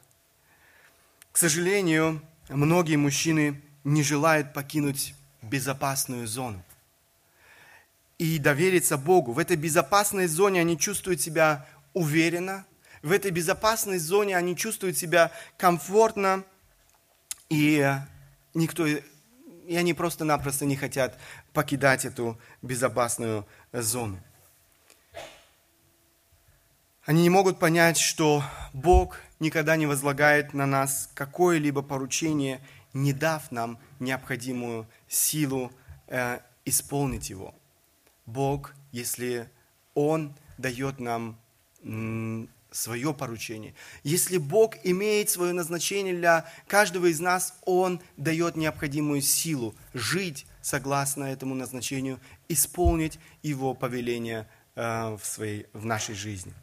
К 1.32 1.38
сожалению, 1.38 2.22
многие 2.48 2.98
мужчины 2.98 3.60
не 3.84 4.04
желают 4.04 4.54
покинуть 4.54 5.16
безопасную 5.42 6.28
зону 6.28 6.64
и 8.22 8.38
довериться 8.38 8.98
Богу. 8.98 9.32
В 9.32 9.40
этой 9.40 9.58
безопасной 9.58 10.28
зоне 10.28 10.62
они 10.62 10.78
чувствуют 10.78 11.22
себя 11.22 11.66
уверенно, 11.94 12.68
в 13.02 13.12
этой 13.12 13.32
безопасной 13.32 13.98
зоне 13.98 14.38
они 14.38 14.56
чувствуют 14.56 14.96
себя 14.96 15.32
комфортно, 15.58 16.44
и 17.50 17.84
никто, 18.54 18.86
и 18.86 19.76
они 19.76 19.96
просто-напросто 19.96 20.66
не 20.66 20.76
хотят 20.76 21.18
покидать 21.52 22.06
эту 22.06 22.40
безопасную 22.62 23.48
зону. 23.74 24.22
Они 27.06 27.24
не 27.24 27.32
могут 27.32 27.58
понять, 27.58 27.98
что 27.98 28.44
Бог 28.72 29.18
никогда 29.40 29.76
не 29.76 29.88
возлагает 29.88 30.54
на 30.54 30.68
нас 30.68 31.10
какое-либо 31.16 31.82
поручение, 31.82 32.62
не 32.94 33.14
дав 33.14 33.52
нам 33.52 33.80
необходимую 34.00 34.88
силу 35.08 35.72
э, 36.06 36.38
исполнить 36.66 37.32
его. 37.32 37.56
Бог, 38.32 38.74
если 38.92 39.50
Он 39.94 40.34
дает 40.58 41.00
нам 41.00 41.38
свое 42.72 43.14
поручение. 43.14 43.74
Если 44.04 44.38
Бог 44.38 44.76
имеет 44.84 45.30
свое 45.30 45.52
назначение 45.52 46.14
для 46.14 46.46
каждого 46.68 47.08
из 47.08 47.20
нас, 47.20 47.54
Он 47.66 48.02
дает 48.16 48.56
необходимую 48.56 49.22
силу 49.22 49.76
жить 49.94 50.46
согласно 50.62 51.26
этому 51.26 51.54
назначению, 51.54 52.20
исполнить 52.48 53.20
Его 53.42 53.74
повеление 53.74 54.48
э, 54.76 55.16
в, 55.16 55.26
своей, 55.26 55.66
в 55.74 55.86
нашей 55.86 56.16
жизни. 56.16 56.54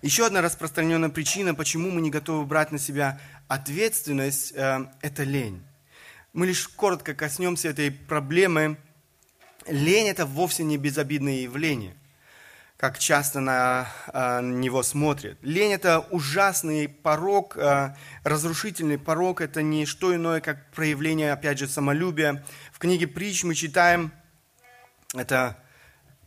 Еще 0.00 0.26
одна 0.26 0.40
распространенная 0.40 1.10
причина, 1.10 1.54
почему 1.54 1.90
мы 1.92 2.00
не 2.00 2.10
готовы 2.10 2.44
брать 2.44 2.72
на 2.72 2.78
себя 2.78 3.20
ответственность, 3.46 4.52
э, 4.56 4.86
это 5.00 5.22
лень. 5.22 5.62
Мы 6.32 6.46
лишь 6.46 6.66
коротко 6.66 7.14
коснемся 7.14 7.68
этой 7.68 7.92
проблемы– 7.92 8.78
Лень– 9.66 10.08
это 10.08 10.26
вовсе 10.26 10.64
не 10.64 10.76
безобидное 10.76 11.40
явление, 11.40 11.94
как 12.76 12.98
часто 12.98 13.40
на 13.40 13.88
э, 14.08 14.40
него 14.42 14.82
смотрят. 14.82 15.38
Лень– 15.42 15.72
это 15.74 16.00
ужасный 16.10 16.88
порог, 16.88 17.56
э, 17.56 17.94
разрушительный 18.24 18.98
порог, 18.98 19.40
это 19.40 19.62
не 19.62 19.86
что 19.86 20.14
иное, 20.14 20.40
как 20.40 20.70
проявление, 20.72 21.32
опять 21.32 21.58
же, 21.58 21.68
самолюбия. 21.68 22.44
В 22.72 22.78
книге 22.78 23.06
«Притч» 23.06 23.44
мы 23.44 23.54
читаем, 23.54 24.12
это 25.14 25.56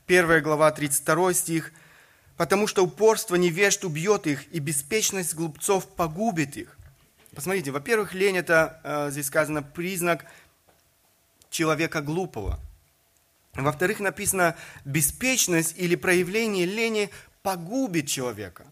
1 0.07 0.41
глава, 0.41 0.71
32 0.71 1.33
стих, 1.33 1.73
«Потому 2.37 2.67
что 2.67 2.83
упорство 2.83 3.35
невежд 3.35 3.83
убьет 3.85 4.27
их, 4.27 4.51
и 4.53 4.59
беспечность 4.59 5.35
глупцов 5.35 5.87
погубит 5.87 6.57
их». 6.57 6.77
Посмотрите, 7.33 7.71
во-первых, 7.71 8.13
лень– 8.13 8.37
это, 8.37 8.79
э, 8.83 9.11
здесь 9.11 9.27
сказано, 9.27 9.61
признак 9.61 10.25
человека 11.49 12.01
глупого– 12.01 12.59
во-вторых, 13.55 13.99
написано, 13.99 14.55
беспечность 14.83 15.75
или 15.77 15.95
проявление 15.95 16.65
лени 16.65 17.09
погубит 17.41 18.07
человека. 18.07 18.65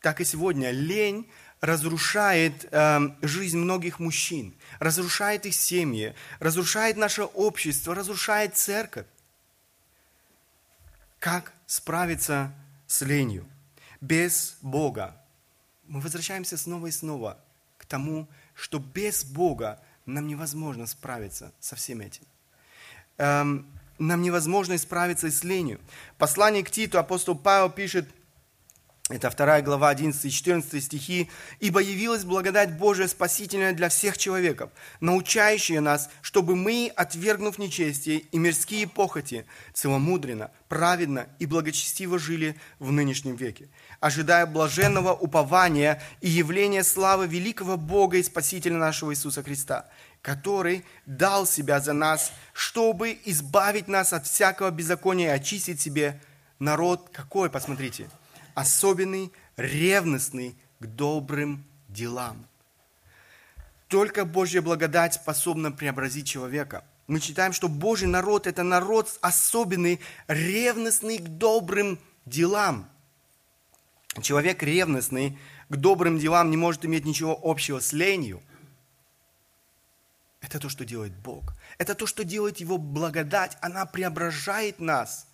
Так 0.00 0.20
и 0.20 0.24
сегодня 0.24 0.70
лень 0.70 1.28
разрушает 1.60 2.66
э, 2.70 3.00
жизнь 3.20 3.58
многих 3.58 3.98
мужчин, 3.98 4.54
разрушает 4.78 5.44
их 5.44 5.54
семьи, 5.54 6.14
разрушает 6.38 6.96
наше 6.96 7.24
общество, 7.24 7.94
разрушает 7.94 8.56
церковь. 8.56 9.06
Как 11.18 11.52
справиться 11.66 12.52
с 12.86 13.02
ленью? 13.02 13.46
Без 14.00 14.56
Бога. 14.62 15.20
Мы 15.86 16.00
возвращаемся 16.00 16.56
снова 16.56 16.86
и 16.86 16.90
снова 16.90 17.38
к 17.76 17.84
тому, 17.84 18.26
что 18.54 18.78
без 18.78 19.24
Бога 19.24 19.82
нам 20.06 20.28
невозможно 20.28 20.86
справиться 20.86 21.52
со 21.60 21.76
всем 21.76 22.00
этим. 22.00 22.22
Эм, 23.18 23.66
нам 24.00 24.22
невозможно 24.22 24.76
справиться 24.78 25.30
с 25.30 25.44
ленью. 25.44 25.78
Послание 26.18 26.64
к 26.64 26.70
Титу 26.70 26.98
апостол 26.98 27.36
Павел 27.36 27.70
пишет, 27.70 28.08
это 29.10 29.28
2 29.28 29.62
глава 29.62 29.88
11 29.88 30.24
и 30.24 30.30
14 30.30 30.84
стихи. 30.84 31.28
«Ибо 31.58 31.80
явилась 31.80 32.24
благодать 32.24 32.78
Божия 32.78 33.08
спасительная 33.08 33.72
для 33.72 33.88
всех 33.88 34.16
человеков, 34.16 34.70
научающая 35.00 35.80
нас, 35.80 36.10
чтобы 36.22 36.54
мы, 36.54 36.92
отвергнув 36.94 37.58
нечестие 37.58 38.18
и 38.18 38.38
мирские 38.38 38.86
похоти, 38.86 39.46
целомудренно, 39.74 40.52
праведно 40.68 41.26
и 41.40 41.46
благочестиво 41.46 42.20
жили 42.20 42.54
в 42.78 42.92
нынешнем 42.92 43.34
веке, 43.34 43.68
ожидая 43.98 44.46
блаженного 44.46 45.12
упования 45.12 46.00
и 46.20 46.28
явления 46.28 46.84
славы 46.84 47.26
великого 47.26 47.76
Бога 47.76 48.16
и 48.16 48.22
Спасителя 48.22 48.76
нашего 48.76 49.12
Иисуса 49.12 49.42
Христа, 49.42 49.88
который 50.22 50.84
дал 51.06 51.46
себя 51.46 51.80
за 51.80 51.92
нас, 51.92 52.32
чтобы 52.52 53.18
избавить 53.24 53.88
нас 53.88 54.12
от 54.12 54.26
всякого 54.26 54.70
беззакония 54.70 55.28
и 55.28 55.36
очистить 55.36 55.80
себе 55.80 56.20
народ 56.58 57.08
какой, 57.12 57.48
посмотрите, 57.50 58.10
особенный, 58.54 59.32
ревностный 59.56 60.56
к 60.78 60.86
добрым 60.86 61.64
делам. 61.88 62.46
Только 63.88 64.24
Божья 64.24 64.62
благодать 64.62 65.14
способна 65.14 65.72
преобразить 65.72 66.28
человека. 66.28 66.84
Мы 67.06 67.18
читаем, 67.18 67.52
что 67.52 67.68
Божий 67.68 68.06
народ– 68.06 68.46
это 68.48 68.62
народ 68.62 69.18
особенный, 69.20 70.00
ревностный 70.28 71.18
к 71.18 71.22
добрым 71.22 71.98
делам. 72.24 72.88
Человек 74.22 74.62
ревностный 74.62 75.38
к 75.68 75.76
добрым 75.76 76.18
делам 76.18 76.50
не 76.50 76.56
может 76.56 76.84
иметь 76.84 77.04
ничего 77.04 77.38
общего 77.42 77.80
с 77.80 77.92
ленью– 77.92 78.42
это 80.40 80.58
то, 80.58 80.68
что 80.68 80.84
делает 80.84 81.12
Бог. 81.12 81.54
Это 81.78 81.94
то, 81.94 82.06
что 82.06 82.24
делает 82.24 82.58
Его 82.58 82.78
благодать. 82.78 83.56
Она 83.60 83.86
преображает 83.86 84.80
нас. 84.80 85.26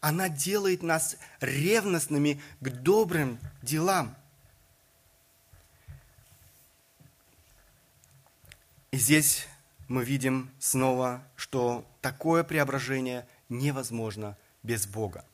Она 0.00 0.28
делает 0.28 0.82
нас 0.82 1.16
ревностными 1.40 2.40
к 2.60 2.68
добрым 2.68 3.38
делам. 3.62 4.16
И 8.90 8.98
здесь 8.98 9.46
мы 9.88 10.04
видим 10.04 10.50
снова, 10.58 11.22
что 11.36 11.86
такое 12.00 12.44
преображение 12.44 13.26
невозможно 13.48 14.36
без 14.62 14.86
Бога. 14.86 15.24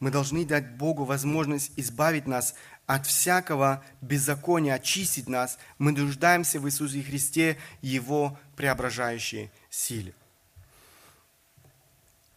Мы 0.00 0.10
должны 0.10 0.44
дать 0.44 0.76
Богу 0.76 1.04
возможность 1.04 1.72
избавить 1.76 2.26
нас 2.26 2.54
от 2.86 3.06
всякого 3.06 3.84
беззакония, 4.00 4.74
очистить 4.74 5.28
нас. 5.28 5.58
Мы 5.78 5.92
нуждаемся 5.92 6.60
в 6.60 6.66
Иисусе 6.66 7.02
Христе, 7.02 7.58
Его 7.82 8.38
преображающей 8.56 9.50
силе. 9.70 10.14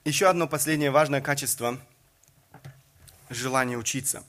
Еще 0.05 0.27
одно 0.27 0.47
последнее 0.47 0.91
важное 0.91 1.21
качество– 1.21 1.79
желание 3.29 3.77
учиться. 3.77 4.23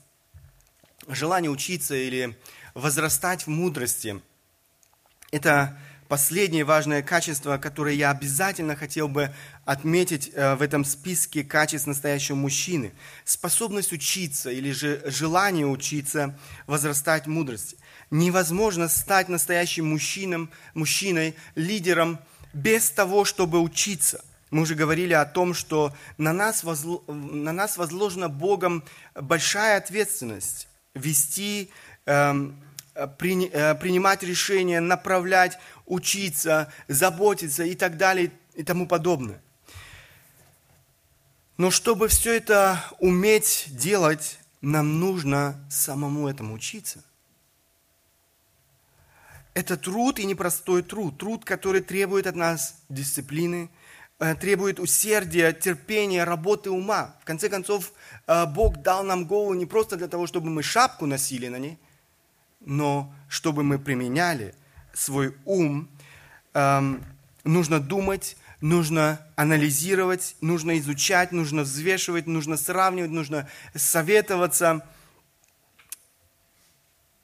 Желание 1.07 1.49
учиться 1.49 1.95
или 1.95 2.37
возрастать 2.75 3.47
в 3.47 3.49
мудрости– 3.49 4.21
это 5.31 5.77
последнее 6.11 6.65
важное 6.65 7.01
качество, 7.01 7.57
которое 7.57 7.95
я 7.95 8.11
обязательно 8.11 8.75
хотел 8.75 9.07
бы 9.07 9.33
отметить 9.63 10.29
э, 10.33 10.55
в 10.55 10.61
этом 10.61 10.83
списке 10.83 11.41
качеств 11.41 11.87
настоящего 11.87 12.35
мужчины. 12.35 12.91
Способность 13.23 13.93
учиться 13.93 14.51
или 14.51 14.73
же 14.73 15.01
желание 15.05 15.65
учиться, 15.65 16.37
возрастать 16.67 17.27
мудрости. 17.27 17.77
Невозможно 18.09 18.89
стать 18.89 19.29
настоящим 19.29 19.87
мужчином, 19.87 20.49
мужчиной, 20.73 21.33
лидером 21.55 22.19
без 22.51 22.91
того, 22.91 23.23
чтобы 23.23 23.61
учиться. 23.61 24.21
Мы 24.49 24.63
уже 24.63 24.75
говорили 24.75 25.13
о 25.13 25.23
том, 25.23 25.53
что 25.53 25.95
на 26.17 26.33
нас, 26.33 26.65
возло, 26.65 27.01
на 27.07 27.53
нас 27.53 27.77
возложена 27.77 28.27
Богом 28.27 28.83
большая 29.15 29.77
ответственность 29.77 30.67
вести, 30.93 31.71
эм, 32.05 32.61
принимать 33.07 34.23
решения, 34.23 34.79
направлять, 34.79 35.57
учиться, 35.85 36.71
заботиться 36.87 37.63
и 37.63 37.75
так 37.75 37.97
далее 37.97 38.31
и 38.53 38.63
тому 38.63 38.87
подобное. 38.87 39.41
Но 41.57 41.69
чтобы 41.69 42.07
все 42.07 42.33
это 42.33 42.83
уметь 42.99 43.67
делать, 43.69 44.39
нам 44.61 44.99
нужно 44.99 45.63
самому 45.69 46.27
этому 46.27 46.53
учиться. 46.53 47.03
Это 49.53 49.75
труд 49.75 50.17
и 50.19 50.25
непростой 50.25 50.81
труд. 50.81 51.17
Труд, 51.17 51.43
который 51.43 51.81
требует 51.81 52.25
от 52.25 52.35
нас 52.35 52.77
дисциплины, 52.89 53.69
э, 54.19 54.33
требует 54.35 54.79
усердия, 54.79 55.51
терпения, 55.51 56.23
работы 56.23 56.71
ума. 56.71 57.15
В 57.21 57.25
конце 57.25 57.49
концов, 57.49 57.91
э, 58.27 58.45
Бог 58.45 58.77
дал 58.77 59.03
нам 59.03 59.25
голову 59.25 59.53
не 59.53 59.65
просто 59.65 59.97
для 59.97 60.07
того, 60.07 60.25
чтобы 60.25 60.49
мы 60.49 60.63
шапку 60.63 61.05
носили 61.05 61.47
на 61.47 61.57
ней, 61.57 61.77
но 62.61 63.13
чтобы 63.27 63.63
мы 63.63 63.79
применяли 63.79 64.53
свой 64.93 65.35
ум. 65.45 65.89
Эм, 66.53 67.03
нужно 67.43 67.79
думать, 67.79 68.37
нужно 68.61 69.19
анализировать, 69.35 70.35
нужно 70.41 70.77
изучать, 70.79 71.31
нужно 71.31 71.63
взвешивать, 71.63 72.27
нужно 72.27 72.57
сравнивать, 72.57 73.11
нужно 73.11 73.47
советоваться– 73.75 74.85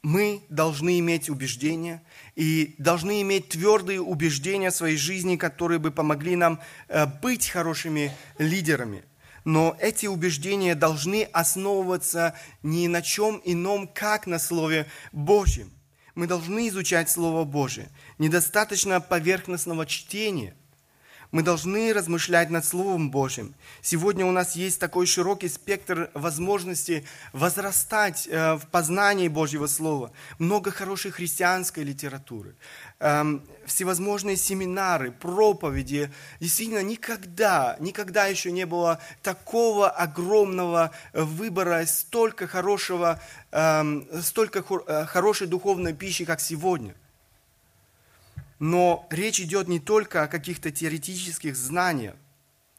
мы 0.08 0.42
должны 0.48 1.00
иметь 1.00 1.30
убеждения 1.30 2.02
и 2.36 2.76
должны 2.78 3.22
иметь 3.24 3.50
твердые 3.50 4.00
убеждения 4.00 4.70
в 4.72 4.76
своей 4.76 4.96
жизни, 4.96 5.36
которые 5.36 5.80
бы 5.80 5.92
помогли 5.92 6.38
нам 6.38 6.62
э, 6.88 7.06
быть 7.22 7.50
хорошими 7.50 8.14
лидерами. 8.38 9.04
Но 9.48 9.78
эти 9.80 10.08
убеждения 10.08 10.76
должны 10.76 11.24
основываться 11.24 12.36
ни 12.64 12.86
на 12.88 13.02
чем 13.02 13.42
ином, 13.46 13.88
как 13.88 14.28
на 14.28 14.40
Слове 14.40 14.88
Божьем. 15.14 15.72
Мы 16.16 16.28
должны 16.28 16.68
изучать 16.68 17.10
Слово 17.10 17.46
Божие. 17.46 17.88
Недостаточно 18.18 19.00
поверхностного 19.00 19.86
чтения– 19.86 20.54
мы 21.32 21.44
должны 21.44 21.94
размышлять 21.94 22.50
над 22.50 22.66
Словом 22.66 23.12
Божьим. 23.12 23.54
Сегодня 23.82 24.26
у 24.26 24.32
нас 24.32 24.56
есть 24.56 24.80
такой 24.80 25.06
широкий 25.06 25.50
спектр 25.50 26.10
возможностей 26.14 27.06
возрастать 27.34 28.28
э, 28.28 28.56
в 28.56 28.68
познании 28.68 29.28
Божьего 29.28 29.68
Слова. 29.68 30.12
Много 30.40 30.72
хорошей 30.72 31.12
христианской 31.12 31.84
литературы, 31.84 32.56
эм, 33.00 33.44
всевозможные 33.66 34.38
семинары, 34.38 35.12
проповеди. 35.12 36.12
Действительно, 36.40 36.84
никогда, 36.84 37.76
никогда 37.80 38.26
еще 38.26 38.52
не 38.52 38.66
было 38.66 39.00
такого 39.22 39.90
огромного 39.90 40.92
выбора, 41.14 41.86
столько 41.86 42.48
хорошего, 42.48 43.22
эм, 43.52 44.08
столько 44.22 44.64
э, 44.88 45.06
хорошей 45.06 45.48
духовной 45.48 45.94
пищи, 45.94 46.26
как 46.26 46.40
сегодня– 46.40 46.96
но 48.60 49.08
речь 49.10 49.40
идет 49.40 49.68
не 49.68 49.80
только 49.80 50.24
о 50.24 50.28
каких-то 50.28 50.72
теоретических 50.72 51.56
знаниях, 51.56 52.16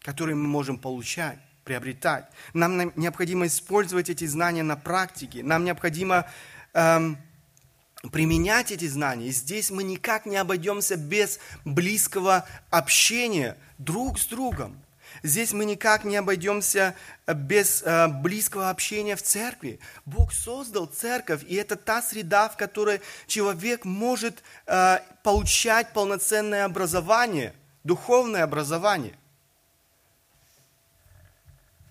которые 0.00 0.36
мы 0.36 0.48
можем 0.48 0.78
получать, 0.78 1.38
приобретать. 1.64 2.26
Нам 2.54 2.92
необходимо 2.96 3.46
использовать 3.46 4.08
эти 4.10 4.24
знания 4.24 4.62
на 4.62 4.76
практике. 4.76 5.42
Нам 5.42 5.64
необходимо 5.64 6.26
эм, 6.72 7.18
применять 8.10 8.72
эти 8.72 8.86
знания. 8.86 9.28
И 9.28 9.32
здесь 9.32 9.70
мы 9.70 9.82
никак 9.82 10.26
не 10.26 10.36
обойдемся 10.36 10.96
без 10.96 11.38
близкого 11.64 12.46
общения 12.70 13.56
друг 13.78 14.18
с 14.18 14.26
другом. 14.26 14.80
Здесь 15.22 15.52
мы 15.52 15.64
никак 15.64 16.04
не 16.04 16.16
обойдемся 16.16 16.94
э, 17.26 17.34
без 17.34 17.82
э, 17.82 18.08
близкого 18.08 18.70
общения 18.70 19.16
в 19.16 19.22
церкви. 19.22 19.80
Бог 20.04 20.32
создал 20.32 20.86
церковь, 20.86 21.42
и 21.46 21.54
это 21.54 21.76
та 21.76 22.02
среда, 22.02 22.48
в 22.48 22.56
которой 22.56 23.00
человек 23.26 23.84
может 23.84 24.42
э, 24.66 24.98
получать 25.22 25.92
полноценное 25.92 26.64
образование, 26.64 27.54
духовное 27.84 28.44
образование. 28.44 29.18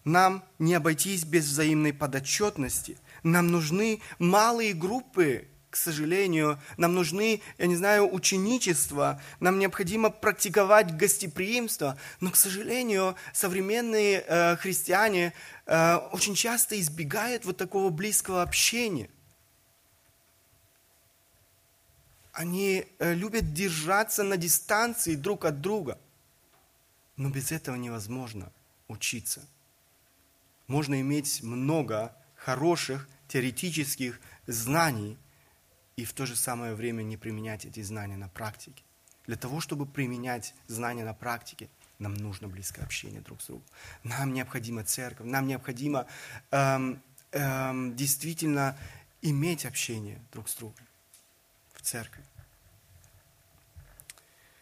Нам 0.04 0.44
не 0.58 0.74
обойтись 0.74 1.26
без 1.26 1.46
взаимной 1.46 1.94
подотчетности. 1.94 2.98
Нам 3.24 3.52
нужны 3.52 4.02
малые 4.20 4.74
группы 4.74 5.50
к 5.70 5.76
сожалению, 5.76 6.59
нам 6.78 6.95
нужны, 6.95 7.41
я 7.57 7.68
не 7.68 7.76
знаю, 7.76 8.11
ученичество, 8.11 9.22
нам 9.39 9.59
необходимо 9.59 10.09
практиковать 10.09 10.95
гостеприимство, 10.95 11.97
но, 12.22 12.32
к 12.32 12.36
сожалению, 12.36 13.15
современные 13.34 14.24
э, 14.26 14.55
христиане 14.57 15.34
э, 15.65 15.95
очень 16.11 16.36
часто 16.36 16.80
избегают 16.80 17.43
вот 17.45 17.57
такого 17.57 17.89
близкого 17.89 18.41
общения. 18.41 19.09
Они 22.32 22.86
э, 22.99 23.13
любят 23.13 23.53
держаться 23.53 24.24
на 24.24 24.38
дистанции 24.38 25.15
друг 25.15 25.43
от 25.43 25.59
друга, 25.59 25.99
но 27.18 27.30
без 27.30 27.51
этого 27.51 27.76
невозможно 27.76 28.51
учиться. 28.88 29.45
Можно 30.68 31.01
иметь 31.01 31.43
много 31.43 32.15
хороших 32.36 33.07
теоретических 33.28 34.20
знаний, 34.45 35.18
и 35.98 36.06
в 36.06 36.14
то 36.14 36.26
же 36.26 36.36
самое 36.36 36.76
время 36.76 37.02
не 37.02 37.18
применять 37.18 37.66
эти 37.66 37.82
знания 37.82 38.16
на 38.18 38.30
практике. 38.30 38.84
Для 39.26 39.36
того, 39.36 39.60
чтобы 39.60 39.86
применять 39.86 40.54
знания 40.68 41.04
на 41.04 41.14
практике, 41.14 41.70
нам 42.00 42.14
нужно 42.14 42.48
близкое 42.48 42.84
общение 42.84 43.20
друг 43.20 43.41
с 43.41 43.48
другом. 43.48 43.66
Нам 44.04 44.32
необходима 44.32 44.84
церковь, 44.84 45.28
нам 45.28 45.48
необходимо 45.48 46.06
эм, 46.52 47.02
эм, 47.32 47.95
действительно 47.95 48.78
иметь 49.24 49.66
общение 49.66 50.22
друг 50.32 50.48
с 50.48 50.56
другом 50.56 50.86
в 51.74 51.82
церкви. 51.82 52.24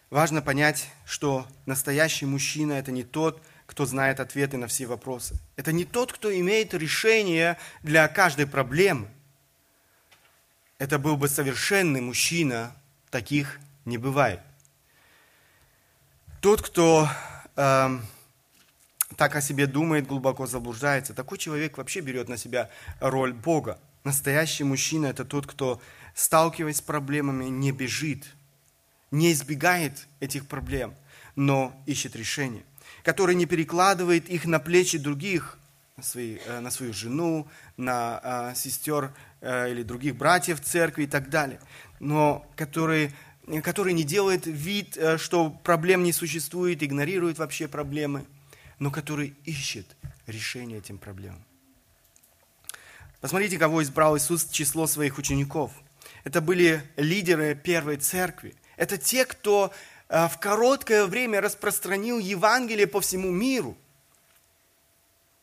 Важно 0.10 0.42
понять, 0.42 0.90
что 1.06 1.46
настоящий 1.66 2.26
мужчина– 2.26 2.74
это 2.74 2.92
не 2.94 3.04
тот, 3.04 3.44
кто 3.66 3.86
знает 3.86 4.22
ответы 4.22 4.56
на 4.56 4.68
все 4.68 4.86
вопросы. 4.86 5.36
Это 5.58 5.74
не 5.74 5.84
тот, 5.84 6.14
кто 6.14 6.34
имеет 6.34 6.74
решение 6.74 7.58
для 7.84 8.08
каждой 8.08 8.48
проблемы 8.48 9.10
это 10.78 11.00
был 11.00 11.18
бы 11.18 11.28
совершенный 11.28 12.02
мужчина, 12.02 12.76
таких 13.10 13.60
не 13.86 13.98
бывает. 13.98 14.42
Тот, 16.42 16.62
кто 16.62 17.08
э, 17.56 18.00
так 19.16 19.36
о 19.36 19.42
себе 19.42 19.68
думает, 19.68 20.08
глубоко 20.08 20.46
заблуждается, 20.48 21.14
такой 21.14 21.38
человек 21.38 21.78
вообще 21.78 22.02
берет 22.02 22.30
на 22.30 22.38
себя 22.38 22.70
роль 23.00 23.34
Бога. 23.34 23.80
Настоящий 24.04 24.64
мужчина– 24.64 25.06
это 25.08 25.26
тот, 25.26 25.48
кто, 25.48 25.82
сталкиваясь 26.14 26.78
с 26.78 26.82
проблемами, 26.82 27.46
не 27.46 27.72
бежит, 27.72 28.26
не 29.12 29.32
избегает 29.32 30.08
этих 30.20 30.48
проблем, 30.48 30.94
но 31.36 31.74
ищет 31.86 32.16
решение, 32.16 32.64
который 33.04 33.34
не 33.34 33.46
перекладывает 33.46 34.30
их 34.30 34.46
на 34.46 34.60
плечи 34.60 34.98
других, 34.98 35.58
на, 35.98 36.04
свои, 36.04 36.38
э, 36.46 36.60
на 36.60 36.70
свою 36.70 36.94
жену, 36.94 37.48
на 37.78 38.52
э, 38.52 38.56
сестер 38.56 39.14
или 39.46 39.84
других 39.84 40.16
братьев 40.16 40.60
церкви 40.60 41.04
и 41.04 41.08
так 41.08 41.30
далее, 41.30 41.60
но 42.00 42.46
который, 42.56 43.12
который 43.64 43.94
не 43.94 44.04
делает 44.04 44.46
вид, 44.46 44.98
э, 44.98 45.18
что 45.18 45.50
проблем 45.50 46.04
не 46.04 46.14
существует, 46.14 46.84
игнорирует 46.84 47.38
вообще 47.38 47.68
проблемы, 47.68 48.26
но 48.80 48.92
который 48.92 49.36
ищет 49.46 49.96
решение 50.28 50.80
этим 50.80 50.98
проблемам. 50.98 51.44
Посмотрите, 53.22 53.58
кого 53.58 53.84
избрал 53.84 54.18
Иисус 54.18 54.46
в 54.46 54.54
число 54.54 54.88
своих 54.88 55.18
учеников. 55.18 55.72
Это 56.24 56.42
были 56.42 56.82
лидеры 56.98 57.56
первой 57.56 57.98
церкви. 57.98 58.56
Это 58.78 58.98
те, 58.98 59.26
кто 59.26 59.72
э, 60.10 60.28
в 60.28 60.40
короткое 60.40 61.06
время 61.06 61.40
распространил 61.40 62.20
Евангелие 62.20 62.88
по 62.88 63.00
всему 63.00 63.32
миру– 63.32 63.78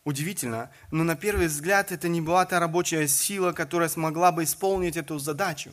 Удивительно, 0.04 0.70
но 0.90 1.04
на 1.04 1.14
первый 1.14 1.46
взгляд 1.46 1.92
это 1.92 2.08
не 2.08 2.20
была 2.20 2.44
та 2.44 2.58
рабочая 2.58 3.06
сила, 3.06 3.52
которая 3.52 3.88
смогла 3.88 4.32
бы 4.32 4.42
исполнить 4.42 4.96
эту 4.96 5.18
задачу. 5.18 5.72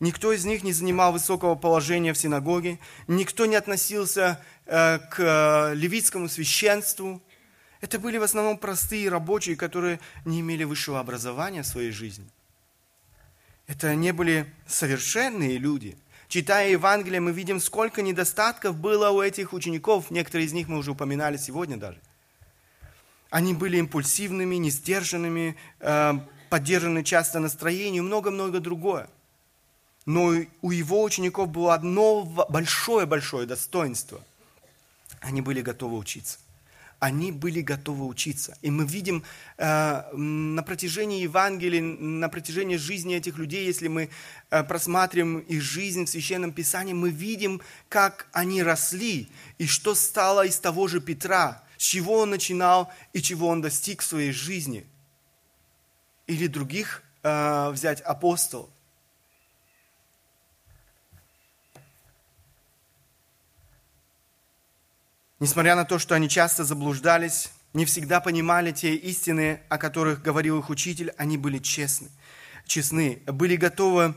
Никто 0.00 0.32
из 0.32 0.44
них 0.44 0.62
не 0.62 0.72
занимал 0.72 1.12
высокого 1.12 1.54
положения 1.54 2.12
в 2.12 2.18
синагоге, 2.18 2.78
никто 3.06 3.46
не 3.46 3.56
относился 3.56 4.40
э, 4.66 4.98
к 4.98 5.18
э, 5.18 5.74
левитскому 5.74 6.28
священству. 6.28 7.22
Это 7.80 7.98
были 7.98 8.18
в 8.18 8.22
основном 8.22 8.58
простые 8.58 9.08
рабочие, 9.08 9.56
которые 9.56 9.98
не 10.24 10.40
имели 10.40 10.64
высшего 10.64 11.00
образования 11.00 11.62
в 11.62 11.66
своей 11.66 11.90
жизни. 11.90 12.28
Это 13.66 13.94
не 13.94 14.12
были 14.12 14.46
совершенные 14.66 15.58
люди, 15.58 15.96
Читая 16.28 16.68
Евангелие, 16.68 17.20
мы 17.20 17.32
видим, 17.32 17.58
сколько 17.58 18.02
недостатков 18.02 18.76
было 18.76 19.08
у 19.08 19.22
этих 19.22 19.54
учеников. 19.54 20.10
Некоторые 20.10 20.46
из 20.46 20.52
них 20.52 20.68
мы 20.68 20.76
уже 20.76 20.90
упоминали 20.90 21.38
сегодня 21.38 21.78
даже. 21.78 21.98
Они 23.30 23.54
были 23.54 23.76
импульсивными, 23.78 24.56
несдержанными, 24.56 25.56
э, 25.80 26.14
поддержаны 26.48 27.04
часто 27.04 27.40
настроением, 27.40 28.06
много-много 28.06 28.60
другое. 28.60 29.08
Но 30.06 30.32
у 30.62 30.70
его 30.70 31.02
учеников 31.02 31.50
было 31.50 31.74
одно 31.74 32.24
большое-большое 32.48 33.46
достоинство. 33.46 34.20
Они 35.20 35.42
были 35.42 35.60
готовы 35.60 35.98
учиться. 35.98 36.38
Они 36.98 37.30
были 37.30 37.60
готовы 37.60 38.06
учиться. 38.06 38.56
И 38.62 38.70
мы 38.70 38.84
видим 38.84 39.22
э, 39.58 40.02
на 40.12 40.62
протяжении 40.62 41.20
Евангелия, 41.20 41.80
на 41.80 42.28
протяжении 42.28 42.76
жизни 42.76 43.14
этих 43.14 43.38
людей, 43.38 43.66
если 43.66 43.86
мы 43.86 44.08
э, 44.50 44.64
просматриваем 44.64 45.38
их 45.40 45.60
жизнь 45.60 46.06
в 46.06 46.08
Священном 46.08 46.52
Писании, 46.52 46.94
мы 46.94 47.10
видим, 47.10 47.60
как 47.88 48.26
они 48.32 48.64
росли 48.64 49.28
и 49.58 49.66
что 49.66 49.94
стало 49.94 50.46
из 50.46 50.58
того 50.58 50.88
же 50.88 51.00
Петра, 51.00 51.62
с 51.78 51.82
чего 51.82 52.18
он 52.18 52.30
начинал 52.30 52.92
и 53.14 53.22
чего 53.22 53.48
он 53.48 53.62
достиг 53.62 54.02
в 54.02 54.06
своей 54.06 54.32
жизни. 54.32 54.86
Или 56.26 56.46
других 56.46 57.02
э, 57.22 57.70
взять 57.70 58.02
апостолов. 58.02 58.68
Несмотря 65.40 65.76
на 65.76 65.84
то, 65.84 66.00
что 66.00 66.16
они 66.16 66.28
часто 66.28 66.64
заблуждались, 66.64 67.52
не 67.72 67.84
всегда 67.84 68.20
понимали 68.20 68.72
те 68.72 68.96
истины, 68.96 69.62
о 69.68 69.78
которых 69.78 70.20
говорил 70.20 70.58
их 70.58 70.68
учитель, 70.68 71.14
они 71.16 71.38
были 71.38 71.58
честны, 71.58 72.08
честны, 72.66 73.22
были 73.26 73.54
готовы 73.54 74.16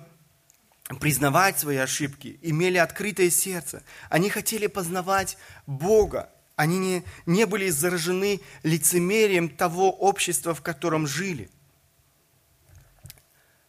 признавать 0.99 1.59
свои 1.59 1.77
ошибки, 1.77 2.39
имели 2.41 2.77
открытое 2.77 3.29
сердце. 3.29 3.83
Они 4.09 4.29
хотели 4.29 4.65
познавать 4.65 5.37
Бога. 5.67 6.31
Они 6.55 6.77
не, 6.77 7.03
не 7.25 7.45
были 7.45 7.69
заражены 7.69 8.41
лицемерием 8.63 9.49
того 9.49 9.91
общества, 9.91 10.53
в 10.53 10.61
котором 10.61 11.07
жили. 11.07 11.49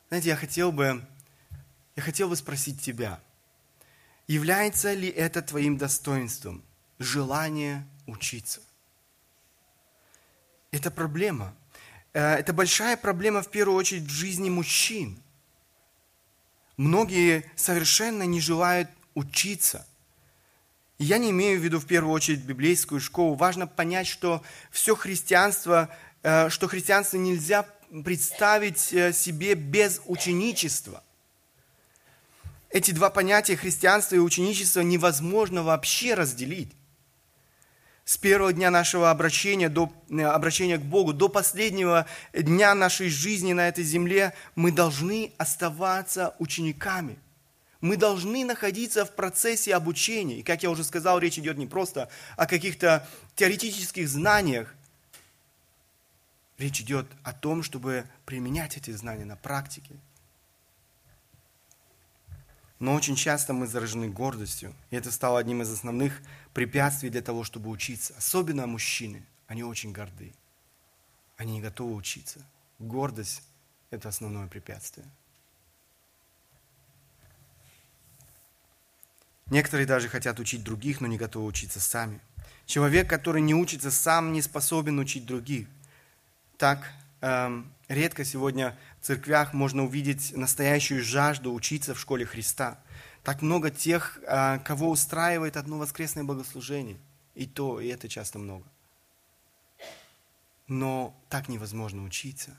Знаете, 0.08 0.28
я 0.28 0.36
хотел 0.36 0.72
бы, 0.72 1.02
я 1.96 2.02
хотел 2.02 2.28
бы 2.28 2.36
спросить 2.36 2.82
тебя, 2.82 3.20
является 4.26 4.92
ли 4.92 5.08
это 5.08 5.42
твоим 5.42 5.78
достоинством– 5.78 6.62
желание 7.02 7.86
учиться. 8.06 8.60
Это 10.70 10.90
проблема. 10.90 11.54
Э, 12.12 12.34
это 12.34 12.52
большая 12.52 12.96
проблема 12.96 13.42
в 13.42 13.50
первую 13.50 13.76
очередь 13.76 14.04
в 14.04 14.10
жизни 14.10 14.48
мужчин. 14.48 15.20
Многие 16.76 17.50
совершенно 17.56 18.22
не 18.22 18.40
желают 18.40 18.88
учиться. 19.14 19.86
Я 21.02 21.18
не 21.18 21.30
имею 21.30 21.60
в 21.60 21.64
виду 21.64 21.78
в 21.78 21.86
первую 21.86 22.12
очередь 22.12 22.44
библейскую 22.44 23.00
школу. 23.00 23.34
Важно 23.34 23.66
понять, 23.66 24.06
что 24.06 24.42
все 24.70 24.96
христианство, 24.96 25.88
э, 26.22 26.48
что 26.48 26.68
христианство 26.68 27.16
нельзя 27.16 27.66
представить 28.04 28.92
э, 28.92 29.12
себе 29.12 29.54
без 29.54 30.00
ученичества– 30.06 31.02
эти 32.72 32.90
два 32.90 33.10
понятия 33.10 33.54
христианства 33.54 34.16
и 34.16 34.18
ученичества 34.18 34.80
невозможно 34.80 35.62
вообще 35.62 36.14
разделить 36.14 36.72
с 38.06 38.16
первого 38.16 38.52
дня 38.52 38.70
нашего 38.70 39.10
обращения, 39.10 39.68
до, 39.68 39.92
э, 40.08 40.22
обращения 40.22 40.78
к 40.78 40.82
Богу, 40.82 41.12
до 41.12 41.28
последнего 41.28 42.06
дня 42.32 42.74
нашей 42.74 43.10
жизни 43.10 43.52
на 43.52 43.68
этой 43.68 43.84
земле, 43.84 44.32
мы 44.56 44.72
должны 44.72 45.32
оставаться 45.36 46.34
учениками. 46.38 47.18
Мы 47.82 47.96
должны 47.96 48.44
находиться 48.44 49.04
в 49.04 49.10
процессе 49.10 49.74
обучения. 49.74 50.38
И, 50.38 50.42
как 50.44 50.62
я 50.62 50.70
уже 50.70 50.84
сказал, 50.84 51.18
речь 51.18 51.38
идет 51.38 51.58
не 51.58 51.66
просто 51.66 52.08
о 52.36 52.46
каких-то 52.46 53.06
теоретических 53.34 54.08
знаниях. 54.08 54.72
Речь 56.58 56.80
идет 56.80 57.06
о 57.24 57.32
том, 57.32 57.64
чтобы 57.64 58.06
применять 58.24 58.76
эти 58.76 58.92
знания 58.92 59.24
на 59.24 59.34
практике. 59.34 59.96
Но 62.78 62.94
очень 62.94 63.16
часто 63.16 63.52
мы 63.52 63.66
заражены 63.66 64.08
гордостью, 64.08 64.74
и 64.90 64.96
это 64.96 65.10
стало 65.10 65.38
одним 65.40 65.62
из 65.62 65.70
основных 65.70 66.20
препятствий 66.54 67.10
для 67.10 67.22
того, 67.22 67.42
чтобы 67.42 67.68
учиться. 67.68 68.14
Особенно 68.16 68.66
мужчины, 68.68 69.26
они 69.48 69.64
очень 69.64 69.92
горды. 69.92 70.32
Они 71.36 71.54
не 71.54 71.60
готовы 71.60 71.94
учиться. 71.94 72.44
Гордость– 72.78 73.42
это 73.90 74.08
основное 74.08 74.46
препятствие. 74.46 75.06
Некоторые 79.50 79.86
даже 79.86 80.08
хотят 80.08 80.40
учить 80.40 80.64
других, 80.64 81.00
но 81.00 81.06
не 81.06 81.18
готовы 81.18 81.46
учиться 81.46 81.80
сами. 81.80 82.20
Человек, 82.66 83.08
который 83.08 83.42
не 83.42 83.54
учится 83.54 83.90
сам, 83.90 84.32
не 84.32 84.40
способен 84.40 84.98
учить 84.98 85.26
других. 85.26 85.68
Так 86.56 86.92
эм, 87.20 87.72
редко 87.88 88.24
сегодня 88.24 88.76
в 89.00 89.06
церквях 89.06 89.52
можно 89.52 89.84
увидеть 89.84 90.36
настоящую 90.36 91.02
жажду 91.02 91.52
учиться 91.52 91.94
в 91.94 92.00
школе 92.00 92.24
Христа. 92.24 92.78
Так 93.24 93.42
много 93.42 93.70
тех, 93.70 94.18
а, 94.26 94.58
кого 94.58 94.90
устраивает 94.90 95.56
одно 95.56 95.78
воскресное 95.78 96.24
богослужение. 96.24 96.98
И 97.34 97.46
то, 97.46 97.80
и 97.80 97.88
это 97.88 98.08
часто 98.08 98.38
много. 98.38 98.64
Но 100.66 101.14
так 101.28 101.48
невозможно 101.48 102.04
учиться. 102.04 102.58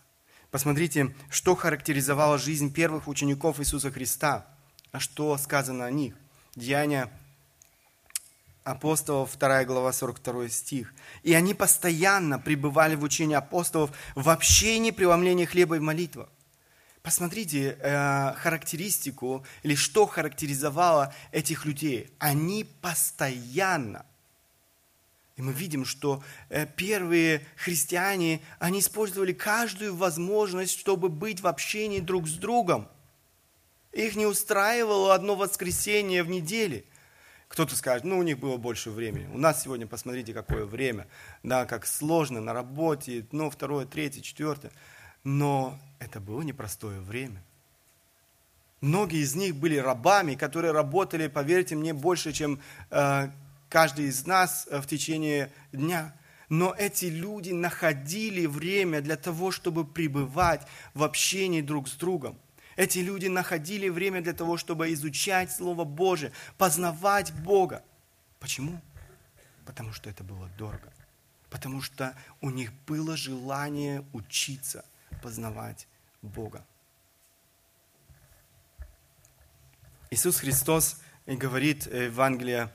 Посмотрите, 0.52 1.16
что 1.30 1.56
характеризовало 1.56 2.38
жизнь 2.38 2.72
первых 2.72 3.08
учеников 3.08 3.60
Иисуса 3.60 3.92
Христа, 3.92 4.46
а 4.92 5.00
что 5.00 5.36
сказано 5.38 5.86
о 5.86 5.92
них. 5.92 6.16
Деяния 6.56 7.10
апостолов, 8.64 9.38
2 9.38 9.66
глава, 9.66 9.92
42 9.92 10.50
стих. 10.50 10.94
«И 11.24 11.34
они 11.34 11.54
постоянно 11.54 12.40
пребывали 12.40 12.96
в 12.96 13.04
учении 13.04 13.36
апостолов 13.36 13.92
в 14.16 14.30
общении, 14.30 14.92
преломлении 14.92 15.46
хлеба 15.46 15.78
и 15.78 15.80
молитвах». 15.80 16.30
Посмотрите 17.02 17.78
э, 17.82 18.34
характеристику, 18.36 19.46
или 19.64 19.76
что 19.76 20.06
характеризовало 20.06 21.14
этих 21.34 21.66
людей. 21.66 22.14
Они 22.18 22.64
постоянно. 22.64 24.06
И 25.36 25.42
мы 25.42 25.52
видим, 25.52 25.84
что 25.84 26.24
э, 26.48 26.66
первые 26.66 27.46
христиане, 27.58 28.42
они 28.60 28.80
использовали 28.80 29.34
каждую 29.34 29.96
возможность, 29.96 30.80
чтобы 30.80 31.10
быть 31.10 31.42
в 31.42 31.48
общении 31.48 32.00
друг 32.00 32.28
с 32.28 32.36
другом. 32.36 32.88
Их 33.94 34.16
не 34.16 34.26
устраивало 34.26 35.14
одно 35.16 35.36
воскресенье 35.36 36.24
в 36.24 36.30
неделе– 36.30 36.84
кто-то 37.54 37.76
скажет, 37.76 38.04
ну, 38.04 38.18
у 38.18 38.24
них 38.24 38.40
было 38.40 38.58
больше 38.58 38.90
времени. 38.90 39.30
У 39.32 39.38
нас 39.38 39.62
сегодня, 39.62 39.86
посмотрите, 39.86 40.34
какое 40.34 40.66
время, 40.66 41.06
да, 41.44 41.68
как 41.68 41.86
сложно 41.86 42.42
на 42.42 42.52
работе, 42.52 43.28
ну, 43.32 43.52
второе, 43.52 43.86
третье, 43.86 44.22
четвертое. 44.22 44.72
Но 45.24 45.78
это 46.00 46.20
было 46.20 46.42
непростое 46.42 47.00
время. 47.00 47.44
Многие 48.82 49.20
из 49.20 49.36
них 49.36 49.56
были 49.56 49.78
рабами, 49.78 50.34
которые 50.34 50.72
работали, 50.72 51.28
поверьте 51.28 51.76
мне, 51.76 51.94
больше, 51.94 52.34
чем 52.34 52.60
э, 52.90 53.30
каждый 53.70 54.06
из 54.06 54.26
нас 54.26 54.68
э, 54.72 54.82
в 54.82 54.88
течение 54.88 55.52
дня. 55.72 56.16
Но 56.50 56.74
эти 56.76 57.06
люди 57.06 57.52
находили 57.52 58.48
время 58.48 59.00
для 59.00 59.16
того, 59.16 59.52
чтобы 59.52 59.86
пребывать 59.86 60.66
в 60.96 61.04
общении 61.04 61.62
друг 61.62 61.88
с 61.88 61.94
другом. 61.94 62.40
Эти 62.76 63.00
люди 63.00 63.28
находили 63.28 63.90
время 63.90 64.22
для 64.22 64.34
того, 64.34 64.58
чтобы 64.58 64.92
изучать 64.94 65.52
Слово 65.52 65.84
Божие, 65.84 66.32
познавать 66.58 67.34
Бога. 67.34 67.84
Почему? 68.40 68.82
Потому 69.66 69.94
что 69.94 70.10
это 70.10 70.24
было 70.24 70.50
дорого. 70.58 70.92
Потому 71.50 71.82
что 71.82 72.16
у 72.42 72.50
них 72.50 72.74
было 72.88 73.16
желание 73.16 74.04
учиться 74.12 74.84
познавать 75.22 75.88
Бога. 76.22 76.66
Иисус 80.10 80.38
Христос 80.38 80.98
говорит 81.26 81.86
в 81.86 81.96
Евангелии 81.96 82.70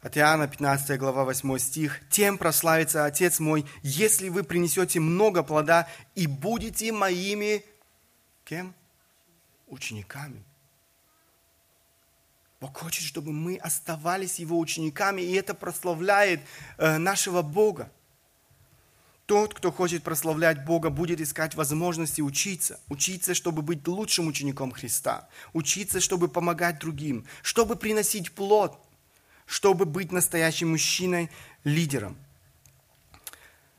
от 0.00 0.18
Иоанна, 0.18 0.48
15 0.48 0.98
глава, 0.98 1.24
8 1.24 1.58
стих. 1.58 2.00
«Тем 2.10 2.38
прославится 2.38 3.04
Отец 3.04 3.38
мой, 3.40 3.64
если 3.82 4.28
вы 4.28 4.42
принесете 4.42 5.00
много 5.00 5.42
плода 5.42 5.88
и 6.14 6.26
будете 6.26 6.92
моими...» 6.92 7.64
Кем? 8.44 8.74
Учениками. 9.72 10.42
Бог 12.60 12.78
хочет, 12.78 13.04
чтобы 13.04 13.32
мы 13.32 13.56
оставались 13.56 14.38
Его 14.38 14.58
учениками, 14.58 15.20
и 15.20 15.32
это 15.32 15.52
прославляет 15.54 16.40
э, 16.78 16.98
нашего 16.98 17.42
Бога. 17.42 17.90
Тот, 19.26 19.54
кто 19.54 19.72
хочет 19.72 20.02
прославлять 20.02 20.64
Бога, 20.64 20.90
будет 20.90 21.20
искать 21.20 21.54
возможности 21.54 22.20
учиться. 22.20 22.78
Учиться, 22.88 23.34
чтобы 23.34 23.62
быть 23.62 23.86
лучшим 23.88 24.26
учеником 24.26 24.70
Христа. 24.72 25.28
Учиться, 25.52 26.00
чтобы 26.00 26.28
помогать 26.28 26.78
другим. 26.78 27.24
Чтобы 27.42 27.74
приносить 27.74 28.32
плод. 28.32 28.78
Чтобы 29.46 29.84
быть 29.84 30.12
настоящим 30.12 30.70
мужчиной, 30.70 31.30
лидером. 31.64 32.16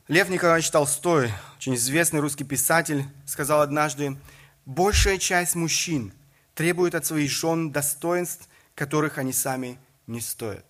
Лев 0.08 0.28
Николаевич 0.28 0.70
Толстой, 0.70 1.32
очень 1.56 1.76
известный 1.76 2.20
русский 2.20 2.44
писатель, 2.44 3.04
сказал 3.24 3.62
однажды, 3.62 4.18
Большая 4.66 5.18
часть 5.18 5.54
мужчин 5.54 6.12
требует 6.54 6.94
от 6.94 7.04
своих 7.04 7.30
жен 7.30 7.70
достоинств, 7.70 8.48
которых 8.74 9.18
они 9.18 9.32
сами 9.32 9.78
не 10.06 10.20
стоят. 10.20 10.64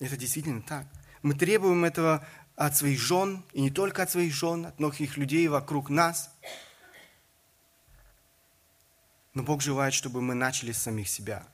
Это 0.00 0.16
действительно 0.16 0.62
так. 0.62 0.86
Мы 1.22 1.34
требуем 1.34 1.84
этого 1.84 2.26
от 2.56 2.76
своих 2.76 2.98
жен, 2.98 3.44
и 3.52 3.60
не 3.62 3.70
только 3.70 4.02
от 4.02 4.10
своих 4.10 4.34
жен, 4.34 4.66
от 4.66 4.78
многих 4.78 5.16
людей 5.16 5.46
вокруг 5.48 5.88
нас. 5.88 6.30
Но 9.34 9.42
Бог 9.42 9.60
желает, 9.60 9.94
чтобы 9.94 10.20
мы 10.20 10.34
начали 10.34 10.72
с 10.72 10.78
самих 10.78 11.08
себя. 11.08 11.46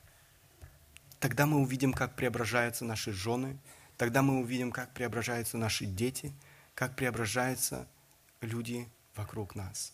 Тогда 1.19 1.45
мы 1.45 1.61
увидим, 1.61 1.93
как 1.93 2.15
преображаются 2.15 2.83
наши 2.83 3.11
жены, 3.11 3.57
тогда 3.97 4.21
мы 4.21 4.39
увидим, 4.39 4.71
как 4.71 4.93
преображаются 4.93 5.57
наши 5.57 5.85
дети, 5.85 6.33
как 6.73 6.95
преображаются 6.95 7.87
люди 8.41 8.89
вокруг 9.15 9.55
нас. 9.55 9.93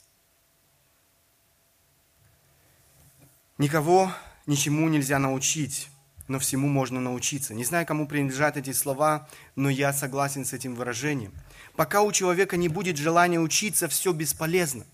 Никого 3.59 4.09
ничему 4.47 4.87
нельзя 4.87 5.19
научить, 5.19 5.89
но 6.29 6.39
всему 6.39 6.69
можно 6.69 7.01
научиться. 7.01 7.53
Не 7.53 7.65
знаю, 7.65 7.85
кому 7.85 8.07
принадлежат 8.07 8.55
эти 8.55 8.71
слова, 8.71 9.27
но 9.57 9.69
я 9.69 9.91
согласен 9.91 10.45
с 10.45 10.53
этим 10.53 10.75
выражением. 10.75 11.33
Пока 11.75 12.01
у 12.01 12.13
человека 12.13 12.55
не 12.55 12.69
будет 12.69 12.95
желания 12.95 13.37
учиться, 13.37 13.89
все 13.89 14.13
бесполезно. 14.13 14.85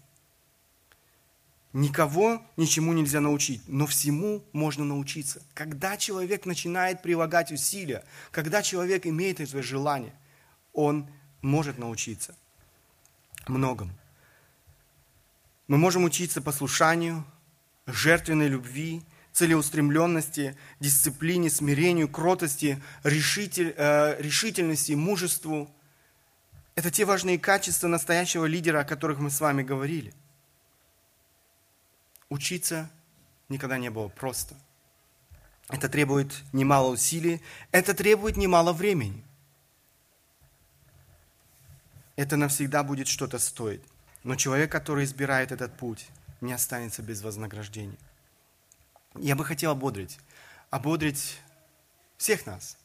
Никого 1.73 2.41
ничему 2.57 2.93
нельзя 2.93 3.21
научить, 3.21 3.61
но 3.67 3.85
всему 3.85 4.43
можно 4.51 4.83
научиться. 4.83 5.43
Когда 5.53 5.95
человек 5.95 6.47
начинает 6.47 7.03
прилагать 7.03 7.51
усилия, 7.51 8.03
когда 8.31 8.63
человек 8.63 9.05
имеет 9.05 9.41
это 9.41 9.61
желание, 9.61 10.15
он 10.73 11.07
может 11.43 11.77
научиться 11.77 12.33
многому. 13.47 13.91
Мы 15.67 15.77
можем 15.77 16.03
учиться 16.03 16.41
послушанию, 16.41 17.23
жертвенной 17.85 18.47
любви, 18.47 19.03
целеустремленности, 19.31 20.57
дисциплине, 20.79 21.49
смирению, 21.49 22.07
кротости, 22.07 22.81
решитель, 23.03 23.73
э, 23.77 24.21
решительности, 24.21 24.93
мужеству. 24.93 25.69
Это 26.75 26.89
те 26.89 27.05
важные 27.05 27.37
качества 27.37 27.87
настоящего 27.87 28.45
лидера, 28.45 28.79
о 28.81 28.85
которых 28.85 29.19
мы 29.19 29.29
с 29.29 29.41
вами 29.41 29.61
говорили. 29.61 30.13
Учиться 32.29 32.89
никогда 33.49 33.77
не 33.77 33.89
было 33.89 34.07
просто. 34.07 34.55
Это 35.69 35.89
требует 35.89 36.43
немало 36.53 36.91
усилий, 36.91 37.41
это 37.71 37.93
требует 37.93 38.37
немало 38.37 38.71
времени. 38.71 39.23
Это 42.15 42.37
навсегда 42.37 42.83
будет 42.83 43.07
что-то 43.07 43.39
стоить. 43.39 43.81
Но 44.23 44.35
человек, 44.35 44.71
который 44.71 45.03
избирает 45.03 45.51
этот 45.51 45.75
путь, 45.75 46.07
не 46.45 46.53
останется 46.53 47.01
без 47.01 47.21
вознаграждения. 47.21 47.97
Я 49.15 49.35
бы 49.35 49.45
хотел 49.45 49.71
ободрить, 49.71 50.19
ободрить 50.69 51.39
всех 52.17 52.45
нас, 52.45 52.77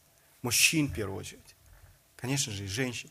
мужчин 0.43 0.89
в 0.89 0.95
первую 0.95 1.19
очередь, 1.19 1.57
конечно 2.17 2.53
же, 2.53 2.65
и 2.65 2.69
женщин, 2.69 3.11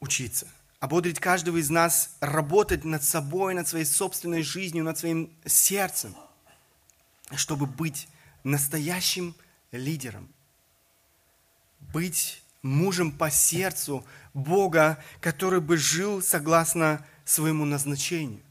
учиться, 0.00 0.48
ободрить 0.80 1.20
каждого 1.20 1.58
из 1.58 1.70
нас 1.70 2.16
работать 2.20 2.84
над 2.84 3.02
собой, 3.02 3.54
над 3.54 3.68
своей 3.68 3.84
собственной 3.84 4.42
жизнью, 4.42 4.84
над 4.84 4.98
своим 4.98 5.32
сердцем, 5.44 6.14
чтобы 7.34 7.66
быть 7.66 8.08
настоящим 8.44 9.34
лидером, 9.72 10.28
быть 11.80 12.42
мужем 12.62 13.12
по 13.12 13.30
сердцу 13.30 14.04
Бога, 14.32 15.02
который 15.20 15.60
бы 15.60 15.76
жил 15.76 16.22
согласно 16.22 17.04
своему 17.24 17.64
назначению. 17.64 18.42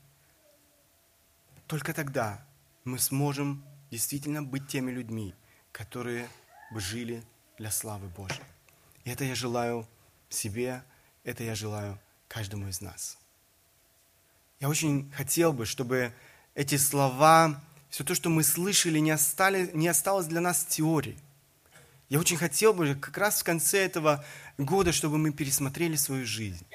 Только 1.73 1.91
тогда 1.91 2.39
мы 2.83 2.99
сможем 2.99 3.65
действительно 3.89 4.43
быть 4.43 4.67
теми 4.67 4.91
людьми, 4.91 5.33
которые 5.71 6.29
бы 6.71 6.79
жили 6.79 7.23
для 7.57 7.71
славы 7.71 8.09
Божьей. 8.09 8.43
И 9.05 9.09
это 9.09 9.23
я 9.23 9.33
желаю 9.33 9.87
себе, 10.29 10.83
это 11.23 11.43
я 11.43 11.55
желаю 11.55 11.99
каждому 12.27 12.67
из 12.67 12.79
нас. 12.79 13.17
Я 14.59 14.69
очень 14.69 15.11
хотел 15.13 15.51
бы, 15.51 15.65
чтобы 15.65 16.13
эти 16.53 16.77
слова, 16.77 17.59
все 17.89 18.03
то, 18.03 18.13
что 18.13 18.29
мы 18.29 18.43
слышали, 18.43 18.99
не, 18.99 19.09
остали, 19.09 19.71
не 19.73 19.87
осталось 19.87 20.27
для 20.27 20.41
нас 20.41 20.65
теорией. 20.65 21.17
Я 22.07 22.19
очень 22.19 22.37
хотел 22.37 22.75
бы 22.75 22.93
как 22.93 23.17
раз 23.17 23.41
в 23.41 23.45
конце 23.45 23.79
этого 23.79 24.23
года, 24.59 24.91
чтобы 24.91 25.17
мы 25.17 25.31
пересмотрели 25.31 25.95
свою 25.95 26.23
жизнь, 26.27 26.67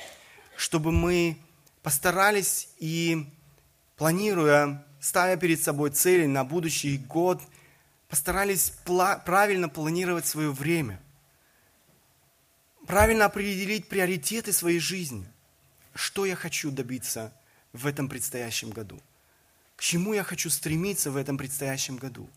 чтобы 0.57 0.90
мы 0.90 1.38
постарались 1.84 2.68
и 2.80 3.32
планируя 3.94 4.84
ставя 5.01 5.36
перед 5.36 5.62
собой 5.62 5.90
цели 5.90 6.26
на 6.26 6.44
будущий 6.44 6.99
год, 6.99 7.40
постарались 8.09 8.72
правильно 9.24 9.68
планировать 9.68 10.26
свое 10.26 10.51
время, 10.51 11.01
правильно 12.86 13.26
определить 13.26 13.88
приоритеты 13.88 14.53
своей 14.53 14.80
жизни. 14.80 15.26
Что 15.94 16.26
я 16.26 16.36
хочу 16.36 16.70
добиться 16.70 17.32
в 17.72 17.86
этом 17.86 18.09
предстоящем 18.09 18.70
году? 18.70 19.01
К 19.76 19.82
чему 19.82 20.14
я 20.14 20.24
хочу 20.24 20.51
стремиться 20.51 21.11
в 21.11 21.16
этом 21.16 21.38
предстоящем 21.38 21.96
году? 21.96 22.28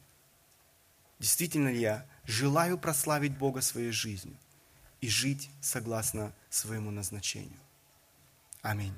Действительно 1.19 1.69
ли 1.69 1.79
я 1.79 2.05
желаю 2.25 2.77
прославить 2.77 3.37
Бога 3.37 3.61
своей 3.61 3.91
жизнью 3.91 4.35
и 5.01 5.09
жить 5.09 5.49
согласно 5.61 6.33
своему 6.49 6.91
назначению? 6.91 7.59
Аминь. 8.61 8.93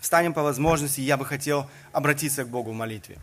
Встанем 0.00 0.32
по 0.32 0.42
возможности, 0.42 1.00
я 1.00 1.16
бы 1.16 1.24
хотел 1.24 1.68
обратиться 1.92 2.44
к 2.44 2.48
Богу 2.48 2.70
в 2.70 2.74
молитве. 2.74 3.18